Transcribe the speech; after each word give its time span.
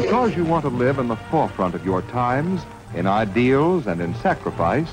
Because 0.00 0.34
you 0.34 0.44
want 0.44 0.64
to 0.64 0.70
live 0.70 0.98
in 0.98 1.08
the 1.08 1.16
forefront 1.30 1.74
of 1.74 1.84
your 1.84 2.00
times, 2.02 2.62
in 2.94 3.06
ideals 3.06 3.86
and 3.86 4.00
in 4.00 4.14
sacrifice, 4.16 4.88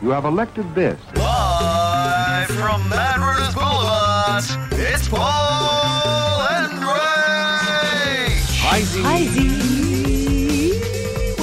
you 0.00 0.08
have 0.08 0.24
elected 0.24 0.74
this. 0.74 0.98
Live 1.16 2.48
from 2.48 2.88
Mad 2.88 3.20
Rooters 3.20 3.54
Boulevard, 3.54 4.44
it's 4.72 5.06
Paul 5.08 6.40
and 6.48 6.72
Ray. 6.78 8.38
Hi, 8.62 8.80
Z. 8.80 9.02
We've 9.02 9.51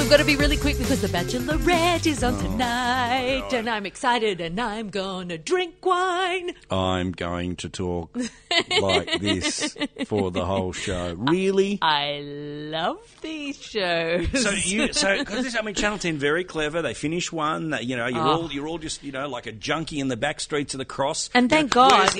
got 0.10 0.18
to 0.18 0.26
be 0.26 0.36
really 0.38 0.58
quick 0.58 0.76
because 0.80 1.02
The 1.02 1.08
Bachelorette 1.08 2.08
is 2.08 2.24
on 2.24 2.34
oh, 2.34 2.42
tonight, 2.42 3.54
and 3.54 3.70
I'm 3.70 3.86
excited, 3.86 4.42
and 4.42 4.60
I'm 4.60 4.90
gonna 4.90 5.38
drink 5.38 5.86
wine. 5.86 6.56
I'm 6.72 7.12
going 7.12 7.58
to 7.58 7.70
talk 7.70 8.18
like 8.82 9.22
this 9.22 9.78
for 10.08 10.32
the 10.32 10.44
whole 10.44 10.74
show. 10.74 11.14
Really? 11.14 11.78
I 11.84 12.22
love 12.24 12.98
these 13.22 13.62
shows. 13.62 14.42
So 14.42 14.50
you, 14.50 14.94
so 14.94 15.16
because 15.20 15.56
I 15.56 15.62
mean, 15.62 15.76
Channel 15.76 16.00
Ten 16.00 16.18
very 16.18 16.44
clever. 16.44 16.82
They 16.82 16.96
finish 16.96 17.32
one. 17.32 17.70
That 17.70 17.86
you 17.86 17.96
know, 17.96 18.08
you're 18.08 18.28
oh. 18.28 18.42
all 18.42 18.52
you're 18.52 18.68
all 18.68 18.80
just 18.80 19.04
you 19.04 19.12
know 19.12 19.30
like 19.30 19.46
a 19.46 19.52
junkie 19.52 20.00
in 20.00 20.08
the 20.08 20.18
back 20.18 20.40
streets 20.40 20.74
of 20.74 20.80
the 20.80 20.86
cross. 20.86 21.30
And 21.36 21.52
thank 21.52 21.76
You 21.76 21.82
know, 21.82 21.90
God 21.90 22.16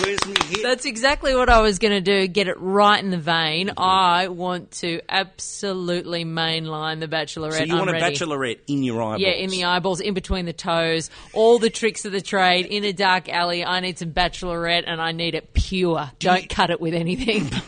Where's 0.00 0.26
me 0.26 0.32
it's- 0.32 0.48
hit? 0.48 0.48
Where's 0.48 0.48
me 0.50 0.56
hit? 0.56 0.62
That's 0.62 0.84
exactly 0.86 1.34
what 1.34 1.48
I 1.48 1.60
was 1.60 1.78
going 1.78 1.92
to 1.92 2.00
do. 2.00 2.26
Get 2.26 2.48
it 2.48 2.56
right 2.58 3.02
in 3.02 3.10
the 3.10 3.18
vein. 3.18 3.70
I 3.76 4.28
want 4.28 4.70
to 4.72 5.00
absolutely 5.08 6.24
mainline 6.24 7.00
the 7.00 7.08
Bachelorette. 7.08 7.58
so 7.58 7.64
you 7.64 7.72
I'm 7.74 7.86
want 7.86 7.90
a 7.90 7.94
bachelorette 8.00 8.58
in 8.66 8.82
your 8.82 9.02
eyeballs? 9.02 9.20
Yeah, 9.20 9.30
in 9.32 9.50
the 9.50 9.64
eyeballs, 9.64 10.00
in 10.00 10.14
between 10.14 10.46
the 10.46 10.52
toes, 10.52 11.10
all 11.32 11.58
the 11.58 11.70
tricks 11.70 12.04
of 12.04 12.12
the 12.12 12.20
trade, 12.20 12.66
in 12.66 12.84
a 12.84 12.92
dark 12.92 13.28
alley. 13.28 13.64
I 13.64 13.80
need 13.80 13.98
some 13.98 14.12
bachelorette 14.12 14.84
and 14.86 15.00
I 15.00 15.12
need 15.12 15.34
it 15.34 15.52
pure. 15.52 16.10
Don't 16.18 16.48
cut 16.48 16.70
it 16.70 16.80
with 16.80 16.94
anything. 16.94 17.50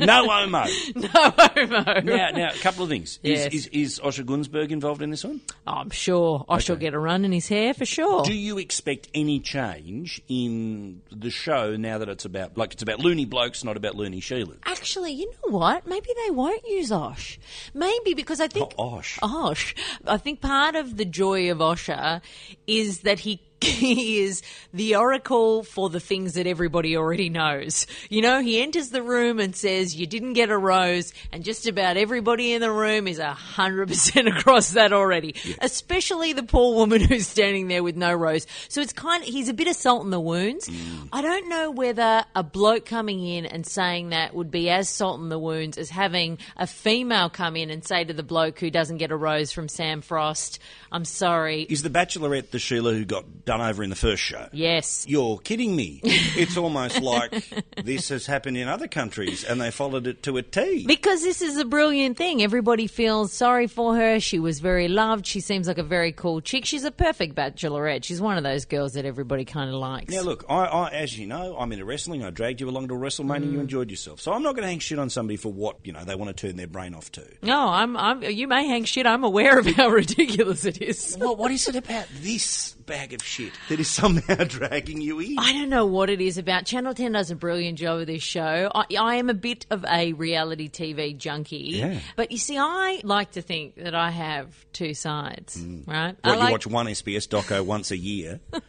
No 0.00 0.28
homo. 0.28 0.64
no 0.94 1.08
homo. 1.08 2.00
now, 2.00 2.30
now, 2.30 2.50
a 2.50 2.58
couple 2.58 2.82
of 2.84 2.88
things. 2.88 3.18
Yes. 3.22 3.52
Is, 3.52 3.66
is, 3.66 3.98
is 3.98 4.00
Osher 4.00 4.24
Gunsberg 4.24 4.70
involved 4.70 5.02
in 5.02 5.10
this 5.10 5.24
one? 5.24 5.40
I'm 5.66 5.90
sure 5.90 6.44
I 6.48 6.58
shall 6.58 6.76
get 6.76 6.94
a 6.94 6.98
run 6.98 7.24
in 7.24 7.32
his 7.32 7.48
hair 7.48 7.74
for 7.74 7.84
sure. 7.84 8.24
Do 8.24 8.34
you 8.34 8.58
expect 8.58 9.08
any 9.14 9.40
change 9.40 10.20
in 10.28 11.02
the 11.10 11.30
show 11.30 11.76
now 11.76 11.98
that 11.98 12.08
it's 12.08 12.24
about 12.24 12.56
like 12.56 12.72
it's 12.72 12.82
about 12.82 12.98
loony 13.00 13.24
blokes, 13.24 13.64
not 13.64 13.76
about 13.76 13.94
loony 13.94 14.20
Sheilas? 14.20 14.58
Actually, 14.66 15.12
you 15.12 15.30
know 15.30 15.56
what? 15.58 15.86
Maybe 15.86 16.08
they 16.24 16.30
won't 16.30 16.62
use 16.66 16.90
Osh. 16.92 17.38
Maybe 17.74 18.14
because 18.14 18.40
I 18.40 18.48
think 18.48 18.72
Oh, 18.78 18.96
Osh. 18.96 19.18
Osh. 19.22 19.74
I 20.06 20.16
think 20.16 20.40
part 20.40 20.74
of 20.74 20.96
the 20.96 21.04
joy 21.04 21.50
of 21.50 21.58
Osher 21.58 22.20
is 22.66 23.00
that 23.00 23.20
he 23.20 23.40
he 23.62 24.20
is 24.22 24.42
the 24.72 24.96
oracle 24.96 25.62
for 25.62 25.88
the 25.88 26.00
things 26.00 26.34
that 26.34 26.46
everybody 26.46 26.96
already 26.96 27.28
knows. 27.28 27.86
You 28.08 28.22
know, 28.22 28.40
he 28.40 28.62
enters 28.62 28.90
the 28.90 29.02
room 29.02 29.38
and 29.38 29.54
says, 29.54 29.94
You 29.94 30.06
didn't 30.06 30.34
get 30.34 30.50
a 30.50 30.58
rose, 30.58 31.12
and 31.30 31.44
just 31.44 31.66
about 31.66 31.96
everybody 31.96 32.52
in 32.52 32.60
the 32.60 32.70
room 32.70 33.06
is 33.08 33.18
a 33.18 33.32
hundred 33.32 33.88
percent 33.88 34.28
across 34.36 34.70
that 34.72 34.92
already. 34.92 35.34
Especially 35.60 36.32
the 36.32 36.42
poor 36.42 36.74
woman 36.74 37.00
who's 37.08 37.26
standing 37.26 37.68
there 37.68 37.82
with 37.82 37.96
no 37.96 38.12
rose. 38.12 38.46
So 38.68 38.80
it's 38.80 38.92
kind 38.92 39.22
of 39.22 39.28
he's 39.28 39.48
a 39.48 39.54
bit 39.54 39.68
of 39.68 39.76
salt 39.76 40.04
in 40.04 40.10
the 40.10 40.20
wounds. 40.20 40.68
Mm. 40.68 41.08
I 41.12 41.22
don't 41.22 41.48
know 41.48 41.70
whether 41.70 42.24
a 42.34 42.42
bloke 42.42 42.86
coming 42.86 43.24
in 43.26 43.46
and 43.46 43.66
saying 43.66 44.10
that 44.10 44.34
would 44.34 44.50
be 44.50 44.70
as 44.70 44.88
salt 44.88 45.20
in 45.20 45.28
the 45.28 45.38
wounds 45.38 45.78
as 45.78 45.90
having 45.90 46.38
a 46.56 46.66
female 46.66 47.30
come 47.30 47.56
in 47.56 47.70
and 47.70 47.84
say 47.84 48.04
to 48.04 48.12
the 48.12 48.22
bloke 48.22 48.58
who 48.58 48.70
doesn't 48.70 48.98
get 48.98 49.10
a 49.10 49.16
rose 49.16 49.52
from 49.52 49.68
Sam 49.68 50.00
Frost, 50.00 50.58
I'm 50.90 51.04
sorry. 51.04 51.62
Is 51.62 51.82
the 51.82 51.90
Bachelorette 51.90 52.50
the 52.50 52.58
Sheila 52.58 52.92
who 52.92 53.04
got 53.04 53.44
done 53.58 53.68
over 53.68 53.82
in 53.82 53.90
the 53.90 53.96
first 53.96 54.22
show? 54.22 54.48
Yes. 54.52 55.04
You're 55.08 55.38
kidding 55.38 55.76
me. 55.76 56.00
It's 56.34 56.56
almost 56.56 57.00
like 57.02 57.44
this 57.84 58.08
has 58.08 58.24
happened 58.26 58.56
in 58.56 58.66
other 58.66 58.88
countries 58.88 59.44
and 59.44 59.60
they 59.60 59.70
followed 59.70 60.06
it 60.06 60.22
to 60.22 60.38
a 60.38 60.42
T. 60.42 60.86
Because 60.86 61.22
this 61.22 61.42
is 61.42 61.58
a 61.58 61.64
brilliant 61.64 62.16
thing. 62.16 62.42
Everybody 62.42 62.86
feels 62.86 63.32
sorry 63.32 63.66
for 63.66 63.94
her. 63.96 64.18
She 64.18 64.38
was 64.38 64.60
very 64.60 64.88
loved. 64.88 65.26
She 65.26 65.40
seems 65.40 65.68
like 65.68 65.78
a 65.78 65.82
very 65.82 66.10
cool 66.10 66.40
chick. 66.40 66.64
She's 66.64 66.84
a 66.84 66.90
perfect 66.90 67.34
bachelorette. 67.34 68.04
She's 68.04 68.20
one 68.20 68.38
of 68.38 68.44
those 68.44 68.64
girls 68.64 68.94
that 68.94 69.04
everybody 69.04 69.44
kind 69.44 69.68
of 69.68 69.76
likes. 69.76 70.12
Now, 70.12 70.22
look, 70.22 70.44
I, 70.48 70.64
I, 70.64 70.90
as 70.90 71.18
you 71.18 71.26
know, 71.26 71.54
I'm 71.58 71.70
into 71.70 71.84
wrestling. 71.84 72.24
I 72.24 72.30
dragged 72.30 72.60
you 72.60 72.68
along 72.68 72.88
to 72.88 72.94
WrestleMania. 72.94 73.44
Mm. 73.44 73.52
You 73.52 73.60
enjoyed 73.60 73.90
yourself. 73.90 74.20
So 74.20 74.32
I'm 74.32 74.42
not 74.42 74.54
going 74.54 74.62
to 74.62 74.68
hang 74.68 74.78
shit 74.78 74.98
on 74.98 75.10
somebody 75.10 75.36
for 75.36 75.52
what, 75.52 75.78
you 75.84 75.92
know, 75.92 76.04
they 76.04 76.14
want 76.14 76.34
to 76.34 76.46
turn 76.46 76.56
their 76.56 76.66
brain 76.66 76.94
off 76.94 77.12
to. 77.12 77.26
No, 77.42 77.68
I'm, 77.68 77.96
I'm. 77.96 78.22
You 78.22 78.48
may 78.48 78.66
hang 78.66 78.84
shit. 78.84 79.06
I'm 79.06 79.24
aware 79.24 79.58
of 79.58 79.66
how 79.66 79.88
ridiculous 79.90 80.64
it 80.64 80.80
is. 80.80 81.16
What, 81.16 81.36
what 81.36 81.50
is 81.50 81.68
it 81.68 81.76
about 81.76 82.06
this 82.20 82.74
bag 82.86 83.12
of 83.12 83.22
shit 83.22 83.52
that 83.68 83.80
is 83.80 83.88
somehow 83.88 84.34
dragging 84.48 85.00
you 85.00 85.18
in? 85.20 85.38
I 85.38 85.52
don't 85.52 85.68
know 85.68 85.86
what 85.86 86.10
it 86.10 86.20
is 86.20 86.38
about. 86.38 86.66
Channel 86.66 86.94
10 86.94 87.12
does 87.12 87.30
a 87.30 87.36
brilliant 87.36 87.78
job 87.78 88.00
of 88.00 88.06
this 88.06 88.22
show. 88.22 88.70
I, 88.74 88.84
I 88.98 89.14
am 89.16 89.30
a 89.30 89.34
bit 89.34 89.66
of 89.70 89.84
a 89.88 90.12
reality 90.12 90.68
TV 90.68 91.16
junkie. 91.16 91.56
Yeah. 91.56 91.98
But 92.16 92.32
you 92.32 92.38
see, 92.38 92.58
I 92.58 93.00
like 93.04 93.32
to 93.32 93.42
think 93.42 93.76
that 93.76 93.94
I 93.94 94.10
have 94.10 94.54
two 94.72 94.94
sides, 94.94 95.56
mm. 95.56 95.86
right? 95.86 96.16
I 96.24 96.32
you 96.32 96.38
like- 96.38 96.52
watch 96.52 96.66
one 96.66 96.86
SBS 96.86 97.28
doco 97.28 97.64
once 97.64 97.90
a 97.90 97.96
year. 97.96 98.40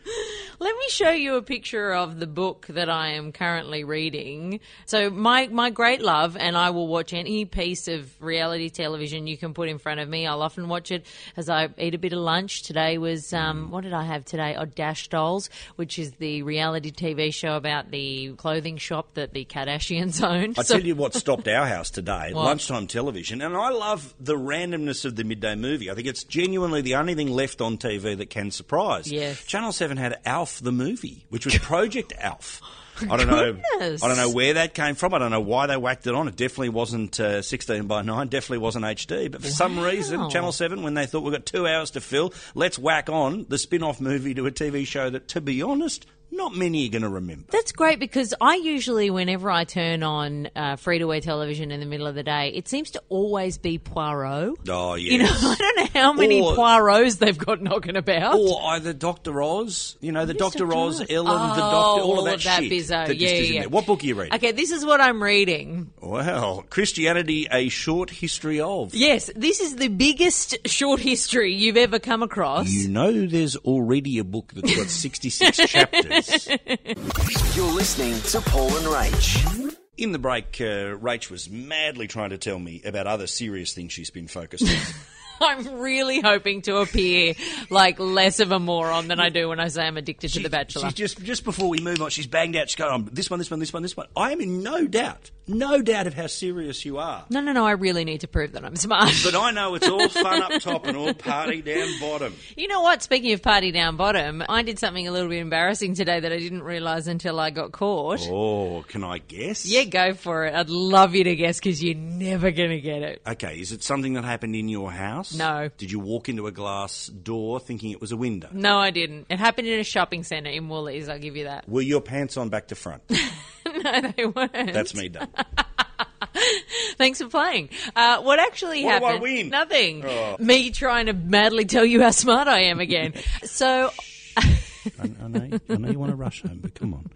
Let 0.59 0.75
me 0.75 0.83
show 0.89 1.09
you 1.11 1.35
a 1.35 1.41
picture 1.41 1.93
of 1.93 2.19
the 2.19 2.27
book 2.27 2.67
that 2.69 2.89
I 2.89 3.09
am 3.13 3.31
currently 3.31 3.83
reading. 3.83 4.59
So 4.85 5.09
my 5.09 5.47
my 5.47 5.69
great 5.69 6.01
love, 6.01 6.37
and 6.37 6.55
I 6.55 6.69
will 6.69 6.87
watch 6.87 7.13
any 7.13 7.45
piece 7.45 7.87
of 7.87 8.09
reality 8.21 8.69
television 8.69 9.27
you 9.27 9.37
can 9.37 9.53
put 9.53 9.67
in 9.69 9.77
front 9.79 9.99
of 9.99 10.07
me. 10.07 10.27
I'll 10.27 10.41
often 10.41 10.67
watch 10.69 10.91
it 10.91 11.05
as 11.37 11.49
I 11.49 11.69
eat 11.77 11.95
a 11.95 11.97
bit 11.97 12.13
of 12.13 12.19
lunch. 12.19 12.63
Today 12.63 12.97
was 12.97 13.33
um, 13.33 13.71
what 13.71 13.83
did 13.83 13.93
I 13.93 14.03
have 14.03 14.25
today? 14.25 14.55
Oh, 14.57 14.65
Dash 14.65 15.07
Dolls, 15.07 15.49
which 15.75 15.97
is 15.97 16.11
the 16.13 16.43
reality 16.43 16.91
TV 16.91 17.33
show 17.33 17.55
about 17.55 17.91
the 17.91 18.33
clothing 18.33 18.77
shop 18.77 19.13
that 19.15 19.33
the 19.33 19.45
Kardashians 19.45 20.21
own. 20.27 20.53
I 20.57 20.63
So- 20.63 20.77
tell 20.77 20.85
you 20.85 20.95
what 20.95 21.13
stopped 21.13 21.47
our 21.47 21.65
house 21.65 21.89
today, 21.89 22.31
What? 22.33 22.45
lunchtime 22.45 22.87
television, 22.87 23.41
and 23.41 23.55
I 23.55 23.69
love 23.69 24.13
the 24.19 24.35
randomness 24.35 25.05
of 25.05 25.15
the 25.15 25.23
midday 25.23 25.55
movie. 25.55 25.89
I 25.89 25.95
think 25.95 26.07
it's 26.07 26.23
genuinely 26.23 26.81
the 26.81 26.95
only 26.95 27.15
thing 27.15 27.29
left 27.29 27.61
on 27.61 27.77
TV 27.77 28.17
that 28.17 28.29
can 28.29 28.51
surprise. 28.51 29.11
Yes. 29.11 29.43
Channel 29.45 29.71
Seven 29.71 29.97
had 29.97 30.19
Alf 30.43 30.59
the 30.59 30.73
movie, 30.73 31.25
which 31.29 31.45
was 31.45 31.57
Project 31.57 32.11
Alf. 32.19 32.59
I 33.09 33.15
don't 33.15 33.27
know. 33.27 33.55
I 33.79 33.95
don't 33.95 34.17
know 34.17 34.29
where 34.29 34.55
that 34.55 34.73
came 34.73 34.95
from. 34.95 35.13
I 35.13 35.19
don't 35.19 35.31
know 35.31 35.39
why 35.39 35.67
they 35.67 35.77
whacked 35.77 36.05
it 36.05 36.13
on. 36.13 36.27
It 36.27 36.35
definitely 36.35 36.67
wasn't 36.67 37.17
uh, 37.17 37.41
16 37.41 37.87
by 37.87 38.01
9. 38.01 38.27
Definitely 38.27 38.57
wasn't 38.57 38.83
HD. 38.83 39.31
But 39.31 39.41
for 39.41 39.47
some 39.47 39.79
reason, 39.79 40.29
Channel 40.29 40.51
7, 40.51 40.83
when 40.83 40.95
they 40.95 41.05
thought 41.05 41.23
we've 41.23 41.31
got 41.31 41.45
two 41.45 41.65
hours 41.65 41.91
to 41.91 42.01
fill, 42.01 42.33
let's 42.55 42.77
whack 42.77 43.09
on 43.09 43.45
the 43.47 43.57
spin 43.57 43.83
off 43.83 44.01
movie 44.01 44.33
to 44.33 44.45
a 44.45 44.51
TV 44.51 44.85
show 44.85 45.09
that, 45.09 45.29
to 45.29 45.39
be 45.39 45.61
honest, 45.61 46.05
not 46.33 46.55
many 46.55 46.88
are 46.88 46.91
going 46.91 47.01
to 47.03 47.09
remember. 47.09 47.45
That's 47.51 47.71
great 47.71 47.99
because 47.99 48.33
I 48.41 48.55
usually, 48.55 49.09
whenever 49.09 49.49
I 49.51 49.63
turn 49.63 50.03
on 50.03 50.49
uh, 50.55 50.75
free 50.75 50.99
to 50.99 51.13
air 51.13 51.21
television 51.21 51.71
in 51.71 51.79
the 51.79 51.85
middle 51.85 52.07
of 52.07 52.16
the 52.16 52.23
day, 52.23 52.49
it 52.55 52.67
seems 52.67 52.91
to 52.91 53.01
always 53.09 53.57
be 53.57 53.77
Poirot. 53.77 54.57
Oh, 54.69 54.94
You 55.03 55.19
know, 55.19 55.25
yes. 55.25 55.44
I 55.44 55.55
don't 55.55 55.77
know 55.77 56.01
how 56.01 56.13
many 56.13 56.41
Or- 56.41 56.55
Poirots 56.55 57.17
they've 57.19 57.38
got 57.38 57.61
knocking 57.61 57.95
about. 57.95 58.35
Or 58.39 58.61
either 58.71 58.94
Doctor 58.94 59.41
Oz, 59.41 59.97
you 60.01 60.11
know, 60.11 60.25
the 60.25 60.33
Doctor 60.33 60.59
Dr. 60.66 60.75
Oz, 60.75 61.01
Oz? 61.01 61.07
Ellen, 61.09 61.25
the 61.49 61.63
Oh, 61.63 61.71
Doctor, 61.71 62.03
all 62.03 62.19
of 62.19 62.25
that, 62.25 62.41
that 62.41 62.63
shit. 62.63 62.71
bizzo. 62.71 62.88
that 62.89 63.07
just 63.09 63.19
Yeah, 63.21 63.29
isn't 63.29 63.53
yeah. 63.55 63.59
there. 63.61 63.69
What 63.69 63.85
book 63.85 64.03
are 64.03 64.05
you 64.05 64.15
reading? 64.15 64.33
Okay, 64.35 64.51
this 64.51 64.71
is 64.71 64.85
what 64.85 65.01
I'm 65.01 65.21
reading. 65.21 65.91
Well, 66.01 66.63
Christianity: 66.69 67.47
A 67.51 67.69
Short 67.69 68.09
History 68.09 68.59
of. 68.59 68.94
Yes, 68.94 69.29
this 69.35 69.59
is 69.59 69.75
the 69.75 69.88
biggest 69.88 70.57
short 70.67 71.00
history 71.00 71.53
you've 71.53 71.77
ever 71.77 72.00
come 72.00 72.23
across. 72.23 72.69
You 72.71 72.89
know, 72.89 73.25
there's 73.27 73.55
already 73.57 74.17
a 74.19 74.23
book 74.23 74.51
that's 74.53 74.75
got 74.75 74.88
66 74.88 75.57
chapters. 75.69 76.22
You're 77.56 77.72
listening 77.72 78.19
to 78.22 78.41
Paul 78.50 78.75
and 78.78 78.85
Rach. 78.85 79.78
In 79.97 80.11
the 80.11 80.19
break, 80.19 80.57
uh, 80.61 80.95
Rach 80.97 81.29
was 81.29 81.50
madly 81.50 82.07
trying 82.07 82.29
to 82.29 82.38
tell 82.38 82.57
me 82.57 82.81
about 82.85 83.07
other 83.07 83.28
serious 83.28 83.73
things 83.73 83.91
she's 83.91 84.09
been 84.09 84.28
focused 84.28 84.63
on. 84.63 84.69
I'm 85.43 85.79
really 85.79 86.21
hoping 86.21 86.61
to 86.63 86.77
appear 86.77 87.33
like 87.69 87.99
less 87.99 88.39
of 88.39 88.51
a 88.51 88.59
moron 88.59 89.07
than 89.07 89.19
I 89.19 89.29
do 89.29 89.49
when 89.49 89.59
I 89.59 89.67
say 89.67 89.83
I'm 89.83 89.97
addicted 89.97 90.33
to 90.33 90.39
The 90.41 90.49
Bachelor. 90.49 90.83
She's 90.89 90.93
just 90.93 91.21
just 91.23 91.43
before 91.43 91.69
we 91.69 91.79
move 91.79 92.01
on, 92.01 92.09
she's 92.09 92.27
banged 92.27 92.55
out. 92.55 92.69
She's 92.69 92.75
going, 92.75 92.91
on 92.91 93.09
this 93.11 93.29
one, 93.29 93.39
this 93.39 93.51
one, 93.51 93.59
this 93.59 93.73
one, 93.73 93.83
this 93.83 93.95
one. 93.97 94.07
I 94.15 94.31
am 94.31 94.41
in 94.41 94.63
no 94.63 94.88
doubt, 94.88 95.31
no 95.47 95.81
doubt 95.81 96.07
of 96.07 96.13
how 96.13 96.27
serious 96.27 96.85
you 96.85 96.97
are. 96.97 97.25
no, 97.29 97.41
no, 97.41 97.51
no, 97.51 97.65
I 97.65 97.71
really 97.71 98.06
need 98.06 98.21
to 98.21 98.27
prove 98.27 98.53
that 98.53 98.63
I'm 98.63 98.75
smart. 98.75 99.13
But 99.23 99.35
I 99.35 99.51
know 99.51 99.75
it's 99.75 99.88
all 99.88 100.07
fun 100.09 100.41
up 100.41 100.51
top 100.62 100.85
and 100.85 100.95
all 100.97 101.13
party 101.13 101.62
down 101.62 101.89
bottom. 102.00 102.35
You 102.56 102.68
know 102.68 102.81
what? 102.81 103.01
Speaking 103.03 103.33
of 103.33 103.41
party 103.41 103.71
down 103.71 103.97
bottom, 103.97 104.44
I 104.47 104.63
did 104.63 104.79
something 104.79 105.07
a 105.07 105.12
little 105.12 105.29
bit 105.29 105.39
embarrassing 105.39 105.95
today 105.95 106.19
that 106.19 106.31
I 106.31 106.38
didn't 106.38 106.63
realise 106.63 107.07
until 107.07 107.39
I 107.39 107.50
got 107.50 107.71
caught. 107.71 108.21
Oh, 108.29 108.83
can 108.88 109.03
I 109.03 109.18
guess? 109.18 109.65
Yeah, 109.65 109.83
go 109.83 110.13
for 110.13 110.45
it. 110.45 110.53
I'd 110.53 110.69
love 110.69 111.15
you 111.15 111.23
to 111.25 111.35
guess 111.35 111.59
because 111.59 111.83
you're 111.83 111.95
never 111.95 112.51
going 112.51 112.69
to 112.69 112.79
get 112.81 113.01
it. 113.01 113.21
Okay, 113.27 113.59
is 113.59 113.71
it 113.71 113.83
something 113.83 114.13
that 114.13 114.23
happened 114.23 114.56
in 114.56 114.69
your 114.69 114.91
house? 114.91 115.32
No. 115.35 115.69
Did 115.77 115.91
you 115.91 116.00
walk 116.00 116.30
into 116.30 116.47
a 116.47 116.51
glass 116.51 117.07
door 117.07 117.59
thinking 117.59 117.91
it 117.91 118.01
was 118.01 118.12
a 118.12 118.18
window? 118.18 118.50
No, 118.51 118.77
I 118.77 118.91
didn't. 118.91 119.27
It 119.30 119.39
happened 119.39 119.68
in 119.68 119.80
a 119.80 119.83
shopping 119.83 120.24
centre 120.24 120.50
in 120.50 120.69
Woolies, 120.69 121.09
I'll 121.09 121.19
give 121.19 121.35
you 121.35 121.45
that. 121.45 121.68
Were 121.68 121.81
your 121.81 122.01
pants 122.01 122.38
on 122.38 122.50
back 122.50 122.68
to 122.69 122.75
front? 122.75 123.03
no, 123.65 124.01
they 124.15 124.25
weren't. 124.25 124.74
That's 124.74 124.95
me 124.95 125.09
done. 125.09 125.27
Thanks 126.97 127.21
for 127.21 127.27
playing. 127.27 127.69
Uh, 127.95 128.21
what 128.21 128.39
actually 128.39 128.83
What 128.83 129.00
do 129.00 129.06
I 129.06 129.07
happened? 129.09 129.21
win? 129.24 129.50
Nothing. 129.50 130.06
Oh. 130.06 130.35
Me 130.39 130.71
trying 130.71 131.07
to 131.07 131.13
madly 131.13 131.65
tell 131.65 131.85
you 131.85 132.01
how 132.01 132.12
smart 132.12 132.47
I 132.47 132.63
am 132.65 132.80
again. 132.80 133.13
so 133.44 133.89
I, 134.38 134.59
I, 135.01 135.27
know, 135.27 135.59
I 135.69 135.75
know 135.75 135.89
you 135.89 136.00
want 136.00 136.12
to 136.12 136.15
rush 136.15 136.41
home, 136.41 136.59
but 136.62 136.74
come 136.75 136.94
on. 136.94 137.09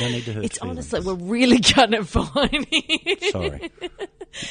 I 0.00 0.08
need 0.08 0.24
to 0.24 0.32
hurt 0.32 0.44
It's 0.44 0.58
feelings? 0.58 0.92
honestly, 0.92 1.00
we're 1.00 1.14
really 1.22 1.60
cutting 1.60 1.94
it 2.00 2.06
fine. 2.06 2.66
Sorry. 3.30 3.70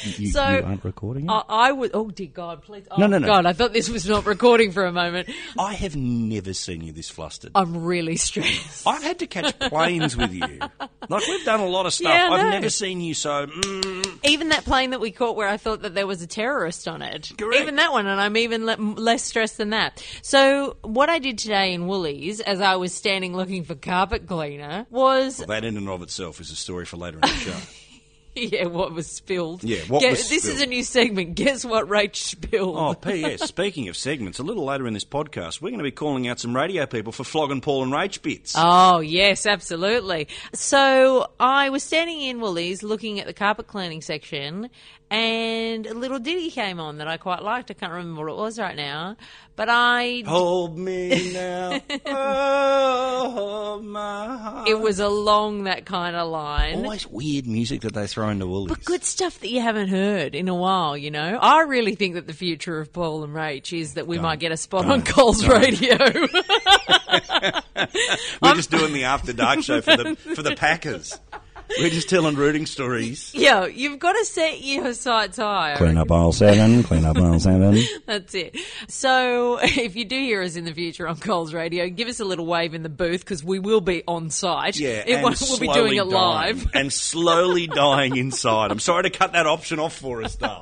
You, 0.02 0.30
So, 0.30 0.48
you 0.48 0.62
aren't 0.64 0.84
recording 0.84 1.26
it? 1.26 1.30
I, 1.30 1.42
I 1.48 1.72
would. 1.72 1.90
Oh 1.94 2.10
dear 2.10 2.26
God, 2.26 2.62
please. 2.62 2.86
Oh, 2.90 2.96
No, 3.00 3.06
no, 3.06 3.18
no. 3.18 3.26
God, 3.26 3.46
I 3.46 3.52
thought 3.52 3.72
this 3.72 3.88
was 3.88 4.06
not 4.08 4.26
recording 4.26 4.72
for 4.72 4.84
a 4.84 4.92
moment. 4.92 5.28
I 5.58 5.74
have 5.74 5.94
never 5.96 6.52
seen 6.52 6.82
you 6.82 6.92
this 6.92 7.08
flustered. 7.10 7.52
I'm 7.54 7.84
really 7.84 8.16
stressed. 8.16 8.86
I've 8.86 9.02
had 9.02 9.18
to 9.20 9.26
catch 9.26 9.58
planes 9.58 10.16
with 10.16 10.32
you. 10.32 10.58
Like 11.08 11.26
we've 11.28 11.44
done 11.44 11.60
a 11.60 11.66
lot 11.66 11.86
of 11.86 11.92
stuff. 11.94 12.12
Yeah, 12.12 12.28
I've 12.30 12.42
know. 12.42 12.50
never 12.50 12.70
seen 12.70 13.00
you 13.00 13.14
so. 13.14 13.46
Mm, 13.46 14.18
Even 14.24 14.48
that 14.48 14.64
plane 14.64 14.90
that 14.90 15.00
we 15.00 15.10
caught 15.12 15.36
where 15.36 15.48
I 15.48 15.56
thought 15.56 15.82
that 15.82 15.94
there 15.94 16.06
was 16.06 16.22
a 16.22 16.26
terrorist 16.26 16.88
on 16.88 17.02
it. 17.02 17.30
Correct. 17.38 17.62
Even 17.62 17.76
that 17.76 17.92
one, 17.92 18.06
and 18.06 18.20
I'm 18.20 18.36
even 18.36 18.66
le- 18.66 18.76
less 18.76 19.22
stressed 19.22 19.56
than 19.58 19.70
that. 19.70 20.04
So, 20.22 20.76
what 20.82 21.08
I 21.08 21.18
did 21.20 21.38
today 21.38 21.72
in 21.72 21.86
Woolies, 21.86 22.40
as 22.40 22.60
I 22.60 22.76
was 22.76 22.92
standing 22.92 23.36
looking 23.36 23.62
for 23.64 23.74
carpet 23.76 24.26
cleaner, 24.26 24.86
was 24.90 25.38
that 25.38 25.64
in 25.64 25.76
and 25.76 25.88
of 25.88 26.02
itself 26.02 26.40
is 26.40 26.50
a 26.50 26.56
story 26.56 26.84
for 26.84 26.96
later 26.96 27.16
in 27.18 27.20
the 27.22 27.28
show. 27.28 27.52
yeah, 28.52 28.66
what 28.66 28.92
was 28.92 29.06
spilled. 29.06 29.64
Yeah, 29.64 29.78
what 29.88 30.02
Gue- 30.02 30.10
was 30.10 30.28
This 30.28 30.44
is 30.44 30.60
a 30.60 30.66
new 30.66 30.82
segment. 30.82 31.34
Guess 31.34 31.64
what 31.64 31.88
Rach 31.88 32.14
spilled? 32.16 32.76
Oh, 32.76 32.92
P.S. 32.92 33.42
Speaking 33.48 33.88
of 33.88 33.96
segments, 33.96 34.38
a 34.38 34.42
little 34.42 34.64
later 34.66 34.86
in 34.86 34.92
this 34.92 35.06
podcast, 35.06 35.62
we're 35.62 35.70
going 35.70 35.78
to 35.78 35.84
be 35.84 35.90
calling 35.90 36.28
out 36.28 36.38
some 36.38 36.54
radio 36.54 36.84
people 36.84 37.12
for 37.12 37.24
flogging 37.24 37.62
Paul 37.62 37.84
and 37.84 37.92
Rach 37.92 38.20
bits. 38.20 38.54
Oh, 38.56 39.00
yes, 39.00 39.46
absolutely. 39.46 40.28
So 40.52 41.30
I 41.40 41.70
was 41.70 41.82
standing 41.82 42.20
in 42.20 42.40
Woolies 42.40 42.82
looking 42.82 43.20
at 43.20 43.26
the 43.26 43.32
carpet 43.32 43.66
cleaning 43.68 44.02
section, 44.02 44.68
and 45.10 45.86
a 45.86 45.94
little 45.94 46.18
ditty 46.18 46.50
came 46.50 46.80
on 46.80 46.98
that 46.98 47.08
I 47.08 47.16
quite 47.16 47.42
liked. 47.42 47.70
I 47.70 47.74
can't 47.74 47.92
remember 47.92 48.24
what 48.24 48.32
it 48.32 48.36
was 48.36 48.58
right 48.58 48.76
now, 48.76 49.16
but 49.54 49.68
I. 49.70 50.24
Hold 50.26 50.76
me 50.76 51.32
now. 51.32 51.80
oh, 52.06 53.80
my 53.82 54.36
heart. 54.36 54.68
It 54.68 54.80
was 54.80 54.98
along 54.98 55.64
that 55.64 55.86
kind 55.86 56.16
of 56.16 56.28
line. 56.28 56.76
Always 56.84 57.06
weird 57.06 57.46
music 57.46 57.82
that 57.82 57.94
they 57.94 58.06
throw 58.06 58.25
into 58.30 58.46
Woolies. 58.46 58.68
But 58.68 58.84
good 58.84 59.04
stuff 59.04 59.40
that 59.40 59.48
you 59.48 59.60
haven't 59.60 59.88
heard 59.88 60.34
in 60.34 60.48
a 60.48 60.54
while, 60.54 60.96
you 60.96 61.10
know. 61.10 61.38
I 61.40 61.62
really 61.62 61.94
think 61.94 62.14
that 62.14 62.26
the 62.26 62.32
future 62.32 62.80
of 62.80 62.92
Paul 62.92 63.24
and 63.24 63.34
Rach 63.34 63.78
is 63.78 63.94
that 63.94 64.06
we 64.06 64.18
might 64.18 64.38
get 64.38 64.52
a 64.52 64.56
spot 64.56 64.86
on 64.86 65.02
Coles 65.02 65.46
Radio. 65.46 65.96
We're 68.42 68.54
just 68.54 68.70
doing 68.70 68.92
the 68.92 69.04
after 69.04 69.32
dark 69.32 69.62
show 69.62 69.80
for 69.80 69.96
the 69.96 70.16
for 70.16 70.42
the 70.42 70.56
Packers. 70.56 71.18
We're 71.78 71.90
just 71.90 72.08
telling 72.08 72.36
rooting 72.36 72.66
stories. 72.66 73.30
yeah, 73.34 73.66
you've 73.66 73.98
got 73.98 74.12
to 74.12 74.24
set 74.24 74.62
your 74.62 74.94
sights 74.94 75.36
high. 75.36 75.74
I 75.74 75.76
Clean 75.76 75.96
up 75.98 76.10
aisle 76.10 76.32
seven. 76.32 76.82
Clean 76.82 77.04
up 77.04 77.16
aisle 77.16 77.40
seven. 77.40 77.82
That's 78.06 78.34
it. 78.34 78.56
So, 78.88 79.58
if 79.62 79.96
you 79.96 80.04
do 80.04 80.18
hear 80.18 80.42
us 80.42 80.56
in 80.56 80.64
the 80.64 80.72
future 80.72 81.08
on 81.08 81.16
Coles 81.16 81.52
Radio, 81.52 81.88
give 81.88 82.08
us 82.08 82.20
a 82.20 82.24
little 82.24 82.46
wave 82.46 82.74
in 82.74 82.82
the 82.82 82.88
booth 82.88 83.20
because 83.20 83.42
we 83.42 83.58
will 83.58 83.80
be 83.80 84.02
on 84.06 84.30
site. 84.30 84.78
Yeah, 84.78 85.04
it 85.06 85.14
and 85.14 85.22
won't, 85.22 85.40
we'll 85.40 85.58
be 85.58 85.68
doing 85.68 85.96
it 85.96 86.08
dying, 86.08 86.12
live. 86.12 86.70
and 86.74 86.92
slowly 86.92 87.66
dying 87.66 88.16
inside. 88.16 88.70
I'm 88.70 88.80
sorry 88.80 89.04
to 89.04 89.10
cut 89.10 89.32
that 89.32 89.46
option 89.46 89.78
off 89.78 89.96
for 89.96 90.22
us, 90.22 90.36
though. 90.36 90.60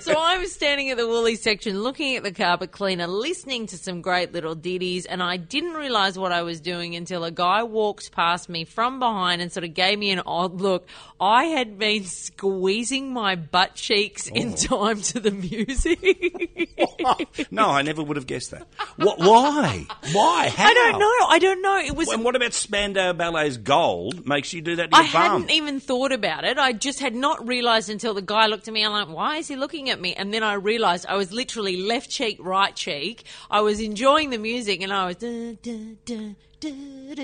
so 0.00 0.14
I 0.16 0.38
was 0.38 0.52
standing 0.52 0.90
at 0.90 0.96
the 0.96 1.06
Woolies 1.06 1.42
section, 1.42 1.82
looking 1.82 2.16
at 2.16 2.22
the 2.22 2.32
carpet 2.32 2.72
cleaner, 2.72 3.06
listening 3.06 3.66
to 3.66 3.78
some 3.78 4.00
great 4.00 4.32
little 4.32 4.54
ditties, 4.54 5.06
and 5.06 5.22
I 5.22 5.36
didn't 5.36 5.74
realise 5.74 6.16
what 6.16 6.32
I 6.32 6.42
was 6.42 6.60
doing 6.60 6.94
until 6.94 7.24
a 7.24 7.30
guy 7.30 7.62
walked 7.64 8.12
past 8.12 8.48
me 8.48 8.64
from 8.64 8.98
behind 8.98 9.42
and 9.42 9.52
sort 9.52 9.64
of 9.64 9.73
gave 9.74 9.98
me 9.98 10.10
an 10.10 10.22
odd 10.24 10.60
look. 10.60 10.86
I 11.20 11.44
had 11.44 11.78
been 11.78 12.04
squeezing 12.04 13.12
my 13.12 13.34
butt 13.36 13.74
cheeks 13.74 14.30
Oh. 14.32 14.36
in 14.36 14.54
time 14.54 15.00
to 15.02 15.20
the 15.20 15.30
music. 15.30 16.00
No, 17.50 17.68
I 17.68 17.82
never 17.82 18.02
would 18.02 18.16
have 18.16 18.26
guessed 18.26 18.50
that. 18.52 18.66
What? 18.96 19.18
Why? 19.18 19.86
Why? 20.12 20.48
How? 20.48 20.66
I 20.68 20.74
don't 20.74 20.98
know. 20.98 21.26
I 21.28 21.38
don't 21.38 21.62
know. 21.62 21.78
It 21.78 21.94
was 21.94 22.08
And 22.08 22.24
what 22.24 22.34
about 22.36 22.52
Spandau 22.52 23.12
Ballet's 23.12 23.56
gold 23.58 24.26
makes 24.26 24.52
you 24.52 24.60
do 24.60 24.76
that 24.76 24.90
to 24.90 24.96
I 24.96 25.02
your 25.02 25.12
bum? 25.12 25.20
I 25.22 25.24
hadn't 25.26 25.50
even 25.50 25.80
thought 25.80 26.12
about 26.12 26.44
it. 26.44 26.58
I 26.58 26.72
just 26.72 27.00
had 27.00 27.14
not 27.14 27.46
realised 27.46 27.90
until 27.90 28.14
the 28.14 28.22
guy 28.22 28.46
looked 28.46 28.66
at 28.68 28.74
me. 28.74 28.82
And 28.82 28.92
I'm 28.94 29.08
like, 29.08 29.16
why 29.16 29.36
is 29.38 29.48
he 29.48 29.56
looking 29.56 29.90
at 29.90 30.00
me? 30.00 30.14
And 30.14 30.32
then 30.32 30.42
I 30.42 30.54
realised 30.54 31.06
I 31.08 31.16
was 31.16 31.32
literally 31.32 31.76
left 31.76 32.10
cheek, 32.10 32.38
right 32.40 32.74
cheek. 32.74 33.24
I 33.50 33.60
was 33.60 33.80
enjoying 33.80 34.30
the 34.30 34.38
music 34.38 34.80
and 34.82 34.92
I 34.92 35.06
was. 35.06 35.16
"Dun, 35.16 35.58
dun, 35.62 35.98
dun, 36.04 36.36
dun." 36.64 37.14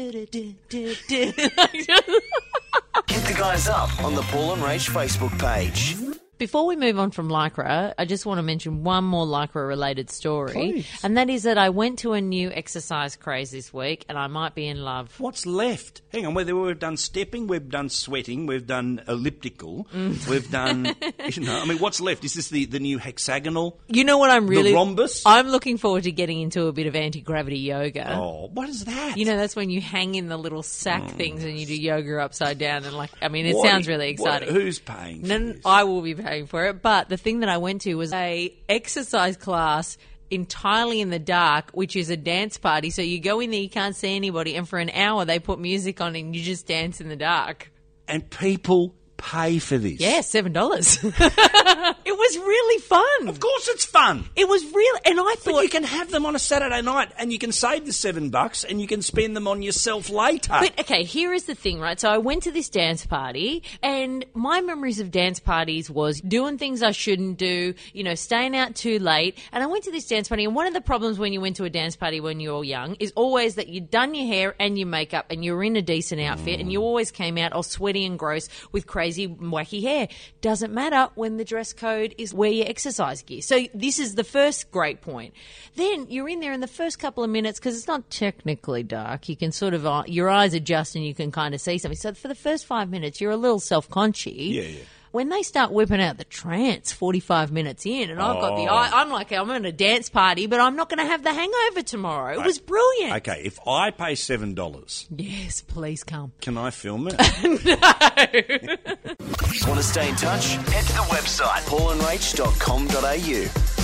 Hit 3.09 3.25
the 3.25 3.35
guys 3.37 3.69
up 3.69 4.03
on 4.05 4.15
the 4.15 4.23
Paul 4.23 4.53
and 4.53 4.63
Rach 4.63 4.89
Facebook 4.91 5.37
page. 5.39 5.97
Before 6.41 6.65
we 6.65 6.75
move 6.75 6.99
on 6.99 7.11
from 7.11 7.29
Lycra, 7.29 7.93
I 7.99 8.07
just 8.07 8.25
want 8.25 8.39
to 8.39 8.43
mention 8.43 8.83
one 8.83 9.05
more 9.05 9.27
Lycra 9.27 9.69
related 9.69 10.09
story. 10.09 10.53
Please. 10.55 10.89
And 11.03 11.19
that 11.19 11.29
is 11.29 11.43
that 11.43 11.59
I 11.59 11.69
went 11.69 11.99
to 11.99 12.15
a 12.15 12.21
new 12.23 12.51
exercise 12.51 13.15
craze 13.15 13.51
this 13.51 13.75
week 13.75 14.07
and 14.09 14.17
I 14.17 14.27
might 14.27 14.55
be 14.55 14.67
in 14.67 14.83
love. 14.83 15.15
What's 15.21 15.45
left? 15.45 16.01
Hang 16.15 16.25
on, 16.25 16.33
whether 16.33 16.57
we've 16.57 16.79
done 16.79 16.97
stepping, 16.97 17.47
we've 17.47 17.69
done 17.69 17.91
sweating, 17.91 18.47
we've 18.47 18.67
done 18.67 19.03
elliptical, 19.07 19.87
Mm. 19.95 20.27
we've 20.29 20.51
done. 20.51 20.95
You 21.31 21.43
know, 21.43 21.61
I 21.61 21.67
mean, 21.67 21.79
what's 21.79 22.01
left? 22.01 22.25
Is 22.25 22.33
this 22.35 22.49
the, 22.49 22.65
the 22.65 22.81
new 22.81 22.97
hexagonal? 22.99 23.79
You 23.89 24.03
know 24.05 24.17
what 24.19 24.31
I'm 24.31 24.47
really. 24.49 24.71
The 24.71 24.77
rhombus? 24.77 25.23
I'm 25.27 25.49
looking 25.49 25.77
forward 25.77 26.05
to 26.05 26.11
getting 26.13 26.41
into 26.41 26.67
a 26.67 26.73
bit 26.73 26.87
of 26.87 26.97
anti 26.97 27.21
gravity 27.21 27.59
yoga. 27.59 28.17
Oh, 28.17 28.49
what 28.53 28.69
is 28.71 28.87
that? 28.87 29.17
You 29.19 29.27
know, 29.27 29.37
that's 29.37 29.55
when 29.55 29.69
you 29.71 29.81
hang 29.83 30.15
in 30.17 30.29
the 30.29 30.39
little 30.39 30.63
sack 30.63 31.09
things 31.11 31.45
and 31.45 31.57
you 31.61 31.67
do 31.67 31.77
yoga 31.77 32.19
upside 32.21 32.59
down 32.59 32.85
and 32.85 32.97
like, 32.97 33.11
I 33.23 33.29
mean, 33.29 33.45
it 33.47 33.55
What- 33.55 33.69
sounds 33.69 33.87
really 33.87 34.17
what- 34.17 34.43
exciting. 34.43 34.55
who's 34.55 34.79
paying? 34.79 35.21
For 35.23 35.39
No? 35.39 35.55
I 35.67 35.85
will 35.85 36.01
be 36.01 36.15
paying 36.15 36.30
for 36.47 36.67
it. 36.67 36.83
But 36.83 37.09
the 37.09 37.17
thing 37.17 37.41
that 37.41 37.49
I 37.49 37.59
went 37.59 37.83
to 37.83 37.95
was 37.95 38.13
a 38.13 38.55
exercise 38.69 39.37
class 39.37 39.99
entirely 40.31 41.01
in 41.01 41.11
the 41.11 41.19
dark, 41.19 41.71
which 41.73 41.97
is 41.97 42.09
a 42.11 42.17
dance 42.17 42.57
party. 42.57 42.91
So 42.91 43.03
you 43.03 43.21
go 43.21 43.41
in 43.41 43.51
there, 43.51 43.61
you 43.61 43.69
can't 43.69 43.97
see 43.97 44.15
anybody, 44.15 44.55
and 44.57 44.69
for 44.69 44.79
an 44.79 44.91
hour 44.91 45.25
they 45.25 45.39
put 45.41 45.59
music 45.59 46.01
on 46.01 46.15
and 46.17 46.35
you 46.35 46.43
just 46.43 46.67
dance 46.67 47.01
in 47.01 47.09
the 47.09 47.17
dark. 47.17 47.71
and 48.07 48.29
people 48.31 48.95
pay 49.17 49.59
for 49.59 49.77
this. 49.77 50.01
Yeah, 50.01 50.21
seven 50.23 50.53
dollars. 50.53 50.99
it 51.05 52.17
was 52.17 52.39
fun. 52.81 53.29
Of 53.29 53.41
course, 53.41 53.69
it's 53.69 53.85
fun. 53.85 54.25
It 54.37 54.49
was 54.49 54.65
real, 54.65 54.95
and 55.05 55.21
I 55.21 55.35
But 55.35 55.39
thought 55.39 55.63
you 55.63 55.69
can 55.69 55.85
have 55.85 56.11
them 56.11 56.27
on 56.27 56.35
a 56.35 56.39
Saturday 56.39 56.83
night, 56.83 57.11
and 57.19 57.33
you 57.33 57.39
can 57.39 57.53
save 57.53 57.87
the 57.87 57.93
seven 57.93 58.31
bucks, 58.31 58.65
and 58.65 58.81
you 58.81 58.87
can 58.87 59.03
spend 59.03 59.37
them 59.37 59.47
on 59.47 59.63
yourself 59.63 60.11
later. 60.11 60.57
But 60.61 60.81
okay, 60.81 61.05
here 61.05 61.33
is 61.33 61.45
the 61.45 61.55
thing, 61.55 61.81
right? 61.81 61.99
So 62.01 62.09
I 62.09 62.19
went 62.19 62.43
to 62.45 62.51
this 62.51 62.69
dance 62.69 63.07
party, 63.07 63.63
and 63.83 64.25
my 64.35 64.61
memories 64.61 65.01
of 65.01 65.11
dance 65.11 65.41
parties 65.41 65.91
was 65.91 66.21
doing 66.21 66.59
things 66.59 66.83
I 66.83 66.91
shouldn't 66.93 67.39
do, 67.39 67.75
you 67.93 68.03
know, 68.03 68.15
staying 68.15 68.57
out 68.57 68.75
too 68.75 68.99
late. 68.99 69.39
And 69.53 69.63
I 69.63 69.67
went 69.67 69.85
to 69.85 69.91
this 69.91 70.07
dance 70.07 70.29
party, 70.29 70.45
and 70.45 70.55
one 70.55 70.67
of 70.67 70.75
the 70.75 70.81
problems 70.81 71.19
when 71.19 71.33
you 71.33 71.41
went 71.41 71.57
to 71.57 71.65
a 71.65 71.71
dance 71.71 71.97
party 71.97 72.21
when 72.21 72.41
you 72.41 72.53
were 72.53 72.65
young 72.65 72.97
is 72.97 73.13
always 73.17 73.57
that 73.57 73.69
you'd 73.69 73.91
done 73.91 74.15
your 74.15 74.27
hair 74.27 74.55
and 74.59 74.79
your 74.79 74.89
makeup, 74.89 75.27
and 75.31 75.45
you're 75.45 75.63
in 75.63 75.77
a 75.77 75.83
decent 75.83 76.21
outfit, 76.21 76.61
and 76.61 76.73
you 76.73 76.83
always 76.83 77.11
came 77.11 77.39
out 77.39 77.53
all 77.53 77.63
sweaty 77.63 78.05
and 78.05 78.19
gross 78.19 78.49
with 78.73 78.87
crazy 78.87 79.29
wacky 79.29 79.83
hair. 79.83 80.09
Doesn't 80.41 80.73
matter 80.73 81.11
when 81.15 81.37
the 81.37 81.45
dress 81.45 81.73
code 81.73 82.15
is 82.19 82.33
wear 82.33 82.51
your 82.51 82.67
exercise 82.71 83.23
gear. 83.23 83.43
So 83.43 83.67
this 83.75 83.99
is 83.99 84.15
the 84.15 84.25
first 84.25 84.71
great 84.71 85.03
point. 85.03 85.35
Then 85.77 86.07
you're 86.09 86.29
in 86.29 86.41
there 86.41 86.53
in 86.53 86.61
the 86.61 86.67
first 86.67 86.99
couple 86.99 87.23
of 87.23 87.31
minutes 87.31 87.59
because 87.59 87.77
it's 87.77 87.89
not 87.89 88.09
technically 88.09 88.83
dark. 88.83 89.29
You 89.29 89.37
can 89.37 89.53
sort 89.53 89.75
of 89.75 89.85
uh, 89.85 90.05
your 90.07 90.31
eyes 90.31 90.55
adjust 90.55 90.97
and 90.97 91.05
you 91.05 91.15
can 91.15 91.31
kind 91.31 91.55
of 91.55 91.61
see 91.61 91.77
something. 91.77 91.99
So 91.99 92.15
for 92.15 92.29
the 92.29 92.35
first 92.35 92.65
five 92.65 92.89
minutes, 92.89 93.21
you're 93.21 93.33
a 93.33 93.37
little 93.37 93.61
self 93.61 93.91
conscious. 93.91 94.33
Yeah, 94.33 94.63
yeah. 94.63 94.83
When 95.13 95.29
they 95.29 95.43
start 95.43 95.73
whipping 95.73 96.01
out 96.01 96.19
the 96.19 96.25
trance 96.25 96.93
45 96.93 97.51
minutes 97.51 97.85
in, 97.85 98.11
and 98.11 98.23
I've 98.23 98.41
got 98.41 98.55
the 98.55 98.69
Oh. 98.71 98.75
eye, 98.75 98.91
I'm 98.93 99.11
like, 99.11 99.33
I'm 99.33 99.51
at 99.51 99.67
a 99.67 99.73
dance 99.73 100.09
party, 100.09 100.47
but 100.47 100.61
I'm 100.61 100.77
not 100.77 100.89
going 100.89 101.01
to 101.01 101.05
have 101.05 101.25
the 101.25 101.33
hangover 101.33 101.83
tomorrow. 101.83 102.39
It 102.39 102.47
was 102.47 102.61
brilliant. 102.61 103.15
okay, 103.17 103.43
if 103.45 103.59
I 103.67 103.91
pay 103.91 104.15
seven 104.15 104.55
dollars, 104.55 105.09
Yes, 105.17 105.63
please 105.63 106.05
come. 106.05 106.31
can 106.41 106.57
I 106.57 106.71
film 106.71 107.09
it? 107.11 107.17
No. 107.65 107.77
Want 109.67 109.81
to 109.81 109.83
stay 109.83 110.09
in 110.09 110.15
touch? 110.17 110.53
Head 110.55 110.85
to 110.87 110.93
the 110.93 111.07
website 111.11 111.65
paulandrach.com.au. 111.67 113.80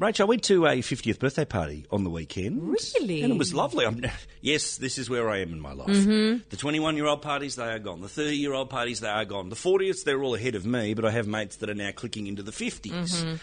Rach, 0.00 0.20
I 0.20 0.24
went 0.24 0.44
to 0.44 0.64
a 0.64 0.78
50th 0.78 1.18
birthday 1.18 1.44
party 1.44 1.84
on 1.90 2.04
the 2.04 2.10
weekend. 2.10 2.62
Really? 2.62 3.22
And 3.22 3.32
it 3.32 3.38
was 3.38 3.52
lovely. 3.52 3.84
I'm, 3.84 4.00
yes, 4.40 4.76
this 4.76 4.96
is 4.96 5.10
where 5.10 5.28
I 5.28 5.38
am 5.38 5.52
in 5.52 5.58
my 5.58 5.72
life. 5.72 5.88
Mm-hmm. 5.88 6.44
The 6.50 6.56
21 6.56 6.96
year 6.96 7.06
old 7.06 7.20
parties, 7.20 7.56
they 7.56 7.64
are 7.64 7.80
gone. 7.80 8.00
The 8.00 8.08
30 8.08 8.36
year 8.36 8.52
old 8.52 8.70
parties, 8.70 9.00
they 9.00 9.08
are 9.08 9.24
gone. 9.24 9.48
The 9.48 9.56
40th, 9.56 10.04
they're 10.04 10.22
all 10.22 10.36
ahead 10.36 10.54
of 10.54 10.64
me, 10.64 10.94
but 10.94 11.04
I 11.04 11.10
have 11.10 11.26
mates 11.26 11.56
that 11.56 11.68
are 11.68 11.74
now 11.74 11.90
clicking 11.90 12.28
into 12.28 12.44
the 12.44 12.52
50s. 12.52 12.92
Mm-hmm. 12.92 13.34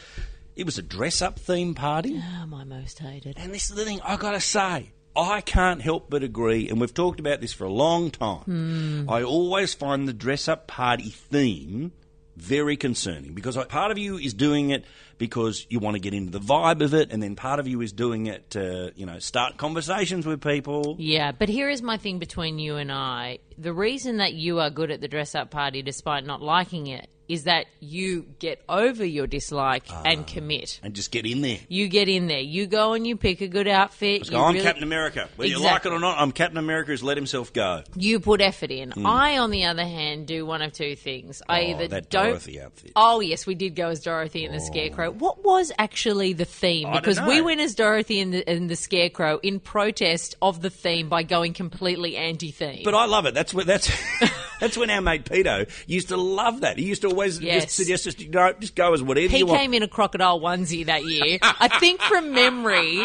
It 0.56 0.66
was 0.66 0.78
a 0.78 0.82
dress 0.82 1.22
up 1.22 1.38
theme 1.38 1.76
party. 1.76 2.24
Oh, 2.24 2.46
my 2.46 2.64
most 2.64 3.00
hated. 3.00 3.36
And 3.38 3.54
this 3.54 3.70
is 3.70 3.76
the 3.76 3.84
thing 3.84 4.00
I 4.02 4.16
gotta 4.16 4.40
say. 4.40 4.94
I 5.14 5.42
can't 5.42 5.82
help 5.82 6.10
but 6.10 6.24
agree, 6.24 6.70
and 6.70 6.80
we've 6.80 6.94
talked 6.94 7.20
about 7.20 7.42
this 7.42 7.52
for 7.52 7.66
a 7.66 7.70
long 7.70 8.12
time. 8.12 8.44
Hmm. 8.44 9.10
I 9.10 9.24
always 9.24 9.74
find 9.74 10.08
the 10.08 10.14
dress 10.14 10.48
up 10.48 10.68
party 10.68 11.10
theme 11.10 11.92
very 12.36 12.76
concerning 12.78 13.34
because 13.34 13.58
part 13.66 13.92
of 13.92 13.98
you 13.98 14.18
is 14.18 14.34
doing 14.34 14.70
it 14.70 14.86
because 15.18 15.66
you 15.70 15.80
want 15.80 15.96
to 15.96 16.00
get 16.00 16.14
into 16.14 16.32
the 16.32 16.40
vibe 16.40 16.82
of 16.82 16.94
it, 16.94 17.12
and 17.12 17.24
then 17.24 17.36
part 17.36 17.60
of 17.60 17.68
you 17.68 17.82
is 17.82 17.94
doing 17.94 18.26
it 18.26 18.50
to, 18.52 18.92
you 18.96 19.06
know, 19.06 19.20
start 19.20 19.58
conversations 19.58 20.26
with 20.26 20.42
people. 20.42 20.96
Yeah, 21.00 21.32
but 21.32 21.48
here 21.48 21.70
is 21.70 21.82
my 21.82 21.98
thing 21.98 22.20
between 22.20 22.60
you 22.60 22.76
and 22.76 22.92
I. 22.92 23.40
The 23.58 23.74
reason 23.74 24.18
that 24.18 24.34
you 24.34 24.60
are 24.60 24.70
good 24.70 24.92
at 24.92 25.00
the 25.00 25.08
dress 25.08 25.36
up 25.36 25.52
party 25.52 25.82
despite 25.82 26.26
not 26.26 26.42
liking 26.42 26.88
it 26.88 27.10
is 27.28 27.46
that 27.46 27.66
you 27.80 28.26
get 28.40 28.62
over 28.70 29.04
your 29.06 29.28
dislike 29.28 29.84
Ah. 29.90 30.04
and 30.06 30.28
commit. 30.28 30.80
And 30.84 30.94
just 30.94 31.12
get 31.12 31.26
in 31.26 31.42
there. 31.42 31.60
You 31.68 31.88
get 31.88 32.08
in 32.08 32.28
there. 32.28 32.40
You 32.40 32.68
go 32.68 32.94
and 32.94 33.06
you 33.08 33.16
pick 33.18 33.42
a 33.42 33.48
good 33.48 33.68
outfit. 33.68 34.22
Let's 34.22 34.30
go, 34.30 34.44
I'm 34.44 34.54
really- 34.54 34.64
Captain 34.66 34.84
America. 34.84 35.28
Whether 35.36 35.50
you 35.50 35.60
like 35.60 35.86
it 35.86 35.92
or 35.92 36.00
not, 36.00 36.18
I'm 36.20 36.32
Captain 36.32 36.58
America 36.58 36.92
who's 36.92 37.04
let 37.04 37.18
himself 37.18 37.52
go. 37.54 37.84
You 37.96 38.20
put 38.20 38.42
effort 38.42 38.72
in. 38.72 38.92
Hmm. 38.92 39.06
I, 39.06 39.38
on 39.40 39.50
the 39.52 39.66
other 39.66 39.86
hand, 39.86 40.28
do 40.28 40.46
one 40.46 40.62
of 40.62 40.74
two 40.74 40.96
things. 40.96 41.42
I 41.50 41.62
Oh, 41.62 41.70
either 41.72 41.88
that 41.88 42.10
don't. 42.10 42.26
Dorothy 42.30 42.62
outfit. 42.62 42.92
Oh 42.96 43.20
yes, 43.22 43.46
we 43.48 43.56
did 43.56 43.76
go 43.76 43.90
as 43.90 44.02
Dorothy 44.02 44.46
and 44.46 44.54
the 44.54 44.60
Scarecrow. 44.60 45.12
What 45.12 45.44
was 45.44 45.72
actually 45.80 46.34
the 46.34 46.46
theme? 46.46 46.88
I 46.88 47.00
Because 47.00 47.20
we 47.22 47.42
went 47.42 47.60
as 47.62 47.76
Dorothy 47.76 48.20
and 48.20 48.34
the, 48.34 48.48
and 48.48 48.70
the 48.70 48.76
Scarecrow 48.76 49.40
in 49.42 49.60
protest 49.60 50.36
of 50.42 50.62
the 50.62 50.70
theme 50.70 51.10
by 51.10 51.24
going 51.24 51.54
completely 51.54 52.18
anti-theme. 52.18 52.82
But 52.84 52.94
I 52.96 53.06
love 53.06 53.26
it. 53.26 53.34
That's 53.34 53.54
what 53.54 53.66
that's 53.66 53.90
that's 54.60 54.78
when 54.78 54.90
our 54.90 55.02
mate 55.02 55.26
Peto 55.26 55.66
used 55.88 56.10
to 56.10 56.18
love 56.18 56.62
that. 56.62 56.78
He 56.78 56.86
used 56.86 57.02
to 57.02 57.08
always 57.10 57.40
Yes. 57.40 57.64
just 57.66 57.76
suggest 57.76 58.08
us, 58.08 58.20
you 58.20 58.30
know, 58.30 58.54
just 58.60 58.76
go 58.76 58.94
as 58.94 59.02
whatever 59.04 59.28
he 59.30 59.40
you 59.40 59.46
want. 59.46 59.60
He 59.60 59.64
came 59.66 59.74
in 59.74 59.84
a 59.84 59.88
crocodile 59.88 60.40
onesie 60.40 60.86
that 60.86 61.04
year. 61.06 61.38
I 61.42 61.68
think 61.80 62.02
from 62.02 62.34
memory, 62.34 62.98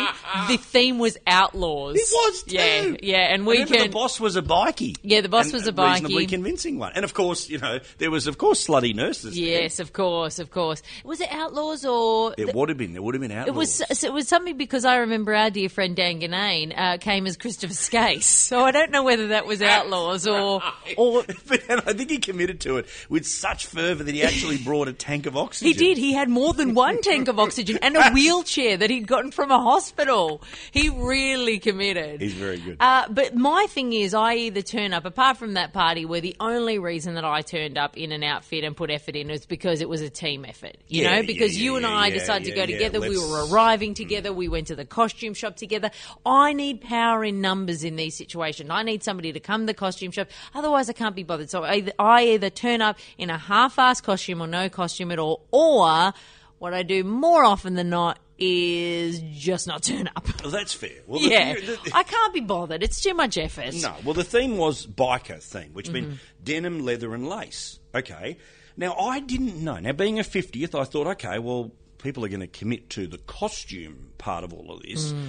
the 0.48 0.56
theme 0.56 0.98
was 0.98 1.16
outlaws. 1.26 1.96
It 1.96 2.08
was 2.10 2.42
too. 2.44 2.54
Yeah, 2.56 2.96
yeah, 3.02 3.34
and 3.34 3.46
we 3.46 3.64
can. 3.64 3.82
the 3.86 3.88
boss 3.88 4.20
was 4.20 4.36
a 4.36 4.42
bikie. 4.42 4.96
Yeah, 5.02 5.20
the 5.20 5.28
boss 5.28 5.46
And 5.46 5.54
was 5.54 5.66
a 5.66 5.72
bikie. 5.72 5.90
reasonably 5.92 6.26
convincing 6.26 6.78
one. 6.78 6.92
And 6.94 7.04
of 7.04 7.14
course, 7.14 7.48
you 7.48 7.58
know, 7.58 7.78
there 7.98 8.10
was 8.10 8.26
of 8.26 8.38
course 8.38 8.66
slutty 8.66 8.94
nurses. 8.94 9.34
there. 9.34 9.44
Yes, 9.44 9.80
of 9.80 9.92
course, 9.92 10.38
of 10.38 10.50
course. 10.50 10.82
Was 11.04 11.20
it 11.20 11.28
outlaws 11.32 11.84
or? 11.84 12.34
It 12.38 12.54
would 12.54 12.68
have 12.68 12.78
been. 12.78 12.92
There 12.92 13.02
would 13.02 13.14
have 13.14 13.20
been 13.22 13.32
outlaws. 13.32 13.80
It 13.80 13.88
was 13.90 14.04
it 14.04 14.12
was 14.12 14.28
something 14.28 14.56
because 14.56 14.84
I 14.84 14.96
remember 14.98 15.34
our 15.34 15.50
dear 15.50 15.68
friend 15.68 15.96
Dan 15.96 16.20
Ganane 16.20 16.72
uh, 16.76 16.98
came 16.98 17.26
as 17.26 17.36
Christopher 17.36 17.74
Skase, 17.74 18.22
so 18.24 18.60
I 18.64 18.70
don't 18.70 18.90
know 18.90 19.02
whether 19.02 19.28
that 19.28 19.46
was 19.46 19.60
outlaws 19.62 20.26
or 20.26 20.62
or 20.96 21.24
but 21.48 21.62
and 21.68 21.80
I 21.86 21.92
think 21.92 22.10
he 22.10 22.18
committed 22.18 22.60
to 22.62 22.76
it 22.78 22.86
with 23.08 23.26
such 23.26 23.66
fervour 23.66 24.04
that 24.04 24.14
he 24.14 24.22
actually 24.22 24.58
brought 24.64 24.88
a 24.88 24.92
tank 24.92 25.26
of 25.26 25.36
oxygen. 25.36 25.68
he 25.68 25.74
did. 25.74 25.98
He 25.98 26.12
had 26.12 26.28
more 26.28 26.52
than 26.52 26.74
one 26.74 27.00
tank 27.02 27.28
of 27.28 27.38
oxygen 27.38 27.78
and 27.82 27.96
a 27.96 28.10
wheelchair 28.10 28.76
that 28.76 28.90
he'd 28.90 29.06
gotten 29.06 29.30
from 29.30 29.50
a 29.50 29.58
hospital. 29.58 30.42
He 30.72 30.88
really 30.88 31.58
committed. 31.58 32.20
He's 32.20 32.34
very 32.34 32.58
good. 32.58 32.76
Uh, 32.80 33.06
but 33.10 33.34
my 33.34 33.66
thing 33.68 33.92
is, 33.92 34.14
I 34.14 34.34
either 34.36 34.62
turn 34.62 34.92
up, 34.92 35.04
apart 35.04 35.36
from 35.36 35.54
that 35.54 35.72
party, 35.72 36.04
where 36.04 36.20
the 36.20 36.36
only 36.40 36.78
reason 36.78 37.14
that 37.14 37.24
I 37.24 37.42
turned 37.42 37.76
up 37.78 37.96
in 37.96 38.12
an 38.12 38.22
outfit 38.22 38.64
and 38.64 38.76
put 38.76 38.90
effort 38.90 39.16
in 39.16 39.28
was 39.28 39.46
because 39.46 39.80
it 39.80 39.88
was 39.88 40.00
a 40.00 40.10
team 40.10 40.44
effort. 40.44 40.76
You 40.88 41.02
Yeah, 41.02 41.10
know, 41.10 41.16
yeah, 41.16 41.22
because 41.22 41.60
you 41.60 41.72
yeah, 41.72 41.76
and 41.78 41.86
I 41.86 42.08
yeah, 42.08 42.14
decided 42.14 42.44
to 42.46 42.52
go 42.54 42.66
together. 42.66 43.00
We 43.00 43.16
let's- 43.16 43.28
were 43.30 43.46
arriving 43.52 43.94
together. 43.94 44.32
We 44.32 44.48
went 44.48 44.68
to 44.68 44.76
the 44.76 44.84
costume 44.84 45.34
shop 45.34 45.56
together. 45.56 45.90
I 46.24 46.52
need 46.52 46.80
power 46.80 47.24
in 47.24 47.40
numbers 47.40 47.84
in 47.84 47.96
these 47.96 48.16
situations. 48.16 48.70
I 48.70 48.82
need 48.82 49.02
somebody 49.02 49.32
to 49.32 49.40
come 49.40 49.62
to 49.62 49.66
the 49.66 49.74
costume 49.74 50.10
shop. 50.12 50.28
Otherwise, 50.54 50.88
I 50.88 50.92
can't 50.92 51.16
be 51.16 51.22
bothered. 51.30 51.48
So 51.50 51.62
I 51.64 51.74
either, 51.76 51.92
I 51.98 52.22
either 52.34 52.50
turn 52.50 52.82
up 52.82 52.98
in 53.18 53.30
a 53.30 53.38
half-assed 53.38 54.02
costume 54.02 54.40
or 54.42 54.46
no 54.46 54.68
costume 54.68 55.10
at 55.12 55.18
all, 55.18 55.46
or 55.50 56.12
what 56.58 56.74
I 56.74 56.82
do 56.82 57.04
more 57.04 57.44
often 57.44 57.74
than 57.74 57.88
not 57.90 58.18
is 58.38 59.20
just 59.32 59.66
not 59.66 59.82
turn 59.82 60.08
up. 60.16 60.26
Well, 60.42 60.50
that's 60.50 60.72
fair. 60.74 61.00
Well, 61.06 61.20
yeah, 61.20 61.54
the- 61.54 61.60
the- 61.84 61.90
I 61.94 62.02
can't 62.02 62.32
be 62.34 62.40
bothered. 62.40 62.82
It's 62.82 63.00
too 63.00 63.14
much 63.14 63.36
effort. 63.38 63.74
No, 63.74 63.94
well, 64.04 64.14
the 64.14 64.24
theme 64.24 64.56
was 64.56 64.86
biker 64.86 65.42
theme, 65.42 65.70
which 65.74 65.90
meant 65.90 66.06
Mm-hmm. 66.08 66.16
denim, 66.44 66.80
leather, 66.84 67.14
and 67.14 67.28
lace. 67.28 67.78
Okay. 67.94 68.36
Now, 68.76 68.94
I 68.94 69.20
didn't 69.20 69.62
know. 69.62 69.78
Now, 69.78 69.92
being 69.92 70.18
a 70.18 70.22
50th, 70.22 70.74
I 70.74 70.84
thought, 70.84 71.06
okay, 71.08 71.38
well, 71.38 71.70
people 71.98 72.24
are 72.24 72.28
going 72.28 72.40
to 72.40 72.46
commit 72.46 72.88
to 72.90 73.06
the 73.06 73.18
costume 73.18 74.12
part 74.16 74.42
of 74.42 74.54
all 74.54 74.70
of 74.72 74.82
this. 74.82 75.12
Mm. 75.12 75.28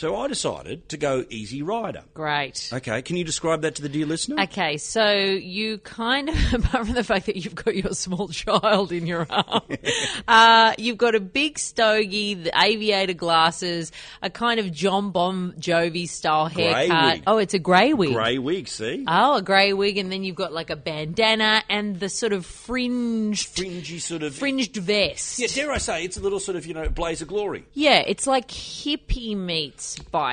So 0.00 0.16
I 0.16 0.28
decided 0.28 0.88
to 0.88 0.96
go 0.96 1.26
Easy 1.28 1.60
Rider. 1.60 2.04
Great. 2.14 2.70
Okay, 2.72 3.02
can 3.02 3.16
you 3.16 3.24
describe 3.24 3.60
that 3.60 3.74
to 3.74 3.82
the 3.82 3.88
dear 3.90 4.06
listener? 4.06 4.42
Okay, 4.44 4.78
so 4.78 5.12
you 5.12 5.76
kind 5.76 6.30
of, 6.30 6.54
apart 6.54 6.86
from 6.86 6.94
the 6.94 7.04
fact 7.04 7.26
that 7.26 7.36
you've 7.36 7.54
got 7.54 7.76
your 7.76 7.92
small 7.92 8.28
child 8.30 8.92
in 8.92 9.06
your 9.06 9.26
arm, 9.28 9.60
uh, 10.26 10.72
you've 10.78 10.96
got 10.96 11.14
a 11.14 11.20
big 11.20 11.58
stogie, 11.58 12.32
the 12.32 12.50
aviator 12.58 13.12
glasses, 13.12 13.92
a 14.22 14.30
kind 14.30 14.58
of 14.58 14.72
John 14.72 15.10
Bon 15.10 15.52
Jovi 15.58 16.08
style 16.08 16.48
Grey 16.48 16.88
haircut. 16.88 17.12
wig. 17.12 17.22
Oh, 17.26 17.36
it's 17.36 17.52
a 17.52 17.58
grey 17.58 17.92
wig. 17.92 18.14
Grey 18.14 18.38
wig, 18.38 18.68
see? 18.68 19.04
Oh, 19.06 19.36
a 19.36 19.42
grey 19.42 19.74
wig, 19.74 19.98
and 19.98 20.10
then 20.10 20.24
you've 20.24 20.34
got 20.34 20.54
like 20.54 20.70
a 20.70 20.76
bandana 20.76 21.62
and 21.68 22.00
the 22.00 22.08
sort 22.08 22.32
of 22.32 22.46
fringed, 22.46 23.48
Fringy 23.48 23.98
sort 23.98 24.22
of. 24.22 24.34
fringed 24.34 24.78
vest. 24.78 25.38
Yeah, 25.38 25.48
dare 25.48 25.70
I 25.72 25.76
say, 25.76 26.04
it's 26.06 26.16
a 26.16 26.22
little 26.22 26.40
sort 26.40 26.56
of, 26.56 26.64
you 26.64 26.72
know, 26.72 26.88
blaze 26.88 27.20
of 27.20 27.28
glory. 27.28 27.66
Yeah, 27.74 28.02
it's 28.06 28.26
like 28.26 28.48
hippie 28.48 29.36
meets 29.36 29.89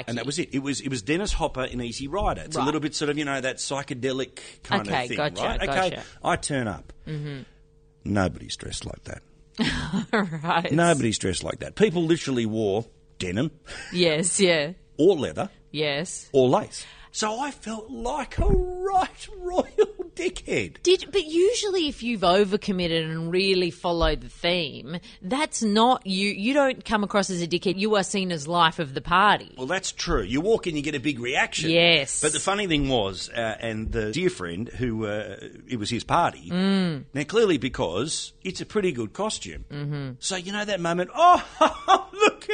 And 0.08 0.18
that 0.18 0.26
was 0.26 0.40
it. 0.40 0.50
It 0.54 0.60
was 0.60 0.82
it 0.82 0.90
was 0.90 1.02
Dennis 1.02 1.34
Hopper 1.34 1.64
in 1.64 1.82
Easy 1.82 2.08
Rider. 2.08 2.42
It's 2.46 2.56
a 2.56 2.62
little 2.62 2.80
bit 2.80 2.96
sort 2.96 3.10
of 3.10 3.18
you 3.18 3.26
know 3.26 3.40
that 3.42 3.58
psychedelic 3.58 4.40
kind 4.64 4.88
Okay, 4.88 5.04
of 5.04 5.08
thing, 5.10 5.18
gotcha, 5.18 5.42
right? 5.44 5.62
Okay, 5.62 5.90
gotcha. 5.92 6.04
I 6.24 6.36
turn 6.36 6.68
up. 6.68 6.94
Mm-hmm. 7.08 7.44
Nobody's 8.06 8.56
dressed 8.56 8.86
like 8.86 9.04
that. 9.06 9.22
right. 10.44 10.72
Nobody's 10.72 11.18
dressed 11.18 11.44
like 11.44 11.60
that. 11.60 11.76
People 11.76 12.04
literally 12.04 12.46
wore 12.46 12.86
denim 13.20 13.52
Yes, 13.92 14.40
yeah. 14.40 14.74
or 14.98 15.16
leather 15.16 15.50
Yes. 15.72 16.30
or 16.32 16.48
lace. 16.48 16.86
So 17.18 17.40
I 17.40 17.50
felt 17.50 17.90
like 17.90 18.38
a 18.38 18.46
right 18.46 19.28
royal 19.40 19.66
dickhead. 20.16 20.84
Did 20.84 21.10
but 21.12 21.26
usually 21.26 21.88
if 21.88 22.04
you've 22.04 22.22
overcommitted 22.22 23.10
and 23.10 23.32
really 23.32 23.72
followed 23.72 24.22
the 24.22 24.30
theme, 24.30 25.00
that's 25.24 25.64
not 25.64 26.06
you. 26.06 26.30
You 26.30 26.54
don't 26.54 26.86
come 26.86 27.04
across 27.04 27.32
as 27.32 27.42
a 27.42 27.48
dickhead. 27.48 27.80
You 27.80 27.96
are 27.96 28.04
seen 28.04 28.32
as 28.32 28.48
life 28.48 28.78
of 28.78 28.94
the 28.94 29.02
party. 29.02 29.52
Well, 29.58 29.66
that's 29.66 29.92
true. 29.92 30.22
You 30.22 30.42
walk 30.42 30.68
in, 30.68 30.76
you 30.76 30.84
get 30.84 30.94
a 30.94 31.00
big 31.00 31.18
reaction. 31.18 31.72
Yes. 31.72 32.22
But 32.22 32.34
the 32.34 32.40
funny 32.40 32.68
thing 32.68 32.88
was, 32.88 33.32
uh, 33.32 33.58
and 33.60 33.92
the 33.92 34.12
dear 34.12 34.30
friend 34.30 34.70
who 34.70 35.08
uh, 35.08 35.38
it 35.68 35.80
was 35.80 35.90
his 35.90 36.04
party. 36.04 36.52
Mm. 36.52 37.06
Now, 37.16 37.24
clearly, 37.24 37.58
because 37.58 38.34
it's 38.44 38.62
a 38.62 38.66
pretty 38.68 38.92
good 38.92 39.14
costume. 39.14 39.66
Mm-hmm. 39.72 40.10
So 40.20 40.36
you 40.36 40.52
know 40.52 40.66
that 40.66 40.80
moment. 40.80 41.10
Oh, 41.16 42.10
look! 42.14 42.48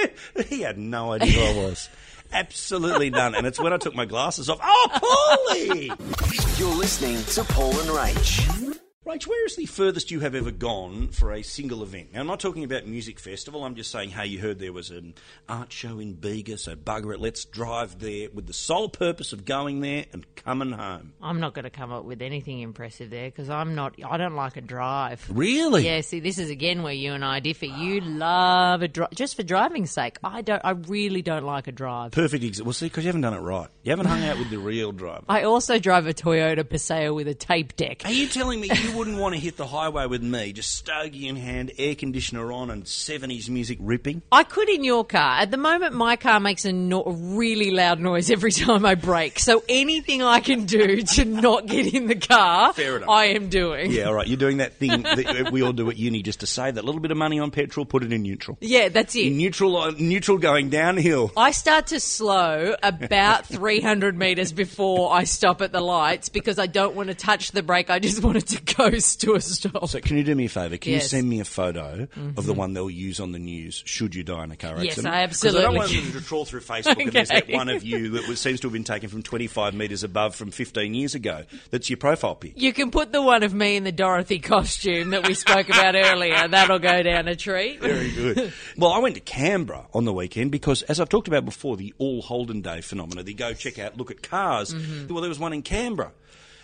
He 0.47 0.61
had 0.61 0.77
no 0.77 1.11
idea 1.11 1.33
who 1.33 1.59
I 1.59 1.65
was. 1.65 1.89
Absolutely 2.33 3.09
none. 3.09 3.35
And 3.35 3.45
it's 3.45 3.59
when 3.59 3.73
I 3.73 3.77
took 3.77 3.95
my 3.95 4.05
glasses 4.05 4.49
off. 4.49 4.59
Oh, 4.61 5.37
Paulie! 5.49 6.59
You're 6.59 6.75
listening 6.75 7.23
to 7.23 7.43
Paul 7.53 7.71
and 7.71 7.89
Rach. 7.89 8.72
Rach, 9.05 9.27
where 9.27 9.45
is 9.45 9.57
the 9.57 9.65
furthest 9.65 10.11
you 10.11 10.21
have 10.21 10.33
ever 10.33 10.49
gone 10.49 11.09
for 11.09 11.33
a 11.33 11.41
single 11.41 11.83
event? 11.83 12.13
Now, 12.13 12.21
I'm 12.21 12.27
not 12.27 12.39
talking 12.39 12.63
about 12.63 12.87
music 12.87 13.19
festival. 13.19 13.65
I'm 13.65 13.75
just 13.75 13.91
saying, 13.91 14.11
hey, 14.11 14.27
you 14.27 14.39
heard 14.39 14.59
there 14.59 14.71
was 14.71 14.91
an 14.91 15.15
art 15.49 15.73
show 15.73 15.99
in 15.99 16.13
Bega, 16.13 16.57
so 16.57 16.77
bugger 16.77 17.13
it. 17.13 17.19
Let's 17.19 17.43
drive 17.43 17.99
there 17.99 18.29
with 18.33 18.47
the 18.47 18.53
sole 18.53 18.87
purpose 18.87 19.33
of 19.33 19.43
going 19.43 19.81
there 19.81 20.05
and 20.13 20.25
coming 20.35 20.71
home. 20.71 21.11
I'm 21.21 21.41
not 21.41 21.53
going 21.53 21.65
to 21.65 21.69
come 21.69 21.91
up 21.91 22.05
with 22.05 22.21
anything 22.21 22.61
impressive 22.61 23.09
there 23.09 23.29
because 23.29 23.49
I'm 23.49 23.75
not. 23.75 23.95
I 24.01 24.15
don't 24.15 24.35
like 24.37 24.55
a 24.55 24.61
drive. 24.61 25.29
Really? 25.29 25.85
Yeah, 25.85 25.99
see, 25.99 26.21
this 26.21 26.37
is 26.37 26.49
again 26.49 26.81
where 26.81 26.93
you 26.93 27.11
and 27.11 27.25
I 27.25 27.41
differ. 27.41 27.65
You 27.65 27.99
love 27.99 28.83
a 28.83 28.87
drive 28.87 29.11
just 29.11 29.35
for 29.35 29.43
driving's 29.43 29.91
sake. 29.91 30.17
I 30.23 30.41
don't. 30.41 30.61
I 30.63 30.71
really 30.71 31.21
don't 31.21 31.43
like 31.43 31.67
a 31.67 31.73
drive. 31.73 32.11
Perfect 32.13 32.45
example. 32.45 32.67
Well, 32.67 32.73
see, 32.73 32.85
because 32.85 33.03
you 33.03 33.09
haven't 33.09 33.21
done 33.21 33.33
it 33.33 33.41
right. 33.41 33.67
You 33.83 33.89
haven't 33.89 34.05
hung 34.05 34.23
out 34.23 34.39
with 34.39 34.49
the 34.49 34.59
real 34.59 34.93
driver. 34.93 35.25
I 35.27 35.43
also 35.43 35.77
drive 35.77 36.07
a 36.07 36.13
Toyota 36.13 36.67
Paseo 36.67 37.13
with 37.13 37.27
a 37.27 37.35
tape 37.35 37.75
deck. 37.75 38.03
Are 38.05 38.11
you 38.11 38.27
telling 38.27 38.61
me 38.61 38.69
you 38.73 38.92
wouldn't 38.95 39.17
want 39.17 39.33
to 39.35 39.39
hit 39.39 39.57
the 39.57 39.65
highway 39.67 40.05
with 40.05 40.21
me, 40.23 40.53
just 40.53 40.73
stogie 40.75 41.27
in 41.27 41.35
hand, 41.35 41.71
air 41.77 41.95
conditioner 41.95 42.51
on, 42.51 42.69
and 42.69 42.83
70s 42.83 43.49
music 43.49 43.77
ripping? 43.81 44.21
I 44.31 44.43
could 44.43 44.69
in 44.69 44.83
your 44.83 45.03
car. 45.03 45.39
At 45.39 45.51
the 45.51 45.57
moment, 45.57 45.93
my 45.95 46.15
car 46.15 46.39
makes 46.39 46.65
a, 46.65 46.71
no- 46.73 47.03
a 47.03 47.11
really 47.11 47.71
loud 47.71 47.99
noise 47.99 48.29
every 48.29 48.51
time 48.51 48.85
I 48.85 48.95
brake. 48.95 49.39
So 49.39 49.63
anything 49.67 50.21
I 50.21 50.39
can 50.39 50.65
do 50.65 51.01
to 51.01 51.25
not 51.25 51.65
get 51.65 51.93
in 51.93 52.07
the 52.07 52.15
car, 52.15 52.73
Fair 52.73 52.97
enough. 52.97 53.09
I 53.09 53.25
am 53.25 53.49
doing. 53.49 53.91
Yeah, 53.91 54.05
all 54.05 54.13
right. 54.13 54.27
You're 54.27 54.37
doing 54.37 54.57
that 54.57 54.73
thing 54.73 55.03
that 55.03 55.49
we 55.51 55.61
all 55.63 55.73
do 55.73 55.89
at 55.89 55.97
uni 55.97 56.21
just 56.21 56.41
to 56.41 56.47
save 56.47 56.75
that 56.75 56.85
little 56.85 57.01
bit 57.01 57.11
of 57.11 57.17
money 57.17 57.39
on 57.39 57.51
petrol, 57.51 57.85
put 57.85 58.03
it 58.03 58.11
in 58.13 58.21
neutral. 58.23 58.57
Yeah, 58.61 58.89
that's 58.89 59.15
it. 59.15 59.27
In 59.27 59.37
neutral, 59.37 59.77
uh, 59.77 59.91
neutral 59.97 60.37
going 60.37 60.69
downhill. 60.69 61.31
I 61.35 61.51
start 61.51 61.87
to 61.87 61.99
slow 61.99 62.75
about 62.83 63.45
300 63.47 64.17
metres 64.17 64.51
before 64.51 65.13
I 65.13 65.23
stop 65.23 65.61
at 65.61 65.71
the 65.71 65.81
lights 65.81 66.29
because 66.29 66.59
I 66.59 66.67
don't 66.67 66.95
want 66.95 67.09
to 67.09 67.15
touch 67.15 67.51
the 67.51 67.63
brake. 67.63 67.89
I 67.89 67.99
just 67.99 68.23
want 68.23 68.37
it 68.37 68.47
to 68.47 68.61
to 68.91 69.33
a 69.35 69.41
stop. 69.41 69.87
So, 69.89 69.99
can 69.99 70.17
you 70.17 70.23
do 70.23 70.35
me 70.35 70.45
a 70.45 70.49
favour? 70.49 70.77
Can 70.77 70.93
Yes. 70.93 71.03
you 71.03 71.07
send 71.09 71.29
me 71.29 71.39
a 71.39 71.45
photo 71.45 72.03
of 72.03 72.07
the 72.35 72.41
mm-hmm. 72.41 72.53
one 72.55 72.73
they'll 72.73 72.89
use 72.89 73.19
on 73.19 73.31
the 73.31 73.39
news 73.39 73.81
should 73.85 74.15
you 74.15 74.23
die 74.23 74.43
in 74.43 74.51
a 74.51 74.55
car 74.55 74.75
Yes, 74.83 74.97
accident? 74.97 75.13
I 75.13 75.27
'Cause 75.27 75.45
I 75.45 75.51
don't 75.51 75.57
absolutely 75.65 75.77
want 75.77 75.91
them 76.13 76.21
to 76.21 76.27
trawl 76.27 76.45
through 76.45 76.61
Facebook 76.61 77.01
and 77.01 77.11
there's 77.11 77.29
that 77.29 77.43
Okay. 77.43 77.53
one 77.53 77.69
of 77.69 77.83
you 77.83 78.09
that 78.11 78.27
was, 78.27 78.39
seems 78.39 78.59
to 78.61 78.67
have 78.67 78.73
been 78.73 78.83
taken 78.83 79.09
from 79.09 79.23
25 79.23 79.73
metres 79.73 80.03
above 80.03 80.35
from 80.35 80.51
15 80.51 80.93
years 80.93 81.15
ago. 81.15 81.43
That's 81.71 81.89
your 81.89 81.97
profile 81.97 82.35
pic. 82.35 82.53
You 82.55 82.73
can 82.73 82.91
put 82.91 83.11
the 83.11 83.21
one 83.21 83.43
of 83.43 83.53
me 83.53 83.75
in 83.75 83.83
the 83.83 83.91
Dorothy 83.91 84.39
costume 84.39 85.11
that 85.11 85.27
we 85.27 85.33
spoke 85.33 85.67
about 85.69 85.95
earlier. 85.95 86.47
That'll 86.47 86.79
go 86.79 87.03
down 87.03 87.27
a 87.27 87.35
treat. 87.35 87.81
Very 87.81 88.11
good. 88.11 88.53
well, 88.77 88.91
I 88.91 88.99
went 88.99 89.15
to 89.15 89.21
Canberra 89.21 89.87
on 89.93 90.05
the 90.05 90.13
weekend 90.13 90.51
because, 90.51 90.81
as 90.83 90.99
I've 90.99 91.09
talked 91.09 91.27
about 91.27 91.45
before, 91.45 91.77
the 91.77 91.93
All 91.97 92.21
Holden 92.21 92.61
Day 92.61 92.81
phenomena, 92.81 93.23
the 93.23 93.33
go 93.33 93.53
check 93.53 93.79
out, 93.79 93.97
look 93.97 94.11
at 94.11 94.21
cars. 94.23 94.73
Mm-hmm. 94.73 95.13
Well, 95.13 95.21
there 95.21 95.29
was 95.29 95.39
one 95.39 95.53
in 95.53 95.61
Canberra. 95.61 96.11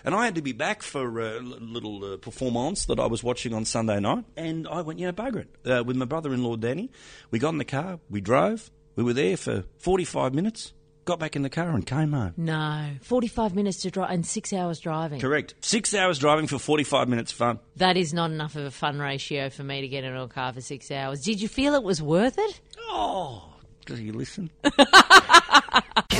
And 0.03 0.15
I 0.15 0.25
had 0.25 0.35
to 0.35 0.41
be 0.41 0.51
back 0.53 0.81
for 0.81 1.19
a 1.19 1.39
little 1.39 2.13
uh, 2.13 2.17
performance 2.17 2.85
that 2.85 2.99
I 2.99 3.05
was 3.07 3.23
watching 3.23 3.53
on 3.53 3.65
Sunday 3.65 3.99
night. 3.99 4.25
And 4.37 4.67
I 4.67 4.81
went, 4.81 4.99
you 4.99 5.07
know, 5.07 5.13
bugger 5.13 5.45
it. 5.45 5.69
Uh, 5.69 5.83
with 5.83 5.95
my 5.97 6.05
brother 6.05 6.33
in 6.33 6.43
law, 6.43 6.55
Danny, 6.55 6.89
we 7.31 7.39
got 7.39 7.49
in 7.49 7.57
the 7.57 7.65
car, 7.65 7.99
we 8.09 8.21
drove, 8.21 8.69
we 8.95 9.03
were 9.03 9.13
there 9.13 9.37
for 9.37 9.63
45 9.79 10.33
minutes, 10.33 10.73
got 11.05 11.19
back 11.19 11.35
in 11.35 11.41
the 11.41 11.49
car 11.49 11.69
and 11.69 11.85
came 11.85 12.11
home. 12.11 12.33
No, 12.37 12.87
forty-five 13.01 13.55
minutes 13.55 13.81
to 13.81 13.89
drive 13.91 14.11
and 14.11 14.25
six 14.25 14.53
hours 14.53 14.79
driving. 14.79 15.19
Correct. 15.19 15.55
Six 15.61 15.93
hours 15.95 16.19
driving 16.19 16.45
for 16.47 16.59
45 16.59 17.09
minutes 17.09 17.31
fun. 17.31 17.59
That 17.77 17.97
is 17.97 18.13
not 18.13 18.29
enough 18.31 18.55
of 18.55 18.65
a 18.65 18.71
fun 18.71 18.99
ratio 18.99 19.49
for 19.49 19.63
me 19.63 19.81
to 19.81 19.87
get 19.87 20.03
into 20.03 20.21
a 20.21 20.27
car 20.27 20.53
for 20.53 20.61
six 20.61 20.91
hours. 20.91 21.21
Did 21.23 21.41
you 21.41 21.47
feel 21.47 21.73
it 21.73 21.83
was 21.83 22.01
worth 22.01 22.37
it? 22.37 22.61
Oh, 22.89 23.48
do 23.95 24.03
you 24.03 24.13
listen? 24.13 24.49
Hit 24.63 24.73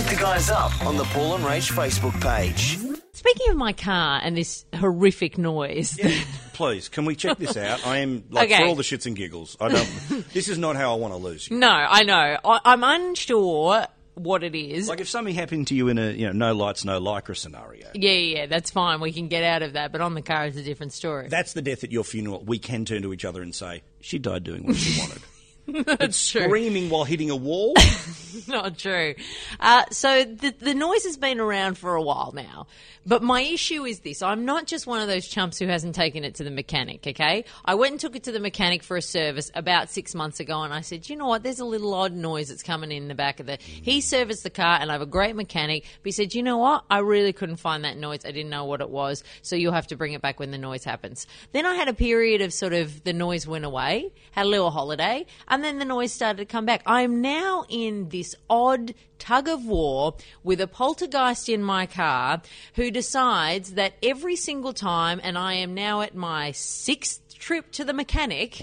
the 0.05 0.17
guys 0.19 0.49
up 0.49 0.85
on 0.85 0.97
the 0.97 1.03
Paul 1.05 1.35
and 1.35 1.43
Rach 1.43 1.71
Facebook 1.71 2.19
page. 2.21 2.77
Speaking 3.13 3.49
of 3.51 3.57
my 3.57 3.73
car 3.73 4.21
and 4.23 4.35
this 4.37 4.65
horrific 4.75 5.37
noise, 5.37 5.97
Please, 6.53 6.89
can 6.89 7.05
we 7.05 7.15
check 7.15 7.37
this 7.37 7.55
out? 7.57 7.85
I 7.85 7.97
am, 7.99 8.23
like, 8.29 8.49
Okay. 8.51 8.61
for 8.61 8.67
all 8.67 8.75
the 8.75 8.83
shits 8.83 9.05
and 9.05 9.15
giggles. 9.15 9.55
I 9.59 9.69
don't, 9.69 10.29
this 10.33 10.47
is 10.49 10.57
not 10.57 10.75
how 10.75 10.93
I 10.93 10.97
want 10.97 11.13
to 11.13 11.17
lose 11.17 11.49
you. 11.49 11.57
no, 11.57 11.69
I 11.69 12.03
know. 12.03 12.37
I, 12.43 12.59
I'm 12.65 12.83
unsure 12.83 13.85
what 14.15 14.43
it 14.43 14.55
is. 14.55 14.87
Like, 14.89 14.99
if 14.99 15.07
something 15.09 15.33
happened 15.33 15.67
to 15.67 15.75
you 15.75 15.87
in 15.87 15.97
a, 15.97 16.11
you 16.11 16.27
know, 16.27 16.33
no 16.33 16.53
lights, 16.53 16.83
no 16.85 16.99
lycra 16.99 17.35
scenario, 17.37 17.87
yeah, 17.95 18.11
yeah, 18.11 18.37
yeah, 18.39 18.45
that's 18.47 18.71
fine. 18.71 18.99
We 19.01 19.13
can 19.13 19.27
get 19.29 19.43
out 19.43 19.61
of 19.63 19.73
that. 19.73 19.91
But 19.93 20.01
on 20.01 20.13
the 20.13 20.21
car, 20.21 20.45
it's 20.45 20.57
a 20.57 20.63
different 20.63 20.91
story. 20.93 21.27
that's 21.29 21.53
the 21.53 21.61
death 21.61 21.83
at 21.83 21.91
your 21.91 22.03
funeral. 22.03 22.43
We 22.45 22.59
can 22.59 22.83
turn 22.85 23.01
to 23.03 23.13
each 23.13 23.23
other 23.25 23.41
and 23.41 23.53
say, 23.55 23.83
she 24.01 24.19
died 24.19 24.43
doing 24.43 24.65
what 24.65 24.75
she 24.75 24.99
wanted. 25.01 25.21
that's 25.85 26.29
true. 26.29 26.43
Screaming 26.43 26.89
while 26.89 27.03
hitting 27.03 27.29
a 27.29 27.35
wall? 27.35 27.75
Not 28.47 28.77
true. 28.77 29.15
Uh, 29.59 29.85
so 29.91 30.23
the, 30.23 30.53
the 30.59 30.73
noise 30.73 31.03
has 31.03 31.17
been 31.17 31.39
around 31.39 31.77
for 31.77 31.95
a 31.95 32.01
while 32.01 32.31
now. 32.33 32.67
But 33.05 33.23
my 33.23 33.41
issue 33.41 33.85
is 33.85 34.01
this 34.01 34.21
I'm 34.21 34.45
not 34.45 34.67
just 34.67 34.85
one 34.85 35.01
of 35.01 35.07
those 35.07 35.27
chumps 35.27 35.57
who 35.57 35.67
hasn't 35.67 35.95
taken 35.95 36.23
it 36.23 36.35
to 36.35 36.43
the 36.43 36.51
mechanic, 36.51 37.07
okay? 37.07 37.45
I 37.65 37.75
went 37.75 37.93
and 37.93 37.99
took 37.99 38.15
it 38.15 38.23
to 38.23 38.31
the 38.31 38.39
mechanic 38.39 38.83
for 38.83 38.97
a 38.97 39.01
service 39.01 39.49
about 39.55 39.89
six 39.89 40.13
months 40.13 40.39
ago 40.39 40.61
and 40.61 40.73
I 40.73 40.81
said, 40.81 41.09
you 41.09 41.15
know 41.15 41.27
what, 41.27 41.41
there's 41.41 41.59
a 41.59 41.65
little 41.65 41.93
odd 41.93 42.13
noise 42.13 42.49
that's 42.49 42.61
coming 42.61 42.91
in 42.91 43.07
the 43.07 43.15
back 43.15 43.39
of 43.39 43.45
the. 43.45 43.57
He 43.59 44.01
serviced 44.01 44.43
the 44.43 44.49
car 44.49 44.77
and 44.79 44.91
I 44.91 44.93
have 44.93 45.01
a 45.01 45.07
great 45.07 45.35
mechanic, 45.35 45.85
but 46.03 46.05
he 46.05 46.11
said, 46.11 46.35
you 46.35 46.43
know 46.43 46.57
what, 46.57 46.83
I 46.89 46.99
really 46.99 47.33
couldn't 47.33 47.55
find 47.55 47.83
that 47.83 47.97
noise. 47.97 48.25
I 48.25 48.31
didn't 48.31 48.51
know 48.51 48.65
what 48.65 48.81
it 48.81 48.89
was, 48.89 49.23
so 49.41 49.55
you'll 49.55 49.73
have 49.73 49.87
to 49.87 49.95
bring 49.95 50.13
it 50.13 50.21
back 50.21 50.39
when 50.39 50.51
the 50.51 50.57
noise 50.57 50.83
happens. 50.83 51.25
Then 51.51 51.65
I 51.65 51.75
had 51.75 51.87
a 51.87 51.93
period 51.93 52.41
of 52.41 52.53
sort 52.53 52.73
of 52.73 53.03
the 53.03 53.13
noise 53.13 53.47
went 53.47 53.65
away, 53.65 54.11
had 54.31 54.45
a 54.45 54.49
little 54.49 54.71
holiday, 54.71 55.25
and 55.47 55.58
then 55.63 55.79
the 55.79 55.85
noise 55.85 56.11
started 56.11 56.37
to 56.37 56.45
come 56.45 56.65
back. 56.65 56.81
I 56.85 57.01
am 57.01 57.21
now 57.21 57.65
in 57.69 58.09
this 58.09 58.35
odd 58.49 58.93
tug 59.17 59.47
of 59.47 59.65
war 59.65 60.15
with 60.43 60.61
a 60.61 60.67
poltergeist 60.67 61.49
in 61.49 61.61
my 61.63 61.85
car 61.85 62.41
who 62.75 62.91
decides 62.91 63.73
that 63.73 63.93
every 64.01 64.35
single 64.35 64.73
time, 64.73 65.19
and 65.23 65.37
I 65.37 65.53
am 65.55 65.73
now 65.73 66.01
at 66.01 66.15
my 66.15 66.51
sixth 66.51 67.21
trip 67.37 67.71
to 67.71 67.85
the 67.85 67.93
mechanic, 67.93 68.61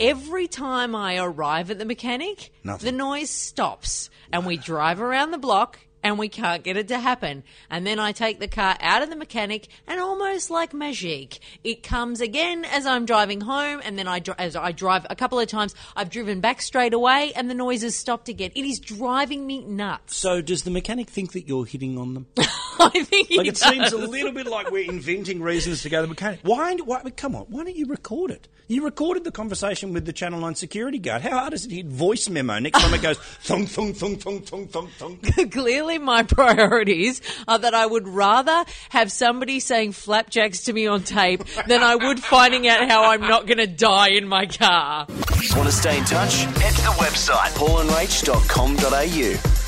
every 0.00 0.46
time 0.46 0.94
I 0.94 1.18
arrive 1.18 1.70
at 1.70 1.78
the 1.78 1.84
mechanic, 1.84 2.52
Nothing. 2.64 2.84
the 2.86 2.92
noise 2.92 3.30
stops 3.30 4.10
and 4.32 4.46
we 4.46 4.56
drive 4.56 5.00
around 5.00 5.30
the 5.32 5.38
block. 5.38 5.78
And 6.02 6.18
we 6.18 6.28
can't 6.28 6.64
get 6.64 6.76
it 6.76 6.88
to 6.88 6.98
happen. 6.98 7.44
And 7.70 7.86
then 7.86 7.98
I 8.00 8.12
take 8.12 8.40
the 8.40 8.48
car 8.48 8.76
out 8.80 9.02
of 9.02 9.10
the 9.10 9.16
mechanic, 9.16 9.68
and 9.86 10.00
almost 10.00 10.50
like 10.50 10.74
magic, 10.74 11.38
it 11.62 11.82
comes 11.82 12.20
again 12.20 12.64
as 12.64 12.86
I'm 12.86 13.06
driving 13.06 13.40
home. 13.40 13.80
And 13.84 13.96
then 13.98 14.08
I, 14.08 14.20
as 14.38 14.56
I 14.56 14.72
drive 14.72 15.06
a 15.10 15.14
couple 15.16 15.38
of 15.38 15.46
times, 15.48 15.74
I've 15.94 16.10
driven 16.10 16.40
back 16.40 16.60
straight 16.62 16.92
away, 16.94 17.32
and 17.36 17.48
the 17.48 17.54
noise 17.54 17.82
has 17.82 17.94
stopped 17.94 18.28
again. 18.28 18.50
It 18.54 18.64
is 18.64 18.80
driving 18.80 19.46
me 19.46 19.60
nuts. 19.64 20.16
so, 20.16 20.40
does 20.40 20.64
the 20.64 20.70
mechanic 20.70 21.08
think 21.08 21.32
that 21.32 21.46
you're 21.46 21.64
hitting 21.66 21.96
on 21.98 22.14
them? 22.14 22.26
I 22.80 23.04
think 23.04 23.28
he 23.28 23.36
Like, 23.38 23.46
it 23.46 23.54
does. 23.56 23.68
seems 23.70 23.92
a 23.92 23.98
little 23.98 24.32
bit 24.32 24.46
like 24.46 24.70
we're 24.70 24.90
inventing 24.90 25.40
reasons 25.40 25.82
to 25.82 25.88
go 25.88 25.98
to 25.98 26.02
the 26.02 26.08
mechanic. 26.08 26.40
Why, 26.42 26.74
why? 26.76 27.02
Come 27.16 27.36
on, 27.36 27.42
why 27.48 27.64
don't 27.64 27.76
you 27.76 27.86
record 27.86 28.30
it? 28.32 28.48
You 28.66 28.84
recorded 28.84 29.24
the 29.24 29.30
conversation 29.30 29.92
with 29.92 30.06
the 30.06 30.12
Channel 30.12 30.40
9 30.40 30.54
security 30.54 30.98
guard. 30.98 31.22
How 31.22 31.38
hard 31.38 31.52
is 31.52 31.66
it 31.66 31.68
to 31.68 31.74
hit 31.74 31.86
voice 31.86 32.28
memo? 32.30 32.58
Next 32.58 32.80
time 32.80 32.94
it 32.94 33.02
goes 33.02 33.18
thunk, 33.18 33.68
thunk, 33.68 33.96
thunk, 33.96 34.20
thunk, 34.22 34.46
thunk, 34.46 34.70
thunk, 34.70 34.90
thunk. 34.92 35.50
Clearly, 35.52 35.91
my 35.98 36.22
priorities 36.24 37.20
are 37.48 37.58
that 37.58 37.74
I 37.74 37.84
would 37.86 38.06
rather 38.08 38.64
have 38.90 39.10
somebody 39.12 39.60
saying 39.60 39.92
flapjacks 39.92 40.64
to 40.64 40.72
me 40.72 40.86
on 40.86 41.02
tape 41.02 41.44
than 41.66 41.82
I 41.82 41.96
would 41.96 42.20
finding 42.20 42.68
out 42.68 42.88
how 42.88 43.10
I'm 43.10 43.20
not 43.22 43.46
going 43.46 43.58
to 43.58 43.66
die 43.66 44.10
in 44.10 44.28
my 44.28 44.46
car. 44.46 45.06
Want 45.08 45.66
to 45.66 45.72
stay 45.72 45.98
in 45.98 46.04
touch? 46.04 46.44
Head 46.44 46.74
to 46.74 46.82
the 46.82 46.94
website 46.98 47.50
paulandrach.com.au. 47.56 49.62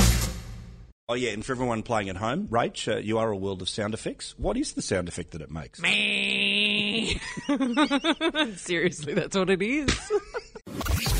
Oh, 1.06 1.14
yeah, 1.14 1.32
and 1.32 1.44
for 1.44 1.52
everyone 1.52 1.82
playing 1.82 2.08
at 2.08 2.16
home, 2.16 2.48
Rach, 2.48 2.90
uh, 2.90 2.96
you 2.96 3.18
are 3.18 3.30
a 3.30 3.36
world 3.36 3.60
of 3.60 3.68
sound 3.68 3.92
effects. 3.92 4.34
What 4.38 4.56
is 4.56 4.72
the 4.72 4.80
sound 4.80 5.06
effect 5.06 5.32
that 5.32 5.42
it 5.42 5.50
makes? 5.50 5.82
Me. 5.82 7.20
Seriously, 8.56 9.12
that's 9.12 9.36
what 9.36 9.50
it 9.50 9.60
is. 9.60 9.94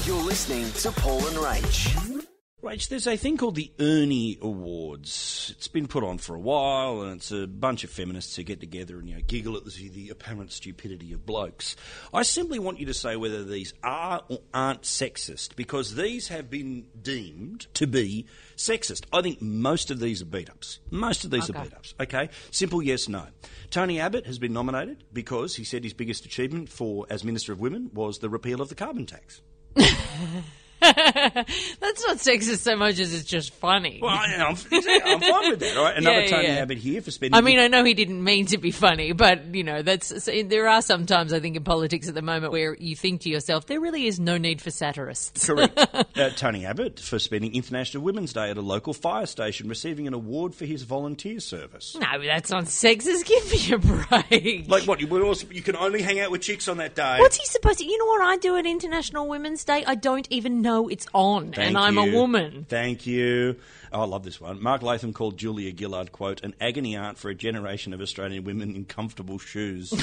You're 0.07 0.23
listening 0.23 0.73
to 0.73 0.91
Paul 0.93 1.27
and 1.27 1.37
Rach. 1.37 2.25
Rach, 2.65 2.89
there's 2.89 3.07
a 3.07 3.19
thing 3.19 3.37
called 3.37 3.57
the 3.57 3.71
Ernie 3.79 4.39
Awards. 4.41 5.53
It's 5.55 5.69
been 5.69 5.87
put 5.87 6.03
on 6.03 6.17
for 6.17 6.35
a 6.35 6.41
while, 6.41 7.03
and 7.03 7.17
it's 7.17 7.31
a 7.31 7.47
bunch 7.47 7.85
of 7.85 7.91
feminists 7.91 8.37
who 8.37 8.43
get 8.43 8.59
together 8.59 8.99
and 8.99 9.07
you 9.07 9.17
know 9.17 9.21
giggle 9.27 9.55
at 9.59 9.67
the, 9.67 9.89
the 9.91 10.09
apparent 10.09 10.51
stupidity 10.51 11.13
of 11.13 11.27
blokes. 11.27 11.77
I 12.15 12.23
simply 12.23 12.59
want 12.59 12.81
you 12.81 12.87
to 12.87 12.95
say 12.95 13.17
whether 13.17 13.45
these 13.45 13.75
are 13.83 14.23
or 14.31 14.39
aren't 14.55 14.81
sexist, 14.81 15.57
because 15.57 15.95
these 15.95 16.29
have 16.29 16.49
been 16.49 16.87
deemed 17.03 17.67
to 17.75 17.87
be 17.87 18.25
sexist. 18.57 19.05
I 19.13 19.21
think 19.21 19.43
most 19.43 19.91
of 19.91 20.01
these 20.01 20.23
are 20.23 20.27
beat 20.27 20.49
ups. 20.49 20.81
Most 20.91 21.27
of 21.27 21.31
these 21.31 21.51
are 21.51 21.53
beat 21.53 21.75
ups. 21.75 21.95
Okay, 22.01 22.31
simple 22.51 22.83
yes 22.83 23.11
no. 23.11 23.27
Tony 23.69 24.01
Abbott 24.01 24.25
has 24.25 24.39
been 24.39 24.55
nominated 24.55 25.05
because 25.13 25.55
he 25.57 25.65
said 25.65 25.85
his 25.85 25.93
biggest 25.93 26.25
achievement 26.25 26.71
for 26.71 27.05
as 27.11 27.25
Minister 27.25 27.53
of 27.53 27.61
Women 27.61 27.91
was 27.93 28.21
the 28.21 28.31
repeal 28.31 28.63
of 28.63 28.71
the 28.71 28.75
carbon 28.75 29.05
tax. 29.05 29.43
That's 31.81 32.07
not 32.07 32.19
sexist 32.19 32.59
so 32.59 32.77
much 32.77 32.99
as 32.99 33.15
it's 33.15 33.25
just 33.25 33.53
funny. 33.55 34.01
Well, 34.03 34.11
I, 34.11 34.35
I'm, 34.35 34.49
I'm 34.49 35.21
fine 35.21 35.51
with 35.51 35.61
that. 35.61 35.77
All 35.77 35.85
right, 35.85 35.97
another 35.99 36.21
Yeah, 36.21 36.27
Tony 36.27 36.49
yeah. 36.49 36.55
Abbott 36.55 36.79
here 36.79 37.01
for 37.01 37.11
spending. 37.11 37.37
I 37.37 37.41
mean, 37.41 37.59
I 37.59 37.69
know 37.69 37.85
he 37.85 37.95
didn't 37.95 38.23
mean 38.23 38.47
to 38.47 38.59
be 38.59 38.71
funny, 38.71 39.13
but 39.13 39.55
you 39.55 39.65
know, 39.65 39.83
that's 39.83 40.27
there 40.27 40.69
are 40.69 40.83
some 40.83 41.07
times 41.07 41.33
I 41.33 41.41
think 41.41 41.57
in 41.57 41.65
politics 41.65 42.09
at 42.09 42.15
the 42.15 42.23
moment 42.23 42.53
where 42.53 42.75
you 42.75 42.97
think 42.97 43.23
to 43.23 43.31
yourself, 43.31 43.67
there 43.67 43.81
really 43.81 44.07
is 44.07 44.21
no 44.21 44.37
need 44.37 44.61
for 44.61 44.71
satirists. 44.71 45.47
Correct. 45.47 45.79
uh, 46.17 46.31
Tony 46.37 46.67
Abbott 46.67 47.01
for 47.01 47.19
spending 47.19 47.55
International 47.55 48.03
Women's 48.03 48.33
Day 48.33 48.51
at 48.51 48.57
a 48.57 48.63
local 48.63 48.93
fire 48.93 49.27
station, 49.27 49.69
receiving 49.69 50.07
an 50.07 50.15
award 50.15 50.55
for 50.55 50.67
his 50.67 50.83
volunteer 50.83 51.41
service. 51.41 51.97
No, 51.99 52.23
that's 52.23 52.51
not 52.51 52.65
sexist. 52.65 53.25
Give 53.25 53.51
me 53.51 53.73
a 53.73 53.79
break. 53.79 54.69
Like 54.69 54.85
what? 54.85 55.01
You, 55.01 55.07
would 55.09 55.23
also, 55.23 55.47
you 55.51 55.63
can 55.63 55.77
only 55.77 56.03
hang 56.03 56.21
out 56.21 56.31
with 56.31 56.43
chicks 56.43 56.69
on 56.69 56.77
that 56.79 56.95
day. 56.95 57.17
What's 57.19 57.37
he 57.37 57.47
supposed 57.47 57.79
to? 57.79 57.87
You 57.87 57.99
know 57.99 58.07
what 58.07 58.23
I 58.23 58.37
do 58.37 58.57
at 58.57 58.67
International 58.67 59.29
Women's 59.29 59.65
Day? 59.65 59.85
I 59.87 59.95
don't 59.95 60.27
even 60.31 60.63
know 60.63 60.74
it's 60.89 61.07
on, 61.15 61.53
Thank 61.53 61.69
and 61.69 61.79
I'm 61.79 61.99
a 61.99 62.05
woman. 62.13 62.67
Thank 62.69 63.07
you. 63.07 63.57
Oh, 63.93 64.01
I 64.03 64.05
love 64.07 64.25
this 64.25 64.41
one. 64.41 64.61
Mark 64.61 64.83
Latham 64.83 65.13
called 65.13 65.37
Julia 65.37 65.73
Gillard, 65.77 66.11
quote, 66.11 66.43
an 66.43 66.55
agony 66.61 66.97
aunt 66.97 67.17
for 67.17 67.29
a 67.31 67.35
generation 67.35 67.93
of 67.95 68.01
Australian 68.01 68.43
women 68.45 68.75
in 68.75 68.85
comfortable 68.85 69.39
shoes. 69.39 69.93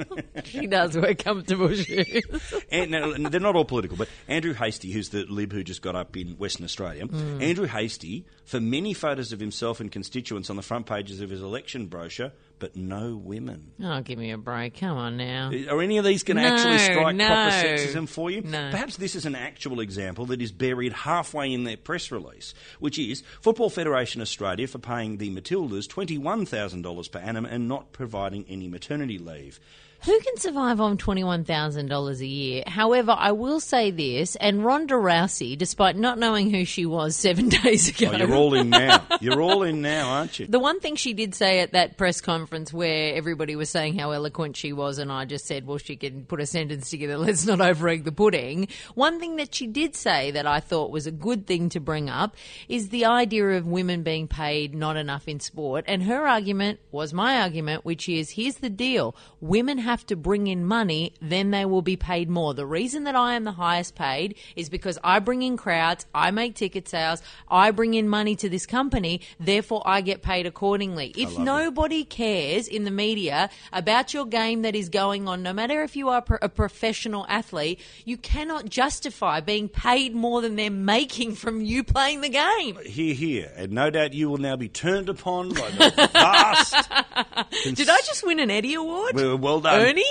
She 0.44 0.66
does 0.66 0.96
wear 0.96 1.14
comfortable 1.14 1.72
shoes. 1.74 2.24
and 2.72 2.92
they're 3.32 3.40
not 3.40 3.54
all 3.56 3.64
political, 3.64 3.96
but 3.96 4.08
Andrew 4.28 4.52
Hastie, 4.54 4.90
who's 4.90 5.10
the 5.10 5.24
Lib 5.28 5.52
who 5.52 5.62
just 5.62 5.82
got 5.82 5.94
up 5.94 6.16
in 6.16 6.30
Western 6.38 6.64
Australia, 6.64 7.06
Mm. 7.06 7.42
Andrew 7.42 7.66
Hastie, 7.66 8.24
for 8.44 8.60
many 8.60 8.94
photos 8.94 9.32
of 9.32 9.40
himself 9.40 9.80
and 9.80 9.90
constituents 9.92 10.50
on 10.50 10.56
the 10.56 10.62
front 10.62 10.86
pages 10.86 11.20
of 11.20 11.30
his 11.30 11.40
election 11.40 11.86
brochure, 11.86 12.32
but 12.60 12.76
no 12.76 13.16
women. 13.16 13.72
Oh, 13.82 14.00
give 14.02 14.18
me 14.18 14.30
a 14.30 14.38
break. 14.38 14.78
Come 14.78 14.96
on 14.96 15.16
now. 15.16 15.50
Are 15.68 15.82
any 15.82 15.98
of 15.98 16.04
these 16.04 16.22
going 16.22 16.36
to 16.36 16.42
No, 16.42 16.48
actually 16.54 16.78
strike 16.78 17.16
no. 17.16 17.26
proper 17.26 17.50
sexism 17.50 18.08
for 18.08 18.30
you? 18.30 18.42
No. 18.42 18.70
Perhaps 18.70 18.96
this 18.98 19.16
is 19.16 19.26
an 19.26 19.34
actual 19.34 19.80
example 19.80 20.26
that 20.26 20.40
is 20.40 20.52
buried 20.52 20.92
halfway 20.92 21.52
in 21.52 21.64
their 21.64 21.76
press 21.76 22.12
release, 22.12 22.54
which 22.78 22.98
is 22.98 23.22
Football 23.40 23.70
Federation 23.70 24.20
Australia 24.20 24.68
for 24.68 24.78
paying 24.78 25.16
the 25.16 25.30
Matildas 25.34 25.88
$21,000 25.88 27.10
per 27.10 27.18
annum 27.18 27.46
and 27.46 27.66
not 27.66 27.92
providing 27.92 28.44
any 28.48 28.68
maternity 28.68 29.18
leave. 29.18 29.58
Who 30.04 30.18
can 30.20 30.38
survive 30.38 30.80
on 30.80 30.96
$21,000 30.96 32.20
a 32.20 32.26
year? 32.26 32.62
However, 32.66 33.14
I 33.18 33.32
will 33.32 33.60
say 33.60 33.90
this, 33.90 34.34
and 34.36 34.64
Ronda 34.64 34.94
Rousey, 34.94 35.58
despite 35.58 35.94
not 35.94 36.18
knowing 36.18 36.50
who 36.50 36.64
she 36.64 36.86
was 36.86 37.16
seven 37.16 37.48
days 37.62 37.88
ago. 37.88 38.12
Oh, 38.14 38.16
you're 38.16 38.34
all 38.34 38.54
in 38.54 38.70
now. 38.70 39.04
You're 39.20 39.42
all 39.42 39.62
in 39.62 39.82
now, 39.82 40.08
aren't 40.08 40.38
you? 40.38 40.46
The 40.46 40.58
one 40.58 40.80
thing 40.80 40.96
she 40.96 41.12
did 41.12 41.34
say 41.34 41.60
at 41.60 41.72
that 41.72 41.98
press 41.98 42.22
conference 42.22 42.72
where 42.72 43.14
everybody 43.14 43.56
was 43.56 43.68
saying 43.68 43.98
how 43.98 44.12
eloquent 44.12 44.56
she 44.56 44.72
was, 44.72 44.98
and 44.98 45.12
I 45.12 45.26
just 45.26 45.44
said, 45.44 45.66
well, 45.66 45.76
she 45.76 45.96
can 45.96 46.24
put 46.24 46.40
a 46.40 46.46
sentence 46.46 46.88
together, 46.88 47.18
let's 47.18 47.44
not 47.44 47.60
over 47.60 47.86
egg 47.86 48.04
the 48.04 48.12
pudding. 48.12 48.68
One 48.94 49.20
thing 49.20 49.36
that 49.36 49.54
she 49.54 49.66
did 49.66 49.94
say 49.94 50.30
that 50.30 50.46
I 50.46 50.60
thought 50.60 50.90
was 50.90 51.06
a 51.06 51.12
good 51.12 51.46
thing 51.46 51.68
to 51.70 51.80
bring 51.80 52.08
up 52.08 52.36
is 52.70 52.88
the 52.88 53.04
idea 53.04 53.50
of 53.50 53.66
women 53.66 54.02
being 54.02 54.28
paid 54.28 54.74
not 54.74 54.96
enough 54.96 55.28
in 55.28 55.40
sport. 55.40 55.84
And 55.86 56.04
her 56.04 56.26
argument 56.26 56.80
was 56.90 57.12
my 57.12 57.42
argument, 57.42 57.84
which 57.84 58.08
is 58.08 58.30
here's 58.30 58.56
the 58.56 58.70
deal 58.70 59.14
women 59.42 59.76
have 59.76 59.89
to 59.98 60.16
bring 60.16 60.46
in 60.46 60.64
money, 60.64 61.12
then 61.20 61.50
they 61.50 61.64
will 61.64 61.82
be 61.82 61.96
paid 61.96 62.30
more. 62.30 62.54
The 62.54 62.66
reason 62.66 63.04
that 63.04 63.16
I 63.16 63.34
am 63.34 63.44
the 63.44 63.52
highest 63.52 63.94
paid 63.94 64.36
is 64.56 64.68
because 64.68 64.98
I 65.02 65.18
bring 65.18 65.42
in 65.42 65.56
crowds, 65.56 66.06
I 66.14 66.30
make 66.30 66.54
ticket 66.54 66.88
sales, 66.88 67.22
I 67.48 67.70
bring 67.72 67.94
in 67.94 68.08
money 68.08 68.36
to 68.36 68.48
this 68.48 68.66
company, 68.66 69.20
therefore 69.38 69.82
I 69.84 70.00
get 70.00 70.22
paid 70.22 70.46
accordingly. 70.46 71.12
If 71.16 71.38
nobody 71.38 72.04
cares 72.04 72.68
in 72.68 72.84
the 72.84 72.90
media 72.90 73.50
about 73.72 74.14
your 74.14 74.26
game 74.26 74.62
that 74.62 74.74
is 74.74 74.88
going 74.88 75.28
on, 75.28 75.42
no 75.42 75.52
matter 75.52 75.82
if 75.82 75.96
you 75.96 76.08
are 76.08 76.24
a 76.40 76.48
professional 76.48 77.26
athlete, 77.28 77.80
you 78.04 78.16
cannot 78.16 78.68
justify 78.68 79.40
being 79.40 79.68
paid 79.68 80.14
more 80.14 80.40
than 80.40 80.56
they're 80.56 80.70
making 80.70 81.34
from 81.34 81.60
you 81.60 81.82
playing 81.82 82.20
the 82.20 82.28
game. 82.28 82.76
Uh, 82.76 82.82
here, 82.82 83.14
here, 83.14 83.52
and 83.56 83.72
no 83.72 83.90
doubt 83.90 84.14
you 84.14 84.28
will 84.28 84.38
now 84.38 84.56
be 84.56 84.68
turned 84.68 85.08
upon 85.08 85.48
by 85.50 85.70
the 85.70 86.10
vast. 86.12 86.74
Did 87.64 87.88
I 87.88 87.96
just 88.06 88.24
win 88.24 88.38
an 88.38 88.50
Eddie 88.50 88.74
Award? 88.74 89.14
Well, 89.14 89.36
well 89.38 89.60
done. 89.60 89.79
Ernie? 89.80 90.04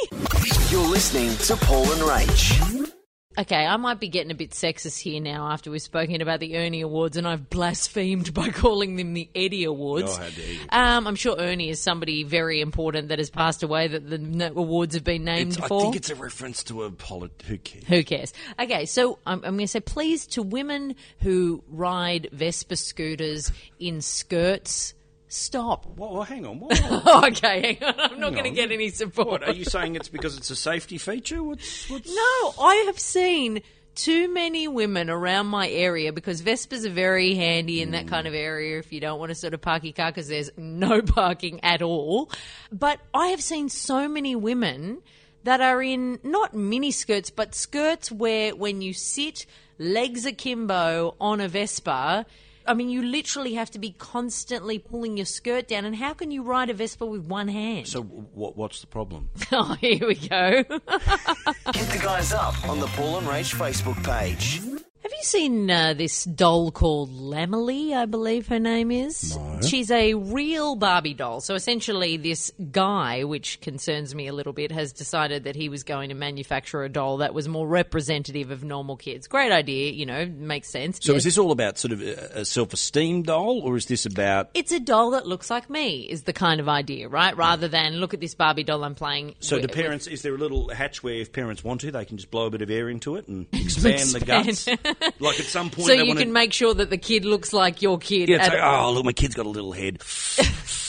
You're 0.71 0.87
listening 0.87 1.29
to 1.45 1.55
Paul 1.65 1.83
and 1.91 2.01
Rach. 2.01 2.91
Okay, 3.37 3.65
I 3.67 3.77
might 3.77 3.99
be 3.99 4.07
getting 4.09 4.31
a 4.31 4.35
bit 4.35 4.49
sexist 4.49 4.99
here 4.99 5.21
now 5.21 5.51
after 5.51 5.69
we've 5.69 5.79
spoken 5.81 6.21
about 6.21 6.39
the 6.39 6.57
Ernie 6.57 6.81
Awards 6.81 7.17
and 7.17 7.27
I've 7.27 7.51
blasphemed 7.51 8.33
by 8.33 8.49
calling 8.53 8.95
them 8.95 9.13
the 9.13 9.29
Eddie 9.35 9.65
Awards. 9.65 10.17
Oh, 10.17 10.21
how 10.23 10.29
dare 10.29 10.51
you. 10.53 10.59
Um, 10.69 11.05
I'm 11.05 11.15
sure 11.15 11.35
Ernie 11.37 11.69
is 11.69 11.79
somebody 11.79 12.23
very 12.23 12.61
important 12.61 13.09
that 13.09 13.19
has 13.19 13.29
passed 13.29 13.61
away 13.61 13.87
that 13.87 14.09
the 14.09 14.51
awards 14.55 14.95
have 14.95 15.03
been 15.03 15.23
named 15.23 15.51
It's- 15.53 15.71
I 15.71 15.79
think 15.79 15.95
it's 15.95 16.09
a 16.09 16.15
reference 16.15 16.63
to 16.63 16.83
a 16.83 16.91
polit. 16.91 17.43
Who 17.47 17.59
cares? 17.59 17.85
Who 17.85 18.03
cares? 18.03 18.33
Okay, 18.59 18.85
so 18.87 19.19
I'm, 19.27 19.37
I'm 19.45 19.55
going 19.55 19.59
to 19.59 19.67
say 19.67 19.81
please 19.81 20.25
to 20.27 20.41
women 20.41 20.95
who 21.19 21.63
ride 21.69 22.27
Vespa 22.33 22.75
scooters 22.75 23.51
in 23.79 24.01
skirts, 24.01 24.95
stop. 25.29 25.85
Well, 25.97 26.13
well, 26.13 26.23
hang 26.23 26.45
on. 26.45 26.59
What, 26.59 27.23
okay, 27.31 27.77
hang 27.79 27.83
on. 27.83 28.11
I'm 28.11 28.19
not 28.19 28.33
going 28.33 28.43
to 28.43 28.51
get 28.51 28.71
any 28.71 28.89
support. 28.89 29.27
what 29.27 29.43
are 29.43 29.53
you 29.53 29.63
saying? 29.63 29.95
It's 29.95 30.09
because 30.09 30.37
it's 30.37 30.49
a 30.49 30.55
safety 30.55 30.97
feature? 30.97 31.41
What's, 31.41 31.89
what's... 31.89 32.09
No, 32.09 32.53
I 32.61 32.83
have 32.87 32.99
seen 32.99 33.61
too 33.95 34.33
many 34.33 34.67
women 34.67 35.09
around 35.09 35.47
my 35.47 35.69
area 35.69 36.13
because 36.13 36.41
Vespas 36.41 36.85
are 36.85 36.91
very 36.91 37.35
handy 37.35 37.81
in 37.81 37.91
that 37.91 38.03
hmm. 38.03 38.09
kind 38.09 38.27
of 38.27 38.33
area 38.33 38.79
if 38.79 38.91
you 38.91 38.99
don't 38.99 39.19
want 39.19 39.29
to 39.29 39.35
sort 39.35 39.53
of 39.53 39.61
park 39.61 39.83
your 39.83 39.93
car 39.93 40.11
because 40.11 40.27
there's 40.27 40.49
no 40.57 41.01
parking 41.05 41.63
at 41.63 41.81
all. 41.81 42.29
But 42.71 42.99
I 43.13 43.27
have 43.27 43.41
seen 43.41 43.69
so 43.69 44.07
many 44.07 44.35
women 44.35 45.01
that 45.43 45.61
are 45.61 45.81
in 45.81 46.19
not 46.23 46.53
mini 46.53 46.91
skirts, 46.91 47.29
but 47.29 47.55
skirts 47.55 48.11
where 48.11 48.55
when 48.55 48.81
you 48.81 48.93
sit 48.93 49.45
legs 49.77 50.25
akimbo 50.25 51.15
on 51.19 51.39
a 51.39 51.47
Vespa, 51.47 52.25
I 52.69 52.75
mean, 52.75 52.91
you 52.91 53.01
literally 53.01 53.55
have 53.55 53.71
to 53.71 53.79
be 53.79 53.95
constantly 53.97 54.77
pulling 54.77 55.17
your 55.17 55.25
skirt 55.25 55.67
down. 55.67 55.85
And 55.85 55.95
how 55.95 56.13
can 56.13 56.29
you 56.29 56.43
ride 56.43 56.69
a 56.69 56.73
Vespa 56.75 57.03
with 57.03 57.25
one 57.25 57.47
hand? 57.47 57.87
So, 57.87 58.03
what, 58.03 58.55
what's 58.57 58.81
the 58.81 58.87
problem? 58.87 59.29
oh, 59.51 59.73
here 59.81 60.05
we 60.05 60.13
go. 60.13 60.57
Hit 60.67 60.67
the 60.67 61.99
guys 61.99 62.31
up 62.31 62.63
on 62.69 62.79
the 62.79 62.85
Paul 62.89 63.17
and 63.17 63.27
Rach 63.27 63.55
Facebook 63.55 64.03
page. 64.03 64.59
Have 64.59 65.11
you 65.11 65.23
seen 65.23 65.71
uh, 65.71 65.95
this 65.95 66.25
doll 66.25 66.69
called 66.69 67.09
Lammily? 67.09 67.95
I 67.95 68.05
believe 68.05 68.49
her 68.49 68.59
name 68.59 68.91
is. 68.91 69.35
No. 69.35 69.48
Uh-huh. 69.59 69.67
She's 69.67 69.91
a 69.91 70.13
real 70.13 70.75
Barbie 70.75 71.13
doll. 71.13 71.41
So 71.41 71.53
essentially, 71.55 72.17
this 72.17 72.51
guy, 72.71 73.23
which 73.23 73.61
concerns 73.61 74.13
me 74.15 74.27
a 74.27 74.33
little 74.33 74.53
bit, 74.53 74.71
has 74.71 74.91
decided 74.93 75.43
that 75.43 75.55
he 75.55 75.69
was 75.69 75.83
going 75.83 76.09
to 76.09 76.15
manufacture 76.15 76.83
a 76.83 76.89
doll 76.89 77.17
that 77.17 77.33
was 77.33 77.47
more 77.47 77.67
representative 77.67 78.51
of 78.51 78.63
normal 78.63 78.95
kids. 78.97 79.27
Great 79.27 79.51
idea, 79.51 79.91
you 79.91 80.05
know, 80.05 80.25
makes 80.25 80.69
sense. 80.69 80.99
So, 81.01 81.13
Yes. 81.13 81.19
is 81.19 81.23
this 81.25 81.37
all 81.37 81.51
about 81.51 81.77
sort 81.77 81.91
of 81.91 82.01
a, 82.01 82.39
a 82.41 82.45
self-esteem 82.45 83.23
doll, 83.23 83.61
or 83.61 83.75
is 83.77 83.85
this 83.87 84.05
about? 84.05 84.49
It's 84.53 84.71
a 84.71 84.79
doll 84.79 85.11
that 85.11 85.27
looks 85.27 85.49
like 85.49 85.69
me, 85.69 86.01
is 86.09 86.23
the 86.23 86.33
kind 86.33 86.59
of 86.59 86.69
idea, 86.69 87.07
right? 87.09 87.35
Rather 87.35 87.67
than 87.67 87.97
look 87.97 88.13
at 88.13 88.19
this 88.21 88.35
Barbie 88.35 88.63
doll 88.63 88.83
I'm 88.83 88.95
playing. 88.95 89.35
So, 89.39 89.57
with- 89.57 89.67
do 89.67 89.73
parents? 89.73 90.07
Is 90.07 90.21
there 90.21 90.33
a 90.35 90.37
little 90.37 90.69
hatch 90.69 91.03
where, 91.03 91.15
if 91.15 91.31
parents 91.33 91.63
want 91.63 91.81
to, 91.81 91.91
they 91.91 92.05
can 92.05 92.17
just 92.17 92.31
blow 92.31 92.45
a 92.45 92.49
bit 92.49 92.61
of 92.61 92.69
air 92.69 92.89
into 92.89 93.15
it 93.15 93.27
and 93.27 93.47
expand 93.53 94.09
the 94.09 94.19
guts? 94.25 94.67
like 95.19 95.39
at 95.39 95.45
some 95.45 95.69
point, 95.71 95.87
so 95.87 95.93
you 95.93 96.07
want 96.07 96.19
can 96.19 96.33
make 96.33 96.53
sure 96.53 96.73
that 96.73 96.89
the 96.89 96.97
kid 96.97 97.25
looks 97.25 97.53
like 97.53 97.81
your 97.81 97.97
kid. 97.97 98.29
Yeah, 98.29 98.37
it's 98.37 98.47
at- 98.47 98.53
like, 98.53 98.63
oh, 98.63 98.93
look, 98.93 99.05
my 99.05 99.11
kid's 99.13 99.35
got 99.35 99.45
a 99.45 99.48
little 99.49 99.73
head. 99.73 100.01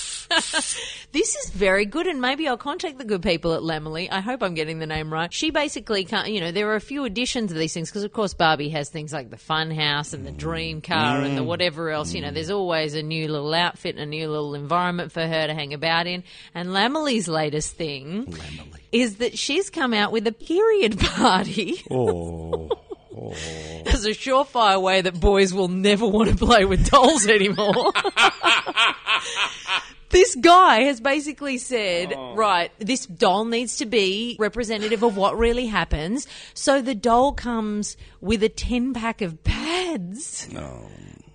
This 1.12 1.34
is 1.34 1.50
very 1.50 1.86
good, 1.86 2.06
and 2.06 2.20
maybe 2.20 2.46
I'll 2.46 2.56
contact 2.56 2.98
the 2.98 3.04
good 3.04 3.20
people 3.20 3.54
at 3.54 3.62
Lammily. 3.62 4.08
I 4.12 4.20
hope 4.20 4.44
I'm 4.44 4.54
getting 4.54 4.78
the 4.78 4.86
name 4.86 5.12
right. 5.12 5.32
She 5.32 5.50
basically 5.50 6.04
can't, 6.04 6.30
you 6.30 6.40
know, 6.40 6.52
there 6.52 6.70
are 6.70 6.76
a 6.76 6.80
few 6.80 7.04
editions 7.04 7.50
of 7.50 7.58
these 7.58 7.74
things 7.74 7.90
because, 7.90 8.04
of 8.04 8.12
course, 8.12 8.32
Barbie 8.32 8.68
has 8.68 8.90
things 8.90 9.12
like 9.12 9.30
the 9.30 9.36
Fun 9.36 9.72
House 9.72 10.12
and 10.12 10.24
the 10.24 10.30
Dream 10.30 10.80
Car 10.80 11.20
and 11.22 11.36
the 11.36 11.42
mm. 11.42 11.46
whatever 11.46 11.90
else. 11.90 12.14
You 12.14 12.20
know, 12.20 12.30
there's 12.30 12.50
always 12.50 12.94
a 12.94 13.02
new 13.02 13.26
little 13.26 13.52
outfit 13.52 13.96
and 13.96 14.04
a 14.04 14.06
new 14.06 14.28
little 14.28 14.54
environment 14.54 15.10
for 15.10 15.26
her 15.26 15.48
to 15.48 15.52
hang 15.52 15.74
about 15.74 16.06
in. 16.06 16.22
And 16.54 16.68
Lammily's 16.68 17.26
latest 17.26 17.74
thing 17.74 18.32
is 18.92 19.16
that 19.16 19.36
she's 19.36 19.68
come 19.68 19.92
out 19.92 20.12
with 20.12 20.28
a 20.28 20.32
period 20.32 21.00
party. 21.00 21.82
Oh. 21.90 22.70
Oh. 23.16 23.34
As 23.86 24.04
a 24.04 24.10
surefire 24.10 24.80
way 24.80 25.00
that 25.00 25.18
boys 25.18 25.52
will 25.52 25.68
never 25.68 26.06
want 26.06 26.30
to 26.30 26.36
play 26.36 26.64
with 26.64 26.88
dolls 26.90 27.26
anymore. 27.26 27.92
this 30.10 30.34
guy 30.36 30.82
has 30.82 31.00
basically 31.00 31.58
said, 31.58 32.12
oh. 32.12 32.34
right, 32.34 32.70
this 32.78 33.06
doll 33.06 33.44
needs 33.44 33.78
to 33.78 33.86
be 33.86 34.36
representative 34.38 35.02
of 35.02 35.16
what 35.16 35.36
really 35.36 35.66
happens. 35.66 36.26
So 36.54 36.82
the 36.82 36.94
doll 36.94 37.32
comes 37.32 37.96
with 38.20 38.42
a 38.42 38.48
10 38.48 38.94
pack 38.94 39.22
of 39.22 39.42
pads. 39.42 40.48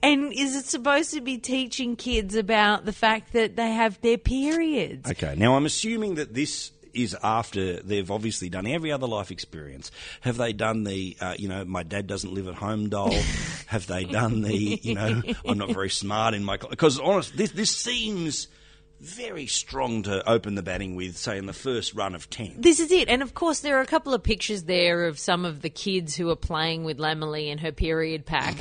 And 0.06 0.32
is 0.34 0.56
it 0.56 0.66
supposed 0.66 1.16
to 1.16 1.22
be 1.22 1.40
teaching 1.40 1.96
kids 1.96 2.36
about 2.36 2.86
the 2.86 2.94
fact 2.94 3.34
that 3.34 3.56
they 3.56 3.72
have 3.72 4.00
their 4.02 4.20
periods? 4.20 5.10
Okay, 5.10 5.34
now 5.36 5.56
I'm 5.56 5.66
assuming 5.66 6.16
that 6.16 6.34
this 6.34 6.72
is 6.96 7.16
after 7.22 7.82
they've 7.82 8.10
obviously 8.10 8.50
done 8.50 8.66
every 8.66 8.92
other 8.92 9.08
life 9.08 9.32
experience. 9.32 9.92
Have 10.22 10.38
they 10.38 10.54
done 10.54 10.84
the, 10.84 11.18
uh, 11.20 11.36
you 11.38 11.48
know, 11.48 11.66
my 11.66 11.84
dad 11.84 12.08
doesn't 12.08 12.34
live 12.34 12.48
at 12.48 12.56
home 12.56 12.90
doll? 12.90 13.12
Have 13.68 13.88
they 13.88 14.06
done 14.06 14.42
the, 14.42 14.80
you 14.82 14.94
know, 14.94 15.22
I'm 15.46 15.58
not 15.58 15.72
very 15.72 15.90
smart 15.90 16.34
in 16.34 16.44
my 16.44 16.58
because 16.58 17.00
honest, 17.00 17.36
this 17.36 17.52
this 17.52 17.76
seems 17.76 18.48
very 19.06 19.46
strong 19.46 20.04
to 20.04 20.28
open 20.28 20.56
the 20.56 20.64
batting 20.64 20.96
with, 20.96 21.16
say, 21.16 21.38
in 21.38 21.46
the 21.46 21.54
first 21.54 21.94
run 21.94 22.16
of 22.16 22.30
ten. 22.30 22.56
This 22.58 22.80
is 22.80 22.92
it. 22.92 23.08
And 23.08 23.22
of 23.22 23.34
course, 23.34 23.60
there 23.60 23.78
are 23.78 23.82
a 23.82 23.86
couple 23.86 24.14
of 24.14 24.24
pictures 24.24 24.64
there 24.64 25.06
of 25.06 25.20
some 25.20 25.46
of 25.46 25.62
the 25.62 25.70
kids 25.70 26.16
who 26.16 26.30
are 26.30 26.36
playing 26.36 26.84
with 26.84 26.98
Lammily 26.98 27.52
and 27.52 27.60
her 27.60 27.72
period 27.72 28.26
pack. 28.26 28.56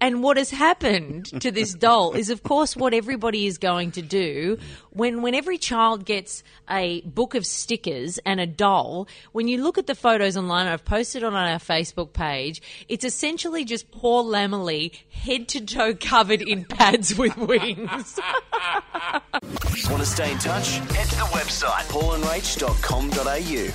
And 0.00 0.22
what 0.22 0.38
has 0.38 0.50
happened 0.50 1.26
to 1.42 1.50
this 1.50 1.74
doll 1.74 2.14
is, 2.14 2.30
of 2.30 2.42
course, 2.42 2.74
what 2.74 2.94
everybody 2.94 3.46
is 3.46 3.58
going 3.58 3.90
to 3.92 4.02
do 4.02 4.58
when, 4.90 5.22
when 5.22 5.34
every 5.34 5.58
child 5.58 6.04
gets 6.04 6.42
a 6.68 7.02
book 7.02 7.34
of 7.34 7.44
stickers 7.44 8.18
and 8.24 8.40
a 8.40 8.46
doll. 8.46 9.06
When 9.32 9.48
you 9.48 9.62
look 9.62 9.76
at 9.76 9.86
the 9.86 9.94
photos 9.94 10.36
online, 10.36 10.66
I've 10.66 10.84
posted 10.84 11.22
on 11.22 11.34
our 11.34 11.58
Facebook 11.58 12.12
page, 12.12 12.62
it's 12.88 13.04
essentially 13.04 13.64
just 13.64 13.90
poor 13.90 14.24
Lammily 14.24 14.94
head 15.10 15.48
to 15.48 15.60
toe 15.60 15.94
covered 15.94 16.40
in 16.42 16.64
pads 16.64 17.16
with 17.18 17.36
wings. 17.36 18.18
Want 19.90 20.02
to 20.02 20.08
stay 20.08 20.30
in 20.30 20.38
touch? 20.38 20.78
Head 20.78 21.08
to 21.08 21.16
the 21.16 21.22
website 21.32 21.82
paulandrach.com.au. 21.88 23.72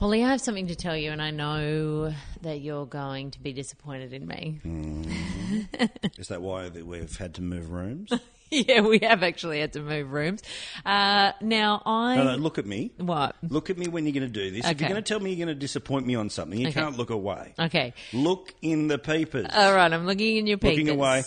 Paulie, 0.00 0.24
I 0.24 0.30
have 0.30 0.40
something 0.40 0.68
to 0.68 0.74
tell 0.74 0.96
you, 0.96 1.10
and 1.10 1.20
I 1.20 1.30
know 1.30 2.14
that 2.40 2.62
you're 2.62 2.86
going 2.86 3.30
to 3.32 3.40
be 3.40 3.52
disappointed 3.52 4.14
in 4.14 4.26
me. 4.26 4.58
Mm-hmm. 4.64 5.84
Is 6.18 6.28
that 6.28 6.40
why 6.40 6.70
that 6.70 6.86
we've 6.86 7.14
had 7.14 7.34
to 7.34 7.42
move 7.42 7.70
rooms? 7.70 8.10
yeah, 8.68 8.80
we 8.80 8.98
have 9.00 9.22
actually 9.22 9.60
had 9.60 9.74
to 9.74 9.80
move 9.80 10.10
rooms. 10.10 10.42
Uh, 10.84 11.32
now, 11.40 11.82
I. 11.86 12.16
No, 12.16 12.24
no, 12.24 12.36
look 12.36 12.58
at 12.58 12.66
me. 12.66 12.90
What? 12.96 13.36
Look 13.48 13.70
at 13.70 13.78
me 13.78 13.86
when 13.86 14.04
you're 14.06 14.12
going 14.12 14.22
to 14.22 14.28
do 14.28 14.50
this. 14.50 14.66
If 14.66 14.80
you're 14.80 14.88
going 14.88 15.02
to 15.02 15.08
tell 15.08 15.20
me 15.20 15.30
you're 15.32 15.46
going 15.46 15.54
to 15.56 15.60
disappoint 15.60 16.04
me 16.06 16.16
on 16.16 16.30
something, 16.30 16.58
you 16.58 16.68
Okay. 16.68 16.80
can't 16.80 16.96
look 16.96 17.10
away. 17.10 17.54
Okay. 17.58 17.94
Look 18.12 18.52
in 18.60 18.88
the 18.88 18.98
papers. 18.98 19.46
All 19.54 19.74
right, 19.74 19.92
I'm 19.92 20.04
looking 20.04 20.36
in 20.36 20.46
your 20.48 20.58
papers. 20.58 20.78
Looking 20.78 20.88
away. 20.88 21.22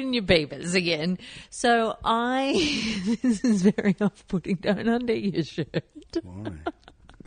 In 0.00 0.14
your 0.14 0.22
papers 0.22 0.74
again. 0.74 1.18
So 1.50 1.96
I. 2.04 2.52
this 3.22 3.44
is 3.44 3.62
very 3.62 3.94
off 4.00 4.26
putting. 4.28 4.56
Don't 4.56 4.88
undo 4.88 5.12
your 5.14 5.44
shirt. 5.44 5.84
Why? 6.22 6.52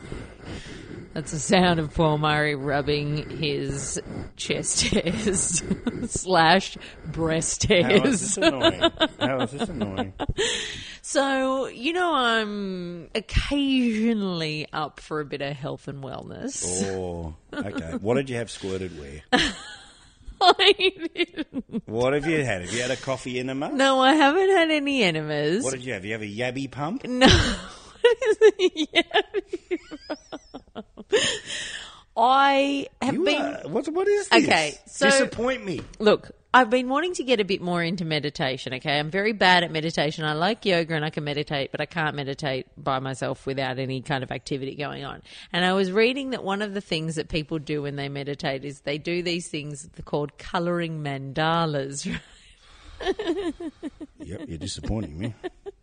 That's 1.12 1.32
the 1.32 1.40
sound 1.40 1.80
of 1.80 1.92
Paul 1.92 2.18
Murray 2.18 2.54
rubbing 2.54 3.28
his 3.30 4.00
chest 4.36 4.82
hairs 4.82 5.60
slash 6.08 6.76
breast 7.06 7.64
How 7.68 7.74
is 7.74 7.84
hairs. 7.84 8.20
this 8.20 8.36
annoying? 8.36 8.90
How 9.18 9.40
is 9.40 9.50
this 9.50 9.68
annoying? 9.68 10.12
So, 11.02 11.66
you 11.66 11.92
know, 11.94 12.14
I'm 12.14 13.08
occasionally 13.16 14.68
up 14.72 15.00
for 15.00 15.18
a 15.20 15.24
bit 15.24 15.42
of 15.42 15.56
health 15.56 15.88
and 15.88 16.02
wellness. 16.02 16.64
Oh, 16.86 17.34
okay. 17.52 17.96
What 18.00 18.14
did 18.14 18.30
you 18.30 18.36
have 18.36 18.50
squirted 18.50 18.92
where? 18.98 19.22
I 20.42 20.74
didn't- 21.14 21.82
What 21.86 22.14
have 22.14 22.26
you 22.26 22.44
had? 22.44 22.62
Have 22.62 22.72
you 22.72 22.82
had 22.82 22.90
a 22.92 22.96
coffee 22.96 23.40
enema? 23.40 23.70
no, 23.72 24.00
I 24.00 24.14
haven't 24.14 24.48
had 24.50 24.70
any 24.70 25.02
enemas. 25.02 25.64
What 25.64 25.72
did 25.74 25.84
you 25.84 25.92
have? 25.94 26.04
You 26.04 26.12
have 26.12 26.22
a 26.22 26.24
yabby 26.26 26.70
pump? 26.70 27.04
no. 27.04 27.26
I 32.16 32.86
have 33.00 33.14
You 33.14 33.24
been. 33.24 33.40
are- 33.40 33.68
what, 33.68 33.88
what 33.88 34.08
is 34.08 34.28
this? 34.28 34.44
Okay, 34.44 34.74
so- 34.86 35.06
Disappoint 35.06 35.64
me. 35.64 35.80
Look, 35.98 36.32
I've 36.52 36.68
been 36.68 36.88
wanting 36.88 37.14
to 37.14 37.24
get 37.24 37.38
a 37.40 37.44
bit 37.44 37.62
more 37.62 37.82
into 37.82 38.04
meditation. 38.04 38.74
Okay, 38.74 38.98
I'm 38.98 39.10
very 39.10 39.32
bad 39.32 39.62
at 39.62 39.70
meditation. 39.70 40.24
I 40.24 40.32
like 40.32 40.64
yoga 40.64 40.94
and 40.94 41.04
I 41.04 41.10
can 41.10 41.22
meditate, 41.22 41.70
but 41.70 41.80
I 41.80 41.86
can't 41.86 42.16
meditate 42.16 42.66
by 42.76 42.98
myself 42.98 43.46
without 43.46 43.78
any 43.78 44.02
kind 44.02 44.24
of 44.24 44.32
activity 44.32 44.74
going 44.74 45.04
on. 45.04 45.22
And 45.52 45.64
I 45.64 45.72
was 45.74 45.92
reading 45.92 46.30
that 46.30 46.42
one 46.42 46.60
of 46.60 46.74
the 46.74 46.80
things 46.80 47.14
that 47.14 47.28
people 47.28 47.60
do 47.60 47.82
when 47.82 47.94
they 47.94 48.08
meditate 48.08 48.64
is 48.64 48.80
they 48.80 48.98
do 48.98 49.22
these 49.22 49.48
things 49.48 49.88
called 50.04 50.36
coloring 50.38 51.02
mandalas. 51.02 52.18
Yep, 54.18 54.40
you're 54.46 54.58
disappointing 54.58 55.18
me. 55.18 55.32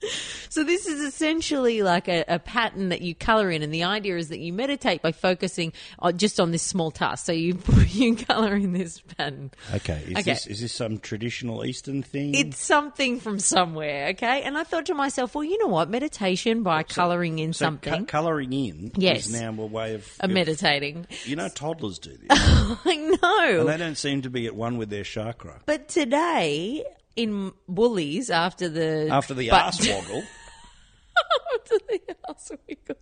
So 0.50 0.64
this 0.64 0.88
is 0.88 1.02
essentially 1.02 1.84
like 1.84 2.08
a, 2.08 2.24
a 2.28 2.40
pattern 2.40 2.90
that 2.90 3.02
you 3.02 3.14
color 3.14 3.52
in, 3.52 3.62
and 3.62 3.72
the 3.74 3.84
idea 3.84 4.16
is 4.18 4.30
that 4.30 4.40
you 4.40 4.54
meditate 4.54 5.02
by 5.02 5.12
focusing 5.12 5.74
on, 6.00 6.18
just 6.18 6.40
on 6.40 6.52
this 6.52 6.64
small 6.64 6.90
task. 6.90 7.26
So 7.26 7.32
you 7.34 7.60
you 7.90 8.16
color 8.16 8.56
in 8.56 8.72
this 8.72 9.00
pattern. 9.02 9.52
Okay, 9.76 10.02
is 10.08 10.12
Okay. 10.20 10.22
this 10.24 10.48
is 10.48 10.62
this 10.62 10.74
some 10.74 11.00
traditional 11.00 11.66
Eastern 11.66 12.02
thing? 12.02 12.34
It's 12.34 12.58
something 12.60 13.20
from 13.20 13.40
somewhere, 13.40 14.08
okay? 14.12 14.42
And 14.44 14.58
I 14.58 14.64
thought 14.64 14.86
to 14.88 14.96
myself, 14.96 15.36
well, 15.36 15.44
you 15.44 15.58
know 15.60 15.68
what? 15.68 15.90
Meditation 15.90 16.64
by 16.64 16.82
coloring 16.84 17.40
in 17.40 17.52
so 17.54 17.66
something, 17.66 18.06
colouring 18.06 18.54
in 18.54 18.92
Yes. 18.96 19.28
is 19.28 19.40
now 19.40 19.50
a 19.62 19.66
way 19.66 19.96
of, 19.96 20.10
of- 20.22 20.30
meditating. 20.32 21.06
You 21.26 21.36
know, 21.36 21.50
toddlers 21.50 22.00
do 22.00 22.12
this, 22.18 22.28
I 22.32 23.18
know. 23.22 23.60
and 23.60 23.70
they 23.70 23.78
don't 23.78 23.98
seem 23.98 24.22
to 24.24 24.30
be 24.30 24.48
at 24.48 24.56
one 24.56 24.78
with 24.78 24.90
their 24.90 25.04
chakra. 25.04 25.60
But 25.66 25.90
today 25.90 26.84
in 27.18 27.52
Woolies 27.68 28.30
after 28.30 28.70
the 28.70 29.10
After 29.12 29.34
the 29.34 29.50
butt- 29.50 29.62
arse 29.66 29.88
woggle, 29.90 30.24
after 31.56 31.76
the 31.90 32.00
arse 32.30 32.52
wiggle, 32.68 32.96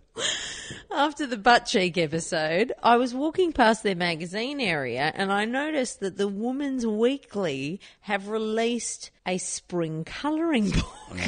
after 0.90 1.26
the 1.26 1.36
butt 1.36 1.66
cheek 1.66 1.96
episode, 1.98 2.72
I 2.82 2.96
was 2.96 3.14
walking 3.14 3.52
past 3.52 3.82
their 3.82 3.94
magazine 3.94 4.58
area 4.60 5.12
and 5.14 5.30
I 5.30 5.44
noticed 5.44 6.00
that 6.00 6.16
the 6.16 6.26
Woman's 6.26 6.86
Weekly 6.86 7.80
have 8.00 8.28
released 8.28 9.10
a 9.26 9.36
spring 9.38 10.02
colouring 10.04 10.70
book. 10.70 11.18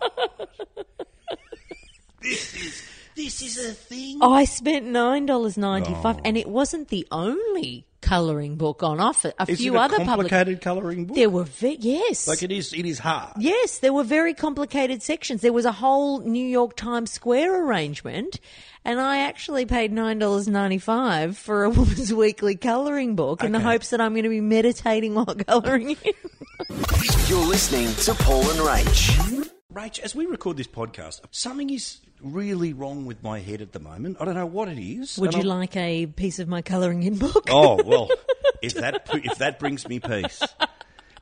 Oh, 0.00 0.28
this 2.22 2.54
is 2.54 2.82
a 3.16 3.72
thing. 3.72 4.18
I 4.22 4.44
spent 4.44 4.86
nine 4.86 5.26
dollars 5.26 5.56
ninety 5.56 5.94
five, 6.02 6.18
and 6.24 6.36
it 6.36 6.48
wasn't 6.48 6.88
the 6.88 7.06
only 7.10 7.86
colouring 8.00 8.56
book 8.56 8.82
on 8.82 9.00
offer. 9.00 9.32
A 9.38 9.46
Is 9.48 9.58
few 9.60 9.74
it 9.74 9.78
a 9.78 9.80
other 9.80 9.96
public. 9.98 10.28
complicated 10.28 10.60
colouring 10.60 11.06
book? 11.06 11.16
There 11.16 11.30
were 11.30 11.44
ve- 11.44 11.78
yes, 11.80 12.28
like 12.28 12.42
it 12.42 12.52
is. 12.52 12.72
It 12.72 12.84
is 12.84 12.98
hard. 12.98 13.32
Yes, 13.38 13.78
there 13.78 13.92
were 13.92 14.04
very 14.04 14.34
complicated 14.34 15.02
sections. 15.02 15.40
There 15.40 15.52
was 15.52 15.64
a 15.64 15.72
whole 15.72 16.20
New 16.20 16.44
York 16.44 16.76
Times 16.76 17.10
Square 17.12 17.64
arrangement, 17.66 18.40
and 18.84 19.00
I 19.00 19.20
actually 19.20 19.64
paid 19.66 19.92
nine 19.92 20.18
dollars 20.18 20.48
ninety 20.48 20.78
five 20.78 21.38
for 21.38 21.64
a 21.64 21.70
Woman's 21.78 22.12
Weekly 22.12 22.56
colouring 22.56 23.14
book 23.16 23.42
in 23.44 23.52
the 23.52 23.60
hopes 23.60 23.90
that 23.90 24.00
I'm 24.00 24.12
going 24.12 24.24
to 24.24 24.28
be 24.28 24.40
meditating 24.40 25.14
while 25.14 25.26
colouring 25.48 25.92
it. 26.02 26.16
You're 27.28 27.46
listening 27.46 27.88
to 28.04 28.14
Paul 28.22 28.40
and 28.50 28.58
Rach. 28.60 29.50
Rach, 29.72 29.98
as 30.00 30.14
we 30.14 30.26
record 30.26 30.56
this 30.56 30.68
podcast, 30.68 31.20
something 31.30 31.68
is 31.70 32.00
really 32.24 32.72
wrong 32.72 33.06
with 33.06 33.22
my 33.22 33.38
head 33.40 33.60
at 33.60 33.72
the 33.72 33.80
moment. 33.80 34.16
I 34.20 34.24
don't 34.24 34.34
know 34.34 34.46
what 34.46 34.68
it 34.68 34.78
is. 34.78 35.18
Would 35.18 35.34
you 35.34 35.40
I'm- 35.40 35.48
like 35.48 35.76
a 35.76 36.06
piece 36.06 36.38
of 36.38 36.48
my 36.48 36.62
colouring 36.62 37.02
in 37.02 37.16
book? 37.18 37.48
Oh 37.50 37.82
well, 37.84 38.08
if 38.62 38.74
that 38.74 39.08
if 39.12 39.38
that 39.38 39.58
brings 39.58 39.86
me 39.88 40.00
peace. 40.00 40.42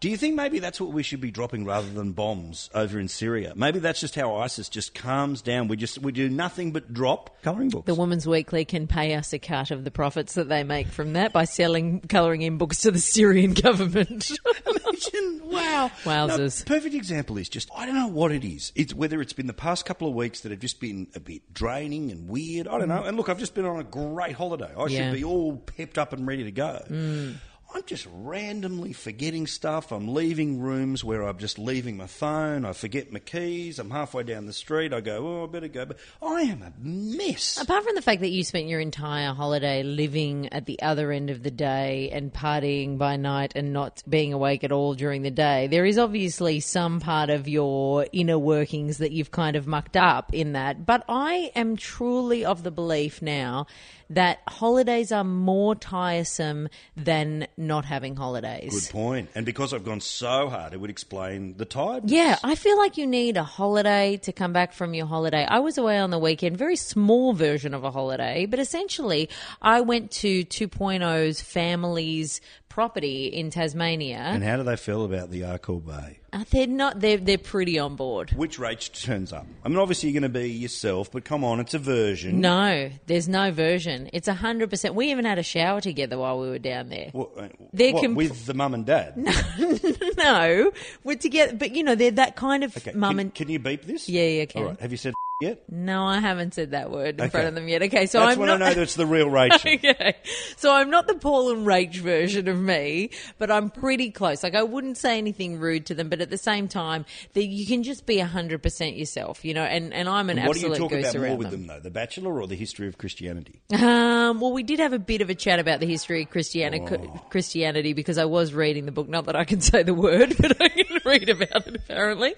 Do 0.02 0.10
you 0.10 0.16
think 0.16 0.34
maybe 0.34 0.58
that's 0.58 0.80
what 0.80 0.90
we 0.90 1.04
should 1.04 1.20
be 1.20 1.30
dropping 1.30 1.64
rather 1.64 1.88
than 1.88 2.10
bombs 2.10 2.68
over 2.74 2.98
in 2.98 3.06
Syria? 3.06 3.52
Maybe 3.54 3.78
that's 3.78 4.00
just 4.00 4.16
how 4.16 4.34
ISIS 4.34 4.68
just 4.68 4.96
calms 4.96 5.42
down. 5.42 5.68
We 5.68 5.76
just 5.76 5.98
we 5.98 6.10
do 6.10 6.28
nothing 6.28 6.72
but 6.72 6.92
drop 6.92 7.40
colouring 7.42 7.68
books. 7.68 7.86
The 7.86 7.94
Woman's 7.94 8.26
Weekly 8.26 8.64
can 8.64 8.88
pay 8.88 9.14
us 9.14 9.32
a 9.32 9.38
cut 9.38 9.70
of 9.70 9.84
the 9.84 9.92
profits 9.92 10.34
that 10.34 10.48
they 10.48 10.64
make 10.64 10.88
from 10.88 11.12
that 11.12 11.32
by 11.32 11.44
selling 11.44 12.00
colouring 12.00 12.42
in 12.42 12.58
books 12.58 12.80
to 12.80 12.90
the 12.90 12.98
Syrian 12.98 13.52
government. 13.62 14.28
Imagine, 14.66 15.40
wow. 15.44 15.88
Wowzers. 16.02 16.68
No, 16.68 16.74
perfect 16.74 16.96
example 16.96 17.38
is 17.38 17.48
just, 17.48 17.70
I 17.72 17.86
don't 17.86 17.94
know 17.94 18.08
what 18.08 18.32
it 18.32 18.42
is. 18.42 18.72
It's 18.74 18.92
whether 18.92 19.20
it's 19.20 19.32
been 19.32 19.46
the 19.46 19.52
past 19.52 19.86
couple 19.86 20.08
of 20.08 20.14
weeks 20.14 20.40
that 20.40 20.50
have 20.50 20.58
just 20.58 20.80
been 20.80 21.06
a 21.14 21.20
bit 21.20 21.54
draining 21.54 22.10
and 22.10 22.28
weird. 22.28 22.66
I 22.66 22.72
don't 22.72 22.88
mm. 22.88 22.96
know. 22.96 23.04
And 23.04 23.16
look, 23.16 23.28
I've 23.28 23.38
just 23.38 23.54
been 23.54 23.66
on 23.66 23.78
a 23.78 23.84
great 23.84 24.34
holiday. 24.34 24.72
I 24.76 24.86
Yeah. 24.86 25.10
should 25.10 25.14
be 25.16 25.22
all 25.22 25.58
pepped 25.58 25.96
up 25.96 26.12
and 26.12 26.26
ready 26.26 26.42
to 26.42 26.50
go. 26.50 26.82
Mm. 26.90 27.36
I'm 27.74 27.82
just 27.84 28.06
randomly 28.12 28.92
forgetting 28.92 29.46
stuff. 29.46 29.92
I'm 29.92 30.12
leaving 30.12 30.60
rooms 30.60 31.02
where 31.02 31.22
I'm 31.22 31.38
just 31.38 31.58
leaving 31.58 31.96
my 31.96 32.06
phone. 32.06 32.66
I 32.66 32.74
forget 32.74 33.10
my 33.10 33.18
keys. 33.18 33.78
I'm 33.78 33.90
halfway 33.90 34.24
down 34.24 34.44
the 34.44 34.52
street. 34.52 34.92
I 34.92 35.00
go, 35.00 35.26
oh, 35.26 35.44
I 35.44 35.46
better 35.46 35.68
go. 35.68 35.86
But 35.86 35.98
I 36.20 36.42
am 36.42 36.62
a 36.62 36.72
mess. 36.78 37.58
Apart 37.60 37.84
from 37.84 37.94
the 37.94 38.02
fact 38.02 38.20
that 38.20 38.30
you 38.30 38.44
spent 38.44 38.66
your 38.66 38.80
entire 38.80 39.32
holiday 39.32 39.82
living 39.82 40.52
at 40.52 40.66
the 40.66 40.82
other 40.82 41.12
end 41.12 41.30
of 41.30 41.42
the 41.42 41.50
day 41.50 42.10
and 42.12 42.32
partying 42.32 42.98
by 42.98 43.16
night 43.16 43.52
and 43.56 43.72
not 43.72 44.02
being 44.06 44.34
awake 44.34 44.64
at 44.64 44.72
all 44.72 44.92
during 44.92 45.22
the 45.22 45.30
day, 45.30 45.66
there 45.68 45.86
is 45.86 45.96
obviously 45.96 46.60
some 46.60 47.00
part 47.00 47.30
of 47.30 47.48
your 47.48 48.06
inner 48.12 48.38
workings 48.38 48.98
that 48.98 49.12
you've 49.12 49.30
kind 49.30 49.56
of 49.56 49.66
mucked 49.66 49.96
up 49.96 50.34
in 50.34 50.52
that. 50.52 50.84
But 50.84 51.04
I 51.08 51.50
am 51.54 51.76
truly 51.76 52.44
of 52.44 52.64
the 52.64 52.70
belief 52.70 53.22
now 53.22 53.66
that 54.10 54.40
holidays 54.46 55.10
are 55.10 55.24
more 55.24 55.74
tiresome 55.74 56.68
than 56.96 57.46
not 57.62 57.84
having 57.84 58.16
holidays. 58.16 58.72
Good 58.72 58.92
point. 58.92 59.30
And 59.34 59.46
because 59.46 59.72
I've 59.72 59.84
gone 59.84 60.00
so 60.00 60.48
hard, 60.48 60.72
it 60.74 60.80
would 60.80 60.90
explain 60.90 61.56
the 61.56 61.64
tiredness. 61.64 62.12
Yeah, 62.12 62.38
I 62.44 62.54
feel 62.54 62.76
like 62.76 62.96
you 62.96 63.06
need 63.06 63.36
a 63.36 63.42
holiday 63.42 64.18
to 64.18 64.32
come 64.32 64.52
back 64.52 64.72
from 64.72 64.94
your 64.94 65.06
holiday. 65.06 65.44
I 65.44 65.60
was 65.60 65.78
away 65.78 65.98
on 65.98 66.10
the 66.10 66.18
weekend, 66.18 66.56
very 66.56 66.76
small 66.76 67.32
version 67.32 67.74
of 67.74 67.84
a 67.84 67.90
holiday, 67.90 68.46
but 68.46 68.58
essentially 68.58 69.28
I 69.60 69.80
went 69.80 70.10
to 70.12 70.44
2.0's 70.44 71.40
family's 71.40 72.40
property 72.72 73.26
in 73.26 73.50
Tasmania. 73.50 74.16
And 74.16 74.42
how 74.42 74.56
do 74.56 74.62
they 74.62 74.76
feel 74.76 75.04
about 75.04 75.30
the 75.30 75.44
Arkell 75.44 75.78
Bay? 75.78 76.20
Uh, 76.32 76.44
they're 76.50 76.66
not 76.66 76.98
they're 76.98 77.18
they're 77.18 77.36
pretty 77.36 77.78
on 77.78 77.96
board. 77.96 78.30
Which 78.30 78.58
Rach 78.58 79.04
turns 79.04 79.30
up? 79.30 79.46
I 79.62 79.68
mean, 79.68 79.76
obviously 79.76 80.08
you're 80.08 80.18
going 80.18 80.32
to 80.32 80.38
be 80.38 80.48
yourself, 80.48 81.12
but 81.12 81.22
come 81.22 81.44
on, 81.44 81.60
it's 81.60 81.74
a 81.74 81.78
version. 81.78 82.40
No, 82.40 82.90
there's 83.06 83.28
no 83.28 83.50
version. 83.50 84.08
It's 84.14 84.26
100%. 84.26 84.94
We 84.94 85.10
even 85.10 85.26
had 85.26 85.38
a 85.38 85.42
shower 85.42 85.82
together 85.82 86.16
while 86.16 86.40
we 86.40 86.48
were 86.48 86.58
down 86.58 86.88
there. 86.88 87.10
What, 87.12 87.30
uh, 87.36 87.48
They're 87.74 87.92
what, 87.92 88.14
with 88.14 88.46
the 88.46 88.54
mum 88.54 88.72
and 88.72 88.86
dad. 88.86 89.18
no, 90.16 90.72
we're 91.04 91.16
together, 91.16 91.54
but 91.54 91.76
you 91.76 91.82
know, 91.82 91.94
they're 91.94 92.10
that 92.12 92.36
kind 92.36 92.64
of 92.64 92.74
Okay, 92.74 92.92
mum 92.92 93.16
can, 93.16 93.20
and 93.20 93.34
can 93.34 93.50
you 93.50 93.58
beep 93.58 93.84
this? 93.84 94.08
Yeah, 94.08 94.22
yeah, 94.22 94.44
can. 94.46 94.62
All 94.62 94.68
right. 94.68 94.80
Have 94.80 94.92
you 94.92 94.96
said 94.96 95.12
yet? 95.42 95.62
No, 95.70 96.04
I 96.04 96.20
haven't 96.20 96.54
said 96.54 96.70
that 96.70 96.90
word 96.90 97.16
in 97.16 97.20
Okay. 97.22 97.28
front 97.30 97.48
of 97.48 97.54
them 97.54 97.68
yet. 97.68 97.82
Okay, 97.82 98.06
so 98.06 98.20
That's 98.20 98.32
I'm 98.32 98.38
when 98.38 98.48
not 98.48 98.62
I 98.62 98.68
know 98.70 98.74
that's 98.74 98.94
the 98.94 99.04
real 99.06 99.28
Rachel. 99.28 99.58
okay. 99.72 100.14
So 100.56 100.72
I'm 100.72 100.88
not 100.88 101.06
the 101.06 101.14
Paul 101.16 101.50
and 101.50 101.66
Rach 101.66 101.96
version 101.96 102.48
of 102.48 102.58
me, 102.58 103.10
but 103.38 103.50
I'm 103.50 103.68
pretty 103.68 104.10
close. 104.10 104.42
Like 104.42 104.54
I 104.54 104.62
wouldn't 104.62 104.96
say 104.96 105.18
anything 105.18 105.58
rude 105.58 105.86
to 105.86 105.94
them, 105.94 106.08
but 106.08 106.20
at 106.20 106.30
the 106.30 106.38
same 106.38 106.68
time, 106.68 107.04
that 107.34 107.44
you 107.44 107.66
can 107.66 107.82
just 107.82 108.06
be 108.06 108.18
hundred 108.18 108.62
percent 108.62 108.96
yourself, 108.96 109.44
you 109.44 109.52
know. 109.52 109.64
And, 109.64 109.92
and 109.92 110.08
I'm 110.08 110.30
an 110.30 110.36
what 110.44 110.54
do 110.54 110.60
you 110.60 110.66
absolute 110.68 110.78
talk 110.78 110.90
goose 110.92 111.14
about 111.14 111.26
more 111.28 111.36
with 111.36 111.50
them. 111.50 111.66
them, 111.66 111.76
though? 111.76 111.80
The 111.80 111.90
Bachelor 111.90 112.40
or 112.40 112.46
the 112.46 112.54
history 112.56 112.86
of 112.88 112.96
Christianity? 112.96 113.60
Um, 113.72 114.40
well, 114.40 114.52
we 114.52 114.62
did 114.62 114.78
have 114.78 114.92
a 114.92 114.98
bit 114.98 115.20
of 115.20 115.28
a 115.30 115.34
chat 115.34 115.58
about 115.58 115.80
the 115.80 115.86
history 115.86 116.22
of 116.22 116.30
Christianity, 116.30 116.84
Oh. 116.90 117.20
Christianity 117.30 117.92
because 117.92 118.18
I 118.18 118.24
was 118.26 118.54
reading 118.54 118.86
the 118.86 118.92
book. 118.92 119.08
Not 119.08 119.26
that 119.26 119.36
I 119.36 119.44
can 119.44 119.60
say 119.72 119.82
the 119.82 119.94
word, 119.94 120.34
but 120.38 120.56
I 120.60 120.68
read 121.04 121.28
about 121.28 121.66
it 121.66 121.76
apparently. 121.76 122.34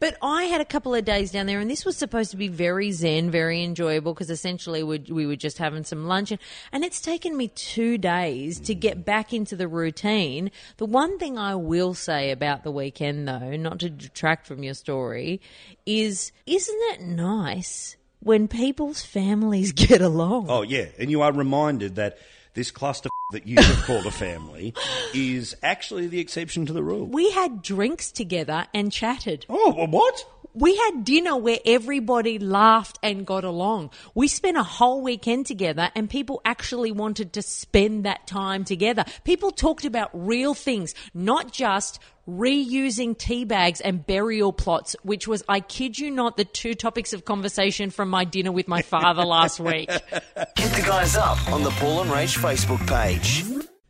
But 0.00 0.16
I 0.22 0.44
had 0.44 0.60
a 0.60 0.64
couple 0.64 0.94
of 0.94 1.04
days 1.04 1.30
down 1.30 1.46
there, 1.46 1.60
and 1.60 1.70
this 1.70 1.84
was 1.84 1.96
supposed 1.96 2.30
to 2.32 2.36
be 2.36 2.48
very 2.48 2.92
zen, 2.92 3.30
very 3.30 3.62
enjoyable 3.62 4.14
because 4.14 4.30
essentially 4.30 4.82
we, 4.82 4.98
we 5.08 5.26
were 5.26 5.36
just 5.36 5.58
having 5.58 5.84
some 5.84 6.06
lunch, 6.06 6.30
and, 6.30 6.40
and 6.72 6.84
it's 6.84 7.00
taken 7.00 7.36
me 7.36 7.48
two 7.48 7.98
days 7.98 8.60
to 8.60 8.74
get 8.74 9.04
back 9.04 9.32
into 9.32 9.56
the 9.56 9.68
routine. 9.68 10.50
The 10.76 10.86
one 10.86 11.18
thing 11.18 11.38
I 11.38 11.54
will 11.54 11.94
say 11.94 12.30
about 12.30 12.64
the 12.64 12.70
weekend, 12.70 13.28
though, 13.28 13.56
not 13.56 13.80
to 13.80 13.90
detract 13.90 14.46
from 14.46 14.62
your 14.62 14.74
story, 14.74 15.40
is 15.86 16.32
isn't 16.46 16.80
it 16.92 17.00
nice? 17.02 17.96
When 18.20 18.48
people's 18.48 19.02
families 19.02 19.72
get 19.72 20.00
along. 20.00 20.46
Oh, 20.48 20.62
yeah. 20.62 20.86
And 20.98 21.10
you 21.10 21.20
are 21.20 21.32
reminded 21.32 21.96
that 21.96 22.16
this 22.54 22.70
cluster 22.70 23.10
that 23.34 23.46
you 23.46 23.60
have 23.60 23.84
called 23.84 24.06
a 24.06 24.10
family 24.10 24.72
is 25.12 25.56
actually 25.62 26.06
the 26.06 26.20
exception 26.20 26.64
to 26.66 26.72
the 26.72 26.82
rule. 26.82 27.04
We 27.04 27.30
had 27.32 27.62
drinks 27.62 28.10
together 28.10 28.66
and 28.72 28.90
chatted. 28.90 29.44
Oh, 29.48 29.74
well, 29.76 29.88
what? 29.88 30.24
We 30.54 30.76
had 30.76 31.04
dinner 31.04 31.36
where 31.36 31.58
everybody 31.66 32.38
laughed 32.38 33.00
and 33.02 33.26
got 33.26 33.42
along. 33.42 33.90
We 34.14 34.28
spent 34.28 34.56
a 34.56 34.62
whole 34.62 35.02
weekend 35.02 35.46
together 35.46 35.90
and 35.96 36.08
people 36.08 36.40
actually 36.44 36.92
wanted 36.92 37.32
to 37.32 37.42
spend 37.42 38.04
that 38.04 38.28
time 38.28 38.64
together. 38.64 39.04
People 39.24 39.50
talked 39.50 39.84
about 39.84 40.10
real 40.12 40.54
things, 40.54 40.94
not 41.12 41.52
just 41.52 41.98
reusing 42.28 43.18
tea 43.18 43.44
bags 43.44 43.80
and 43.80 44.06
burial 44.06 44.52
plots, 44.52 44.94
which 45.02 45.26
was, 45.26 45.42
I 45.48 45.58
kid 45.58 45.98
you 45.98 46.12
not, 46.12 46.36
the 46.36 46.44
two 46.44 46.74
topics 46.74 47.12
of 47.12 47.24
conversation 47.24 47.90
from 47.90 48.08
my 48.08 48.24
dinner 48.24 48.52
with 48.52 48.68
my 48.68 48.82
father 48.82 49.24
last 49.24 49.58
week. 49.58 49.90
Hit 49.90 50.04
the 50.34 50.84
guys 50.86 51.16
up 51.16 51.50
on 51.50 51.64
the 51.64 51.70
Paul 51.70 52.02
and 52.02 52.10
Rach 52.10 52.38
Facebook 52.38 52.86
page. 52.86 53.44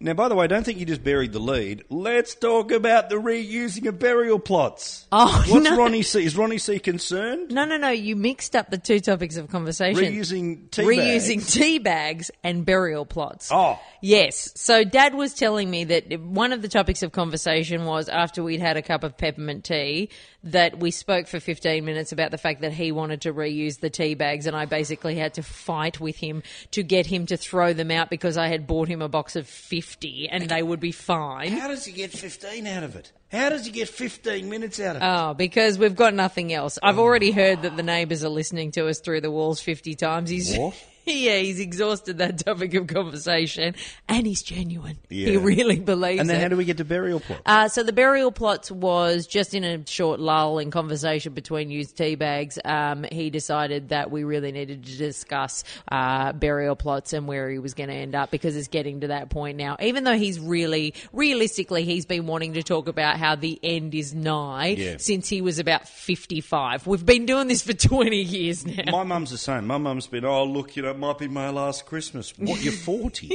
Now, 0.05 0.13
by 0.13 0.29
the 0.29 0.35
way, 0.35 0.45
I 0.45 0.49
don't 0.49 0.65
think 0.65 0.79
you 0.79 0.85
just 0.85 1.03
buried 1.03 1.33
the 1.33 1.39
lead. 1.39 1.85
Let's 1.89 2.35
talk 2.35 2.73
about 2.73 3.09
the 3.09 3.15
reusing 3.15 3.89
of 3.89 3.99
burial 3.99 4.39
plots. 4.39 5.07
Oh, 5.11 5.43
What's 5.49 5.65
no. 5.65 5.79
Ronnie 5.79 6.03
C? 6.03 6.27
Is 6.27 6.37
Ronnie 6.37 6.59
C 6.59 6.79
concerned? 6.79 7.51
No, 7.51 7.65
no, 7.65 7.79
no. 7.79 7.89
You 7.89 8.15
mixed 8.15 8.55
up 8.55 8.71
the 8.71 8.77
two 8.77 9.01
topics 9.01 9.39
of 9.39 9.49
conversation. 9.49 10.05
Reusing 10.05 10.71
tea 10.71 10.83
Reusing 10.83 11.39
bags? 11.39 11.53
tea 11.55 11.79
bags 11.79 12.31
and 12.43 12.67
burial 12.67 13.07
plots. 13.07 13.49
Oh. 13.51 13.81
Yes. 14.03 14.53
So 14.57 14.85
Dad 14.85 15.15
was 15.15 15.33
telling 15.33 15.71
me 15.71 15.85
that 15.85 16.21
one 16.21 16.53
of 16.53 16.61
the 16.61 16.69
topics 16.69 17.03
of 17.03 17.13
conversation 17.13 17.87
was 17.87 18.11
after 18.11 18.43
we'd 18.43 18.61
had 18.61 18.77
a 18.77 18.83
cup 18.83 19.05
of 19.05 19.17
peppermint 19.17 19.65
tea 19.65 20.11
that 20.43 20.79
we 20.79 20.91
spoke 20.91 21.27
for 21.27 21.41
15 21.41 21.83
minutes 21.83 22.13
about 22.13 22.31
the 22.31 22.37
fact 22.37 22.61
that 22.61 22.75
he 22.75 22.93
wanted 22.93 23.23
to 23.23 23.33
reuse 23.33 23.81
the 23.81 23.89
tea 23.89 24.13
bags 24.13 24.47
and 24.47 24.55
I 24.55 24.67
basically 24.67 25.15
had 25.15 25.33
to 25.35 25.43
fight 25.43 25.99
with 25.99 26.17
him 26.17 26.43
to 26.73 26.83
get 26.83 27.07
him 27.07 27.25
to 27.27 27.39
throw 27.39 27.73
them 27.73 27.91
out 27.91 28.11
because 28.11 28.37
I 28.37 28.49
had 28.49 28.67
bought 28.67 28.89
him 28.89 29.01
a 29.01 29.09
box 29.09 29.37
of 29.37 29.49
50 29.49 29.94
and 30.03 30.49
they 30.49 30.63
would 30.63 30.81
be 30.81 30.93
fine. 30.93 31.53
How 31.53 31.69
does 31.69 31.85
he 31.85 31.93
get 31.93 32.11
15 32.11 32.67
out 32.67 32.83
of 32.83 32.97
it? 32.97 33.13
How 33.31 33.49
does 33.49 33.67
he 33.67 33.73
get 33.73 33.89
15 33.89 34.49
minutes 34.49 34.81
out 34.81 34.97
of 34.97 35.03
it? 35.03 35.05
Oh, 35.05 35.35
because 35.35 35.79
we've 35.79 35.97
got 35.97 36.15
nothing 36.15 36.53
else. 36.53 36.79
I've 36.83 36.99
already 36.99 37.31
heard 37.31 37.63
that 37.63 37.77
the 37.77 37.83
neighbours 37.83 38.25
are 38.25 38.29
listening 38.29 38.71
to 38.73 38.89
us 38.89 39.01
through 39.01 39.23
the 39.23 39.31
walls 39.31 39.61
50 39.61 39.95
times. 39.95 40.31
He's 40.31 40.57
What? 40.57 40.75
Yeah, 41.25 41.39
he's 41.39 41.61
exhausted 41.61 42.19
that 42.19 42.39
topic 42.39 42.73
of 42.75 42.87
conversation 42.87 43.75
and 44.09 44.27
he's 44.27 44.43
genuine. 44.43 44.99
He 45.09 45.37
really 45.37 45.79
believes 45.79 46.21
and 46.21 46.29
then 46.31 46.37
it. 46.39 46.43
how 46.43 46.49
do 46.49 46.57
we 46.57 46.65
get 46.65 46.79
to 46.79 46.85
burial 46.85 47.21
plots? 47.21 47.43
Uh, 47.47 47.69
so 47.69 47.83
the 47.83 47.93
burial 47.93 48.33
plots 48.33 48.71
was 48.71 49.27
just 49.27 49.55
in 49.55 49.65
a 49.65 49.87
short 49.87 50.19
lull 50.19 50.59
in 50.59 50.71
conversation 50.71 51.33
between 51.35 51.71
used 51.71 51.97
tea 51.97 52.15
bags. 52.15 52.59
Um, 52.65 53.05
he 53.13 53.29
decided 53.31 53.91
that 53.91 54.11
we 54.11 54.25
really 54.25 54.51
needed 54.53 54.85
to 54.85 54.97
discuss 54.97 55.63
uh, 55.93 56.33
burial 56.33 56.75
plots 56.75 57.13
and 57.13 57.29
where 57.29 57.51
he 57.51 57.59
was 57.59 57.75
going 57.75 57.91
to 57.91 57.95
end 57.95 58.15
up 58.15 58.31
because 58.31 58.57
it's 58.57 58.69
getting 58.69 59.01
to 59.03 59.09
that 59.09 59.29
point 59.31 59.59
now. 59.59 59.77
Even 59.81 60.05
though 60.05 60.17
he's 60.17 60.41
really, 60.41 60.95
realistically, 61.13 61.85
he's 61.85 62.07
been 62.07 62.27
wanting 62.27 62.55
to 62.55 62.63
talk 62.63 62.89
about 62.89 63.19
how 63.19 63.35
the 63.37 63.61
end 63.63 63.95
is 63.95 64.15
nigh 64.15 64.69
Yeah. 64.69 64.97
since 64.99 65.29
he 65.29 65.43
was 65.43 65.59
about 65.59 65.87
fifty-five. 65.89 66.87
We've 66.87 67.05
been 67.05 67.27
doing 67.27 67.49
this 67.49 67.63
for 67.63 67.73
twenty 67.89 68.23
years 68.23 68.65
now. 68.67 68.85
My 68.91 69.05
mum's 69.05 69.31
the 69.31 69.39
same. 69.39 69.67
My 69.67 69.79
mum's 69.79 70.07
been, 70.07 70.25
oh, 70.25 70.45
look, 70.45 70.77
you 70.77 70.83
know, 70.83 70.94
it 70.95 70.99
might 70.99 71.19
be 71.19 71.29
my 71.29 71.51
last 71.51 71.85
Christmas. 71.87 72.33
What, 72.39 72.63
you're 72.63 72.73
40? 72.73 73.29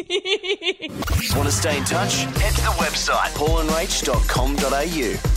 Want 1.35 1.45
to 1.45 1.51
stay 1.51 1.77
in 1.77 1.83
touch? 1.83 2.15
Head 2.15 2.55
to 2.55 2.61
the 2.61 2.73
website 2.77 3.33
paulandrach.com.au. 3.35 5.29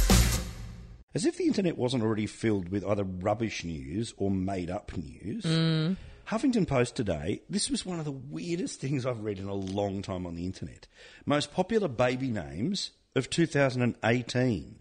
As 1.15 1.27
if 1.27 1.37
the 1.37 1.45
internet 1.45 1.77
wasn't 1.77 2.03
already 2.05 2.27
filled 2.27 2.71
with 2.71 2.87
either 2.87 3.05
rubbish 3.05 3.65
news 3.65 4.15
or 4.17 4.31
made 4.31 4.71
up 4.71 4.97
news. 4.97 5.43
Mm. 5.43 5.97
Huffington 6.29 6.65
Post 6.67 6.95
today, 6.95 7.43
this 7.51 7.69
was 7.69 7.85
one 7.85 7.99
of 7.99 8.05
the 8.05 8.13
weirdest 8.13 8.81
things 8.81 9.05
I've 9.05 9.25
read 9.25 9.41
in 9.41 9.49
a 9.49 9.55
long 9.55 10.01
time 10.01 10.25
on 10.25 10.37
the 10.37 10.47
internet. 10.47 10.87
Most 11.27 11.53
popular 11.53 11.89
baby 11.89 12.29
names 12.29 12.93
of 13.17 13.31
2018. 13.31 14.77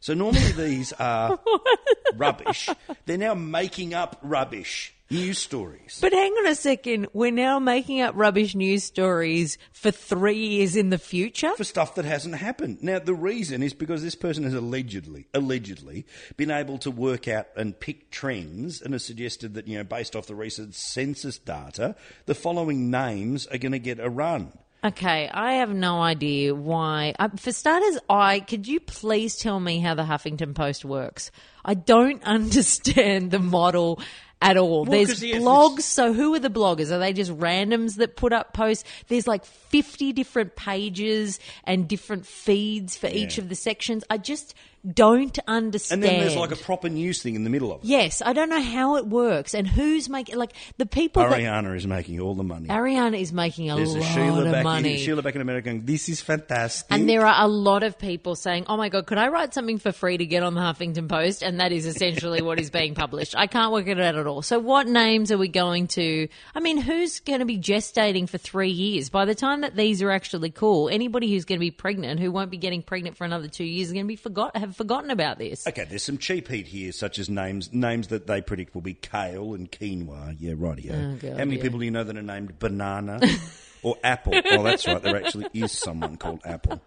So 0.00 0.14
normally 0.14 0.52
these 0.52 0.92
are 0.92 1.40
rubbish. 2.16 2.68
They're 3.06 3.18
now 3.18 3.34
making 3.34 3.94
up 3.94 4.20
rubbish 4.22 4.94
news 5.14 5.38
stories. 5.38 5.98
But 6.00 6.12
hang 6.12 6.32
on 6.32 6.46
a 6.46 6.54
second. 6.54 7.08
We're 7.12 7.30
now 7.30 7.58
making 7.58 8.00
up 8.00 8.14
rubbish 8.16 8.54
news 8.54 8.84
stories 8.84 9.58
for 9.72 9.90
three 9.90 10.38
years 10.38 10.76
in 10.76 10.90
the 10.90 10.98
future. 10.98 11.54
for 11.56 11.64
stuff 11.64 11.94
that 11.94 12.04
hasn't 12.04 12.34
happened. 12.34 12.82
Now, 12.82 12.98
the 12.98 13.14
reason 13.14 13.62
is 13.62 13.74
because 13.74 14.02
this 14.02 14.14
person 14.14 14.44
has 14.44 14.54
allegedly, 14.54 15.26
allegedly, 15.32 16.06
been 16.36 16.50
able 16.50 16.78
to 16.78 16.90
work 16.90 17.28
out 17.28 17.46
and 17.56 17.78
pick 17.78 18.10
trends 18.10 18.82
and 18.82 18.92
has 18.92 19.04
suggested 19.04 19.54
that, 19.54 19.68
you 19.68 19.78
know, 19.78 19.84
based 19.84 20.16
off 20.16 20.26
the 20.26 20.34
recent 20.34 20.74
census 20.74 21.38
data, 21.38 21.94
the 22.26 22.34
following 22.34 22.90
names 22.90 23.46
are 23.46 23.58
going 23.58 23.72
to 23.72 23.78
get 23.78 24.00
a 24.00 24.10
run. 24.10 24.52
Okay, 24.84 25.30
I 25.32 25.54
have 25.54 25.70
no 25.70 26.02
idea 26.02 26.54
why. 26.54 27.14
Uh, 27.18 27.30
for 27.36 27.52
starters, 27.52 27.98
I 28.10 28.40
could 28.40 28.68
you 28.68 28.80
please 28.80 29.36
tell 29.36 29.58
me 29.58 29.80
how 29.80 29.94
the 29.94 30.02
Huffington 30.02 30.54
Post 30.54 30.84
works? 30.84 31.30
I 31.64 31.72
don't 31.72 32.22
understand 32.24 33.30
the 33.30 33.38
model 33.38 33.98
at 34.44 34.56
all. 34.56 34.84
There's 34.84 35.08
'cause, 35.08 35.22
yes, 35.22 35.42
blogs, 35.42 35.80
so 35.82 36.12
who 36.12 36.34
are 36.34 36.38
the 36.38 36.50
bloggers? 36.50 36.92
Are 36.92 36.98
they 36.98 37.12
just 37.12 37.32
randoms 37.32 37.96
that 37.96 38.14
put 38.14 38.32
up 38.32 38.52
posts? 38.52 38.84
There's 39.08 39.26
like 39.26 39.44
50 39.44 40.12
different 40.12 40.54
pages 40.54 41.40
and 41.64 41.88
different 41.88 42.26
feeds 42.26 42.96
for 42.96 43.08
each 43.08 43.38
of 43.38 43.48
the 43.48 43.54
sections. 43.54 44.04
I 44.10 44.18
just 44.18 44.54
don't 44.92 45.38
understand. 45.48 46.04
And 46.04 46.10
then 46.10 46.20
there's 46.20 46.36
like 46.36 46.52
a 46.52 46.56
proper 46.56 46.90
news 46.90 47.22
thing 47.22 47.36
in 47.36 47.44
the 47.44 47.48
middle 47.48 47.72
of 47.72 47.82
it. 47.82 47.86
Yes, 47.86 48.20
I 48.20 48.34
don't 48.34 48.50
know 48.50 48.60
how 48.60 48.96
it 48.96 49.06
works 49.06 49.54
and 49.54 49.66
who's 49.66 50.10
making 50.10 50.36
like 50.36 50.52
the 50.76 50.84
people 50.84 51.22
Arianna 51.22 51.74
is 51.74 51.86
making 51.86 52.20
all 52.20 52.34
the 52.34 52.42
money. 52.44 52.68
Arianna 52.68 53.18
is 53.18 53.32
making 53.32 53.70
a 53.70 53.76
There's 53.76 53.94
a 53.94 54.00
lot 54.00 54.12
Sheila 54.12 54.44
of 54.44 54.52
back, 54.52 54.62
money. 54.64 54.92
in, 54.92 54.98
Sheila 54.98 55.22
back 55.22 55.36
in 55.36 55.40
America 55.40 55.70
going, 55.70 55.86
this 55.86 56.10
is 56.10 56.20
fantastic. 56.20 56.86
And 56.90 57.08
there 57.08 57.24
are 57.26 57.44
a 57.44 57.48
lot 57.48 57.82
of 57.82 57.98
people 57.98 58.36
saying, 58.36 58.66
"Oh 58.68 58.76
my 58.76 58.90
god, 58.90 59.06
could 59.06 59.16
I 59.16 59.28
write 59.28 59.54
something 59.54 59.78
for 59.78 59.90
free 59.90 60.18
to 60.18 60.26
get 60.26 60.42
on 60.42 60.52
the 60.54 60.60
Huffington 60.60 61.08
Post?" 61.08 61.42
And 61.42 61.60
that 61.60 61.72
is 61.72 61.86
essentially 61.86 62.42
what 62.42 62.60
is 62.60 62.68
being 62.68 62.94
published. 62.94 63.34
I 63.34 63.46
can't 63.46 63.72
work 63.72 63.86
it 63.88 63.98
out 63.98 64.16
at 64.16 64.26
all. 64.26 64.33
So, 64.42 64.58
what 64.58 64.86
names 64.86 65.30
are 65.32 65.38
we 65.38 65.48
going 65.48 65.88
to? 65.88 66.28
I 66.54 66.60
mean, 66.60 66.78
who's 66.78 67.20
going 67.20 67.40
to 67.40 67.44
be 67.44 67.58
gestating 67.58 68.28
for 68.28 68.38
three 68.38 68.70
years? 68.70 69.10
By 69.10 69.24
the 69.24 69.34
time 69.34 69.62
that 69.62 69.76
these 69.76 70.02
are 70.02 70.10
actually 70.10 70.50
cool, 70.50 70.88
anybody 70.88 71.30
who's 71.32 71.44
going 71.44 71.58
to 71.58 71.60
be 71.60 71.70
pregnant 71.70 72.20
who 72.20 72.30
won't 72.30 72.50
be 72.50 72.56
getting 72.56 72.82
pregnant 72.82 73.16
for 73.16 73.24
another 73.24 73.48
two 73.48 73.64
years 73.64 73.88
is 73.88 73.92
going 73.92 74.04
to 74.04 74.08
be 74.08 74.16
forgot 74.16 74.56
have 74.56 74.76
forgotten 74.76 75.10
about 75.10 75.38
this. 75.38 75.66
Okay, 75.66 75.84
there's 75.84 76.02
some 76.02 76.18
cheap 76.18 76.48
heat 76.48 76.66
here, 76.66 76.92
such 76.92 77.18
as 77.18 77.28
names 77.28 77.72
names 77.72 78.08
that 78.08 78.26
they 78.26 78.40
predict 78.40 78.74
will 78.74 78.82
be 78.82 78.94
kale 78.94 79.54
and 79.54 79.70
quinoa. 79.70 80.36
Yeah, 80.38 80.54
right. 80.56 80.78
Yeah. 80.78 80.94
Oh, 80.94 81.14
God, 81.16 81.30
How 81.32 81.38
many 81.38 81.56
yeah. 81.56 81.62
people 81.62 81.78
do 81.78 81.84
you 81.84 81.90
know 81.90 82.04
that 82.04 82.16
are 82.16 82.22
named 82.22 82.58
banana 82.58 83.20
or 83.82 83.96
apple? 84.04 84.34
Oh, 84.50 84.62
that's 84.62 84.86
right. 84.86 85.02
There 85.02 85.16
actually 85.16 85.46
is 85.52 85.72
someone 85.72 86.16
called 86.16 86.40
Apple. 86.44 86.80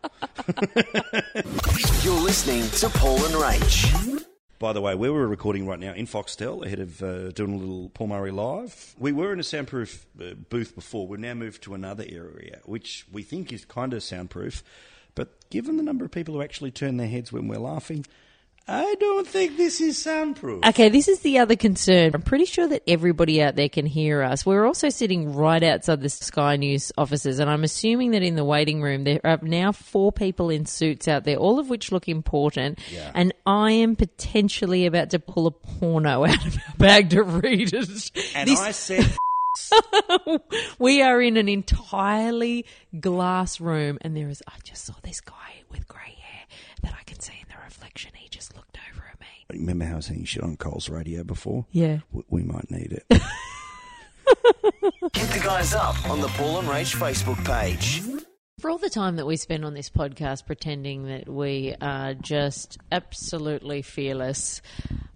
You're 2.04 2.22
listening 2.22 2.70
to 2.70 2.90
Paul 2.90 3.24
and 3.26 3.36
Rach. 3.36 4.26
By 4.60 4.74
the 4.74 4.82
way, 4.82 4.96
where 4.96 5.14
we're 5.14 5.28
recording 5.28 5.68
right 5.68 5.80
now 5.80 5.94
in 5.94 6.08
Foxtel, 6.08 6.66
ahead 6.66 6.80
of 6.80 7.04
uh, 7.04 7.30
doing 7.30 7.54
a 7.54 7.58
little 7.58 7.90
Paul 7.90 8.08
Murray 8.08 8.32
live, 8.32 8.96
we 8.98 9.12
were 9.12 9.32
in 9.32 9.40
a 9.40 9.44
soundproof 9.44 10.08
uh, 10.20 10.34
booth 10.50 10.74
before. 10.74 11.06
We've 11.06 11.20
now 11.20 11.36
moved 11.36 11.62
to 11.64 11.76
another 11.76 12.04
area, 12.10 12.62
which 12.66 13.06
we 13.12 13.22
think 13.22 13.54
is 13.54 13.66
kind 13.66 13.94
of 13.94 14.02
soundproof. 14.02 14.64
But 15.14 15.48
given 15.52 15.78
the 15.78 15.84
number 15.84 16.06
of 16.06 16.12
people 16.12 16.34
who 16.34 16.42
actually 16.42 16.72
turn 16.72 16.98
their 16.98 17.08
heads 17.08 17.32
when 17.32 17.48
we're 17.48 17.60
laughing, 17.60 18.08
I 18.70 18.96
don't 19.00 19.26
think 19.26 19.56
this 19.56 19.80
is 19.80 19.98
soundproof. 20.02 20.66
Okay, 20.66 20.90
this 20.90 21.08
is 21.08 21.20
the 21.22 21.40
other 21.40 21.56
concern. 21.56 22.12
I'm 22.14 22.22
pretty 22.22 22.44
sure 22.44 22.68
that 22.68 22.84
everybody 22.86 23.42
out 23.42 23.56
there 23.56 23.70
can 23.70 23.86
hear 23.86 24.22
us. 24.22 24.46
We're 24.46 24.66
also 24.66 24.90
sitting 24.90 25.34
right 25.34 25.64
outside 25.64 26.02
the 26.02 26.10
Sky 26.10 26.58
News 26.58 26.92
offices, 26.98 27.40
and 27.40 27.50
I'm 27.50 27.64
assuming 27.64 28.12
that 28.12 28.24
in 28.24 28.36
the 28.36 28.44
waiting 28.44 28.82
room 28.82 29.06
there 29.06 29.22
are 29.24 29.40
now 29.42 29.72
four 29.72 30.12
people 30.12 30.50
in 30.50 30.66
suits 30.66 31.08
out 31.08 31.24
there, 31.24 31.38
all 31.38 31.60
of 31.60 31.70
which 31.70 31.94
look 31.94 32.10
important. 32.10 32.80
Yeah. 32.92 33.10
And 33.16 33.34
I 33.46 33.72
am 33.72 33.96
potentially 33.96 34.86
about 34.86 35.12
to 35.12 35.20
pull 35.20 35.48
a 35.48 35.52
porno 35.52 36.26
out 36.26 36.46
of 36.46 36.58
our 36.58 36.76
bag 36.78 37.12
to 37.12 37.24
read 37.24 37.74
it. 37.74 38.12
And 38.36 38.50
This- 38.50 38.60
I 38.60 38.72
said, 38.72 39.16
we 40.80 41.02
are 41.02 41.22
in 41.22 41.38
an 41.38 41.48
entirely 41.48 42.66
glass 43.00 43.62
room, 43.62 43.98
and 44.02 44.16
there 44.16 44.28
is. 44.28 44.44
I 44.46 44.54
just 44.66 44.84
saw 44.86 44.94
this 45.04 45.22
guy 45.22 45.64
with 45.72 45.88
grey 45.88 46.18
hair 46.20 46.46
that 46.84 46.94
I 47.00 47.04
can 47.06 47.20
see 47.22 47.34
reflection. 47.68 48.12
He 48.16 48.30
just 48.30 48.56
looked 48.56 48.78
over 48.90 49.04
at 49.12 49.20
me. 49.20 49.28
remember 49.50 49.84
how 49.86 49.94
I 49.94 49.96
was 49.98 50.06
saying 50.06 50.24
shit 50.24 50.42
on 50.42 50.56
Coles 50.56 50.88
radio 50.90 51.24
before? 51.26 51.66
Yeah. 51.72 52.00
We, 52.12 52.24
we 52.30 52.44
might 52.44 52.72
need 52.72 52.94
it. 52.94 53.06
Hit 55.14 55.30
the 55.30 55.42
guys 55.44 55.74
up 55.74 56.10
on 56.10 56.22
the 56.22 56.28
Paul 56.30 56.60
and 56.60 56.68
Rach 56.70 56.96
Facebook 56.96 57.44
page. 57.46 58.02
For 58.60 58.72
all 58.72 58.80
the 58.80 58.90
time 58.90 59.18
that 59.18 59.28
we 59.28 59.38
spend 59.38 59.64
on 59.66 59.76
this 59.76 59.92
podcast 59.92 60.48
pretending 60.48 61.06
that 61.10 61.30
we 61.30 61.76
are 61.80 62.16
just 62.16 62.80
absolutely 62.92 63.84
fearless, 63.84 64.64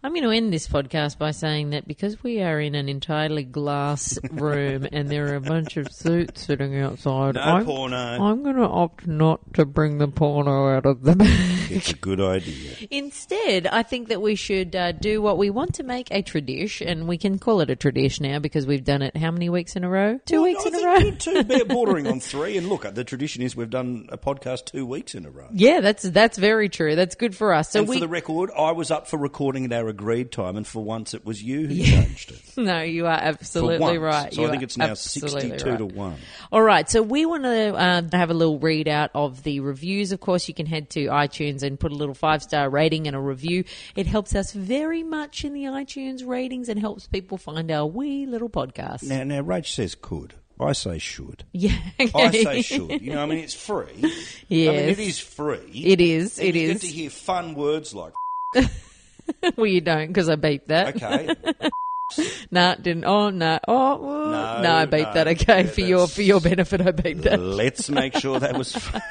I'm 0.03 0.11
going 0.13 0.21
to 0.21 0.29
end 0.29 0.53
this 0.53 0.67
podcast 0.67 1.17
by 1.17 1.31
saying 1.31 1.71
that 1.71 1.87
because 1.87 2.21
we 2.21 2.43
are 2.43 2.59
in 2.59 2.75
an 2.75 2.87
entirely 2.87 3.43
glass 3.43 4.19
room 4.29 4.87
and 4.91 5.09
there 5.09 5.33
are 5.33 5.37
a 5.37 5.41
bunch 5.41 5.75
of 5.77 5.91
suits 5.91 6.45
sitting 6.45 6.77
outside, 6.79 7.33
No 7.33 7.41
I'm, 7.41 7.65
porno. 7.65 7.95
I'm 7.97 8.43
going 8.43 8.57
to 8.57 8.61
opt 8.67 9.07
not 9.07 9.55
to 9.55 9.65
bring 9.65 9.97
the 9.97 10.07
porno 10.07 10.67
out 10.77 10.85
of 10.85 11.01
the 11.01 11.15
bag. 11.15 11.71
it's 11.71 11.89
a 11.89 11.95
good 11.95 12.21
idea. 12.21 12.75
Instead, 12.91 13.65
I 13.65 13.81
think 13.81 14.09
that 14.09 14.21
we 14.21 14.35
should 14.35 14.75
uh, 14.75 14.91
do 14.91 15.19
what 15.19 15.39
we 15.39 15.49
want 15.49 15.73
to 15.75 15.83
make 15.83 16.09
a 16.11 16.21
tradition, 16.21 16.87
and 16.87 17.07
we 17.07 17.17
can 17.17 17.39
call 17.39 17.61
it 17.61 17.71
a 17.71 17.75
tradition 17.75 18.27
now 18.31 18.37
because 18.37 18.67
we've 18.67 18.83
done 18.83 19.01
it 19.01 19.17
how 19.17 19.31
many 19.31 19.49
weeks 19.49 19.75
in 19.75 19.83
a 19.83 19.89
row? 19.89 20.19
Two 20.27 20.43
Well, 20.43 20.43
weeks 20.43 20.63
I 20.63 20.67
in 20.67 20.75
a 20.75 20.77
think 20.77 20.85
row. 21.25 21.33
Two, 21.33 21.43
bear- 21.43 21.65
bordering 21.65 22.05
on 22.05 22.19
three. 22.19 22.55
And 22.55 22.69
look, 22.69 22.85
at 22.85 22.93
the 22.93 23.03
tradition 23.03 23.30
is 23.39 23.55
we've 23.55 23.69
done 23.69 24.09
a 24.11 24.17
podcast 24.17 24.65
two 24.65 24.85
weeks 24.85 25.15
in 25.15 25.25
a 25.25 25.29
row. 25.29 25.47
Yeah, 25.53 25.79
that's 25.79 26.03
that's 26.03 26.37
very 26.37 26.69
true. 26.69 26.95
That's 26.95 27.15
good 27.15 27.35
for 27.35 27.53
us. 27.53 27.71
So 27.71 27.79
and 27.79 27.87
we 27.87 27.95
for 27.95 28.01
the 28.01 28.07
record, 28.07 28.51
I 28.57 28.71
was 28.71 28.91
up 28.91 29.07
for 29.07 29.17
recording 29.17 29.65
at 29.65 29.73
our 29.73 29.87
agreed 29.87 30.31
time, 30.31 30.57
and 30.57 30.67
for 30.67 30.83
once 30.83 31.13
it 31.13 31.25
was 31.25 31.41
you 31.41 31.67
who 31.67 31.83
changed 31.83 32.31
it. 32.31 32.41
No, 32.57 32.81
you 32.81 33.07
are 33.07 33.17
absolutely 33.17 33.97
right. 33.97 34.33
So 34.33 34.41
You 34.41 34.47
I 34.47 34.51
think 34.51 34.63
it's 34.63 34.77
now 34.77 34.93
62 34.93 35.69
right. 35.69 35.77
to 35.77 35.85
1. 35.85 36.17
All 36.51 36.61
right, 36.61 36.89
so 36.89 37.01
we 37.01 37.25
want 37.25 37.43
to 37.43 37.75
uh, 37.75 38.01
have 38.11 38.29
a 38.29 38.33
little 38.33 38.59
readout 38.59 39.09
of 39.15 39.43
the 39.43 39.61
reviews. 39.61 40.11
Of 40.11 40.19
course, 40.19 40.47
you 40.47 40.53
can 40.53 40.65
head 40.65 40.89
to 40.91 41.05
iTunes 41.05 41.63
and 41.63 41.79
put 41.79 41.91
a 41.91 41.95
little 41.95 42.13
five 42.13 42.43
star 42.43 42.69
rating 42.69 43.07
and 43.07 43.15
a 43.15 43.19
review. 43.19 43.63
It 43.95 44.05
helps 44.05 44.35
us 44.35 44.51
very 44.51 45.03
much 45.03 45.45
in 45.45 45.53
the 45.53 45.63
iTunes 45.63 46.27
ratings 46.27 46.69
and 46.69 46.79
helps 46.79 47.07
people 47.07 47.37
find 47.37 47.71
our 47.71 47.85
wee 47.85 48.25
little 48.25 48.49
podcast. 48.49 49.03
Now, 49.03 49.23
now 49.23 49.41
Rach 49.41 49.67
says 49.67 49.95
could. 49.95 50.33
I 50.61 50.73
say 50.73 50.97
should. 50.99 51.43
Yeah. 51.53 51.75
I 52.15 52.31
say 52.31 52.61
should. 52.61 53.01
You 53.01 53.13
know, 53.13 53.23
I 53.23 53.25
mean, 53.25 53.39
it's 53.39 53.53
free. 53.53 53.85
I 53.97 54.01
mean, 54.01 54.13
Yes. 54.47 54.97
it 54.97 54.99
is 54.99 55.19
free. 55.19 55.71
It 55.85 56.01
is, 56.01 56.37
And 56.39 56.49
it 56.49 56.55
you 56.55 56.61
is. 56.69 56.73
get 56.73 56.81
to 56.81 56.87
hear 56.87 57.09
fun 57.09 57.55
words 57.55 57.93
like, 57.95 58.13
well, 59.57 59.65
you 59.67 59.81
don't 59.81 60.07
because 60.07 60.29
I 60.29 60.35
beeped 60.35 60.67
that. 60.67 60.95
okay, 60.95 61.69
Nah, 62.51 62.75
didn't. 62.75 63.05
Oh, 63.05 63.27
oh 63.27 63.29
no. 63.29 63.57
Oh, 63.67 64.01
well, 64.01 64.31
No, 64.31 64.61
no, 64.63 64.75
I 64.75 64.85
beeped 64.85 65.07
no. 65.07 65.13
that. 65.13 65.27
Okay, 65.29 65.61
Yeah, 65.63 65.69
for 65.69 65.81
your 65.81 66.07
for 66.07 66.21
your 66.21 66.41
benefit, 66.41 66.81
I 66.81 66.91
beeped 66.91 67.23
that. 67.23 67.39
let's 67.39 67.89
make 67.89 68.15
sure 68.17 68.39
that 68.39 68.57
was 68.57 68.73
fun. 68.75 69.01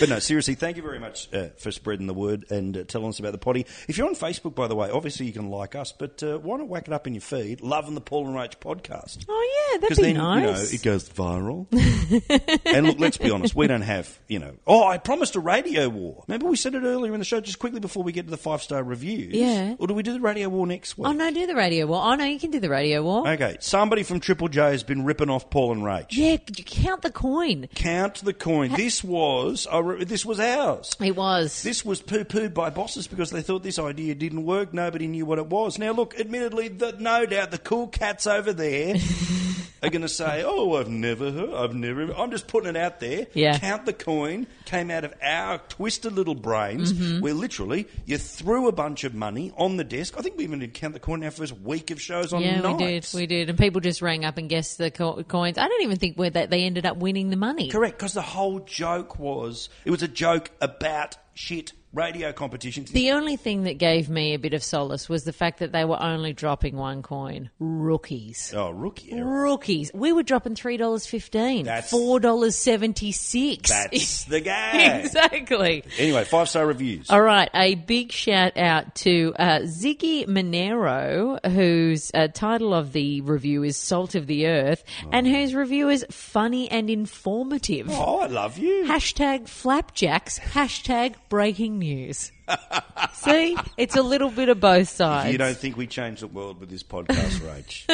But 0.00 0.08
no, 0.08 0.18
seriously, 0.18 0.54
thank 0.54 0.76
you 0.76 0.82
very 0.82 0.98
much 0.98 1.32
uh, 1.32 1.48
for 1.56 1.70
spreading 1.70 2.06
the 2.06 2.14
word 2.14 2.50
and 2.50 2.76
uh, 2.76 2.84
telling 2.84 3.08
us 3.08 3.18
about 3.18 3.32
the 3.32 3.38
potty. 3.38 3.66
If 3.88 3.96
you're 3.96 4.08
on 4.08 4.14
Facebook, 4.14 4.54
by 4.54 4.66
the 4.66 4.74
way, 4.74 4.90
obviously 4.90 5.26
you 5.26 5.32
can 5.32 5.50
like 5.50 5.74
us, 5.74 5.92
but 5.92 6.22
uh, 6.22 6.38
why 6.38 6.56
not 6.58 6.68
whack 6.68 6.88
it 6.88 6.92
up 6.92 7.06
in 7.06 7.14
your 7.14 7.20
feed? 7.20 7.60
Loving 7.60 7.94
the 7.94 8.00
Paul 8.00 8.26
and 8.26 8.34
Rach 8.36 8.56
podcast. 8.58 9.24
Oh 9.28 9.70
yeah, 9.72 9.78
that'd 9.78 9.96
be 9.96 10.02
then, 10.02 10.16
nice. 10.16 10.40
you 10.40 10.46
know, 10.46 10.60
it 10.60 10.82
goes 10.82 11.08
viral. 11.08 11.66
and 12.66 12.86
look, 12.86 12.98
let's 12.98 13.18
be 13.18 13.30
honest, 13.30 13.54
we 13.54 13.66
don't 13.66 13.82
have, 13.82 14.18
you 14.26 14.38
know. 14.38 14.54
Oh, 14.66 14.84
I 14.84 14.98
promised 14.98 15.36
a 15.36 15.40
radio 15.40 15.88
war. 15.88 16.24
Remember 16.26 16.46
we 16.46 16.56
said 16.56 16.74
it 16.74 16.82
earlier 16.82 17.12
in 17.12 17.18
the 17.20 17.24
show, 17.24 17.40
just 17.40 17.58
quickly 17.58 17.80
before 17.80 18.02
we 18.02 18.12
get 18.12 18.24
to 18.24 18.30
the 18.30 18.36
five 18.36 18.62
star 18.62 18.82
reviews? 18.82 19.34
Yeah. 19.34 19.76
Or 19.78 19.86
do 19.86 19.94
we 19.94 20.02
do 20.02 20.12
the 20.12 20.20
radio 20.20 20.48
war 20.48 20.66
next 20.66 20.98
week? 20.98 21.06
oh 21.06 21.12
no, 21.12 21.30
do 21.30 21.46
the 21.46 21.54
radio 21.54 21.86
war. 21.86 22.02
Oh 22.04 22.14
no, 22.14 22.24
you 22.24 22.40
can 22.40 22.50
do 22.50 22.60
the 22.60 22.70
radio 22.70 23.02
war. 23.02 23.28
Okay, 23.28 23.58
somebody 23.60 24.02
from 24.02 24.20
Triple 24.20 24.48
J 24.48 24.70
has 24.70 24.82
been 24.82 25.04
ripping 25.04 25.30
off 25.30 25.50
Paul 25.50 25.72
and 25.72 25.82
Rach. 25.82 26.06
Yeah, 26.10 26.36
could 26.36 26.58
you 26.58 26.64
count 26.64 27.02
the 27.02 27.10
coin? 27.12 27.68
Count 27.74 28.16
the 28.24 28.34
coin. 28.34 28.72
This 28.72 29.04
was, 29.04 29.66
re- 29.76 30.04
this 30.04 30.24
was 30.24 30.40
ours. 30.40 30.96
It 31.00 31.16
was. 31.16 31.62
This 31.62 31.84
was 31.84 32.00
poo 32.00 32.24
pooed 32.24 32.54
by 32.54 32.70
bosses 32.70 33.06
because 33.06 33.30
they 33.30 33.42
thought 33.42 33.62
this 33.62 33.78
idea 33.78 34.14
didn't 34.14 34.44
work. 34.44 34.72
Nobody 34.72 35.06
knew 35.06 35.26
what 35.26 35.38
it 35.38 35.46
was. 35.46 35.78
Now, 35.78 35.92
look, 35.92 36.18
admittedly, 36.18 36.68
the, 36.68 36.96
no 36.98 37.26
doubt 37.26 37.50
the 37.50 37.58
cool 37.58 37.88
cats 37.88 38.26
over 38.26 38.52
there 38.52 38.96
are 39.82 39.90
going 39.90 40.02
to 40.02 40.08
say, 40.08 40.42
"Oh, 40.44 40.74
I've 40.76 40.88
never 40.88 41.30
heard. 41.30 41.50
I've 41.54 41.74
never." 41.74 42.12
I'm 42.12 42.30
just 42.30 42.48
putting 42.48 42.70
it 42.70 42.76
out 42.76 43.00
there. 43.00 43.26
Yeah. 43.34 43.58
Count 43.58 43.86
the 43.86 43.92
coin 43.92 44.46
came 44.64 44.90
out 44.90 45.04
of 45.04 45.14
our 45.22 45.58
twisted 45.68 46.12
little 46.12 46.34
brains, 46.34 46.92
Mm-hmm. 46.92 47.20
where 47.20 47.34
literally 47.34 47.86
you 48.06 48.18
threw 48.18 48.68
a 48.68 48.72
bunch 48.72 49.04
of 49.04 49.14
money 49.14 49.52
on 49.56 49.76
the 49.76 49.84
desk. 49.84 50.14
I 50.18 50.22
think 50.22 50.36
we 50.36 50.44
even 50.44 50.58
did 50.58 50.74
count 50.74 50.94
the 50.94 51.00
coin 51.00 51.22
our 51.24 51.30
first 51.30 51.58
week 51.60 51.90
of 51.90 52.00
shows 52.00 52.32
on 52.32 52.42
yeah, 52.42 52.66
we 52.72 52.76
did. 52.78 53.08
We 53.14 53.26
did, 53.26 53.48
and 53.50 53.58
people 53.58 53.80
just 53.80 54.02
rang 54.02 54.24
up 54.24 54.36
and 54.38 54.48
guessed 54.48 54.78
the 54.78 54.90
co- 54.90 55.22
coins. 55.24 55.58
I 55.58 55.68
don't 55.68 55.82
even 55.82 55.98
think 55.98 56.16
where 56.16 56.30
that 56.30 56.50
they 56.50 56.64
ended 56.64 56.86
up 56.86 56.96
winning 56.96 57.30
the 57.30 57.36
money. 57.36 57.68
Correct, 57.70 57.98
because 57.98 58.14
the 58.14 58.22
whole 58.22 58.60
joke 58.60 59.18
was 59.18 59.68
it 59.84 59.90
was 59.90 60.02
a 60.02 60.08
joke 60.08 60.50
about 60.60 61.16
shit 61.34 61.72
radio 61.92 62.32
competitions. 62.32 62.90
The 62.90 63.12
only 63.12 63.36
thing 63.36 63.64
that 63.64 63.78
gave 63.78 64.08
me 64.08 64.34
a 64.34 64.38
bit 64.38 64.54
of 64.54 64.62
solace 64.62 65.08
was 65.08 65.24
the 65.24 65.32
fact 65.32 65.58
that 65.60 65.72
they 65.72 65.84
were 65.84 66.00
only 66.00 66.32
dropping 66.32 66.76
one 66.76 67.02
coin. 67.02 67.50
Rookies. 67.58 68.52
oh, 68.56 68.70
rookie 68.70 69.12
era. 69.12 69.24
Rookies. 69.24 69.90
We 69.94 70.12
were 70.12 70.22
dropping 70.22 70.54
three 70.54 70.76
dollars 70.76 71.06
fifteen. 71.06 71.64
That's- 71.64 71.90
Four 71.90 72.20
dollars 72.20 72.56
seventy 72.56 73.12
six. 73.12 73.70
That's 73.70 74.24
the 74.24 74.40
game. 74.40 75.00
exactly. 75.00 75.84
Anyway, 75.98 76.24
five 76.24 76.48
star 76.48 76.66
reviews. 76.66 77.10
All 77.10 77.20
right, 77.22 77.48
a 77.54 77.74
big 77.74 78.12
shout 78.12 78.56
out 78.56 78.94
to 78.96 79.34
uh, 79.38 79.60
Ziggy 79.60 80.26
Monero, 80.26 81.44
whose 81.50 82.10
uh, 82.14 82.28
title 82.28 82.74
of 82.74 82.92
the 82.92 83.20
review 83.22 83.62
is 83.62 83.76
Salt 83.76 84.14
of 84.14 84.26
the 84.26 84.46
Earth, 84.46 84.84
and 85.12 85.26
whose 85.26 85.54
review 85.54 85.88
is 85.88 86.04
funny 86.10 86.70
and 86.70 86.90
informative. 86.90 87.88
Oh, 87.90 88.20
I 88.20 88.26
love 88.26 88.58
you. 88.58 88.84
Hashtag 88.86 89.48
flapjacks, 89.48 90.38
hashtag 90.38 91.14
breaking 91.28 91.77
news. 91.78 92.32
See, 93.12 93.56
it's 93.76 93.96
a 93.96 94.02
little 94.02 94.30
bit 94.30 94.48
of 94.48 94.60
both 94.60 94.88
sides. 94.88 95.32
You 95.32 95.38
don't 95.38 95.56
think 95.56 95.76
we 95.76 95.86
changed 95.86 96.22
the 96.22 96.28
world 96.28 96.60
with 96.60 96.70
this 96.70 96.82
podcast, 96.82 97.40
Rach? 97.40 97.84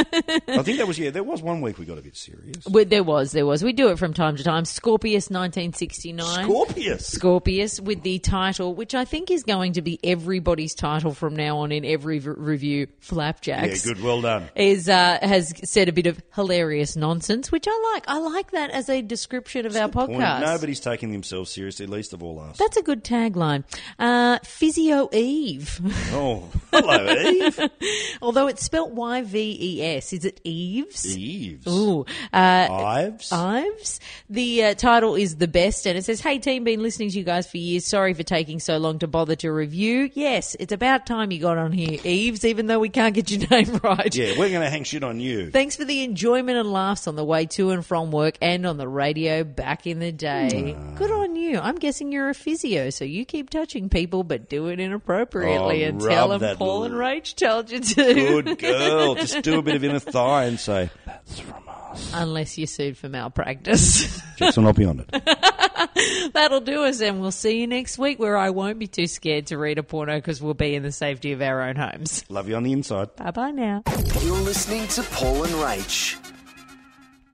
I 0.48 0.62
think 0.62 0.78
that 0.78 0.86
was 0.86 0.98
yeah. 0.98 1.10
There 1.10 1.22
was 1.22 1.42
one 1.42 1.60
week 1.60 1.78
we 1.78 1.86
got 1.86 1.98
a 1.98 2.02
bit 2.02 2.16
serious. 2.16 2.66
Well, 2.68 2.84
there 2.84 3.02
was, 3.02 3.32
there 3.32 3.46
was. 3.46 3.64
We 3.64 3.72
do 3.72 3.88
it 3.88 3.98
from 3.98 4.12
time 4.12 4.36
to 4.36 4.44
time. 4.44 4.64
Scorpius 4.64 5.30
1969. 5.30 6.44
Scorpius. 6.44 7.06
Scorpius 7.06 7.80
with 7.80 8.02
the 8.02 8.18
title, 8.18 8.74
which 8.74 8.94
I 8.94 9.04
think 9.04 9.30
is 9.30 9.42
going 9.44 9.74
to 9.74 9.82
be 9.82 9.98
everybody's 10.04 10.74
title 10.74 11.14
from 11.14 11.34
now 11.34 11.58
on 11.58 11.72
in 11.72 11.84
every 11.84 12.18
v- 12.18 12.30
review, 12.36 12.88
Flapjacks. 13.00 13.86
Yeah, 13.86 13.94
good. 13.94 14.02
Well 14.02 14.20
done. 14.20 14.50
Is 14.54 14.88
uh, 14.88 15.18
has 15.22 15.52
said 15.64 15.88
a 15.88 15.92
bit 15.92 16.06
of 16.06 16.22
hilarious 16.34 16.96
nonsense, 16.96 17.50
which 17.50 17.66
I 17.68 17.92
like. 17.94 18.04
I 18.08 18.18
like 18.18 18.50
that 18.52 18.70
as 18.70 18.88
a 18.88 19.00
description 19.00 19.66
of 19.66 19.74
our 19.74 19.88
Point. 19.88 20.10
podcast. 20.10 20.40
Nobody's 20.42 20.80
taking 20.80 21.12
themselves 21.12 21.50
seriously, 21.50 21.86
least 21.86 22.12
of 22.12 22.22
all 22.22 22.38
us. 22.40 22.58
That's 22.58 22.76
a 22.76 22.82
good 22.82 23.04
tagline. 23.04 23.64
Uh, 23.98 24.38
Physio 24.46 25.08
Eve, 25.12 25.80
oh, 26.12 26.48
hello, 26.72 27.12
Eve. 27.12 27.60
although 28.22 28.46
it's 28.46 28.64
spelt 28.64 28.92
Y 28.92 29.22
V 29.22 29.58
E 29.60 29.82
S. 29.82 30.12
Is 30.12 30.24
it 30.24 30.40
Eves? 30.44 31.16
Eves. 31.16 31.66
Ooh, 31.66 32.04
uh, 32.32 32.68
Ives. 32.70 33.32
Ives. 33.32 34.00
The 34.28 34.64
uh, 34.64 34.74
title 34.74 35.14
is 35.14 35.36
The 35.36 35.48
Best, 35.48 35.86
and 35.86 35.96
it 35.96 36.04
says, 36.04 36.20
Hey, 36.20 36.38
team, 36.38 36.64
been 36.64 36.82
listening 36.82 37.10
to 37.10 37.18
you 37.18 37.24
guys 37.24 37.46
for 37.50 37.58
years. 37.58 37.86
Sorry 37.86 38.14
for 38.14 38.22
taking 38.22 38.60
so 38.60 38.78
long 38.78 38.98
to 39.00 39.06
bother 39.06 39.36
to 39.36 39.50
review. 39.50 40.10
Yes, 40.14 40.56
it's 40.58 40.72
about 40.72 41.06
time 41.06 41.30
you 41.30 41.40
got 41.40 41.58
on 41.58 41.72
here, 41.72 42.00
Eves, 42.04 42.44
even 42.44 42.66
though 42.66 42.78
we 42.80 42.88
can't 42.88 43.14
get 43.14 43.30
your 43.30 43.46
name 43.50 43.80
right. 43.82 44.14
yeah, 44.14 44.38
we're 44.38 44.50
going 44.50 44.62
to 44.62 44.70
hang 44.70 44.84
shit 44.84 45.04
on 45.04 45.20
you. 45.20 45.50
Thanks 45.50 45.76
for 45.76 45.84
the 45.84 46.02
enjoyment 46.02 46.58
and 46.58 46.72
laughs 46.72 47.06
on 47.06 47.16
the 47.16 47.24
way 47.24 47.46
to 47.46 47.70
and 47.70 47.84
from 47.84 48.10
work 48.10 48.36
and 48.42 48.66
on 48.66 48.76
the 48.76 48.88
radio 48.88 49.44
back 49.44 49.86
in 49.86 49.98
the 49.98 50.12
day. 50.12 50.76
Good 50.96 51.10
on 51.10 51.36
you. 51.36 51.58
I'm 51.58 51.76
guessing 51.76 52.12
you're 52.12 52.30
a 52.30 52.34
physio, 52.34 52.90
so 52.90 53.04
you 53.04 53.24
keep 53.24 53.50
touching 53.50 53.88
people, 53.88 54.24
but 54.24 54.33
do 54.38 54.68
it 54.68 54.80
inappropriately 54.80 55.84
Oh, 55.84 55.88
and 55.88 56.00
tell 56.00 56.28
them 56.28 56.40
that 56.40 56.58
Paul 56.58 56.84
and 56.84 56.94
l- 56.94 57.00
Rach 57.00 57.34
told 57.34 57.70
you 57.70 57.80
to. 57.80 58.14
Good 58.42 58.58
girl. 58.58 59.14
Just 59.14 59.42
do 59.42 59.58
a 59.58 59.62
bit 59.62 59.76
of 59.76 59.84
inner 59.84 59.98
thigh 59.98 60.44
and 60.44 60.58
say, 60.58 60.90
that's 61.06 61.40
from 61.40 61.62
us. 61.68 62.10
Unless 62.14 62.58
you're 62.58 62.66
sued 62.66 62.96
for 62.98 63.08
malpractice. 63.08 64.20
Just 64.36 64.56
will 64.56 64.64
not 64.64 64.74
beyond 64.76 65.04
it. 65.12 66.32
That'll 66.34 66.60
do 66.60 66.84
us, 66.84 67.00
and 67.00 67.20
we'll 67.20 67.30
see 67.30 67.60
you 67.60 67.66
next 67.68 67.98
week 67.98 68.18
where 68.18 68.36
I 68.36 68.50
won't 68.50 68.78
be 68.80 68.86
too 68.88 69.06
scared 69.06 69.46
to 69.48 69.58
read 69.58 69.78
a 69.78 69.82
porno 69.84 70.16
because 70.16 70.42
we'll 70.42 70.54
be 70.54 70.74
in 70.74 70.82
the 70.82 70.90
safety 70.90 71.32
of 71.32 71.40
our 71.40 71.62
own 71.62 71.76
homes. 71.76 72.24
Love 72.28 72.48
you 72.48 72.56
on 72.56 72.64
the 72.64 72.72
inside. 72.72 73.14
Bye 73.16 73.30
bye 73.30 73.50
now. 73.52 73.82
You're 74.22 74.36
listening 74.38 74.88
to 74.88 75.02
Paul 75.04 75.44
and 75.44 75.52
Rach. 75.54 76.16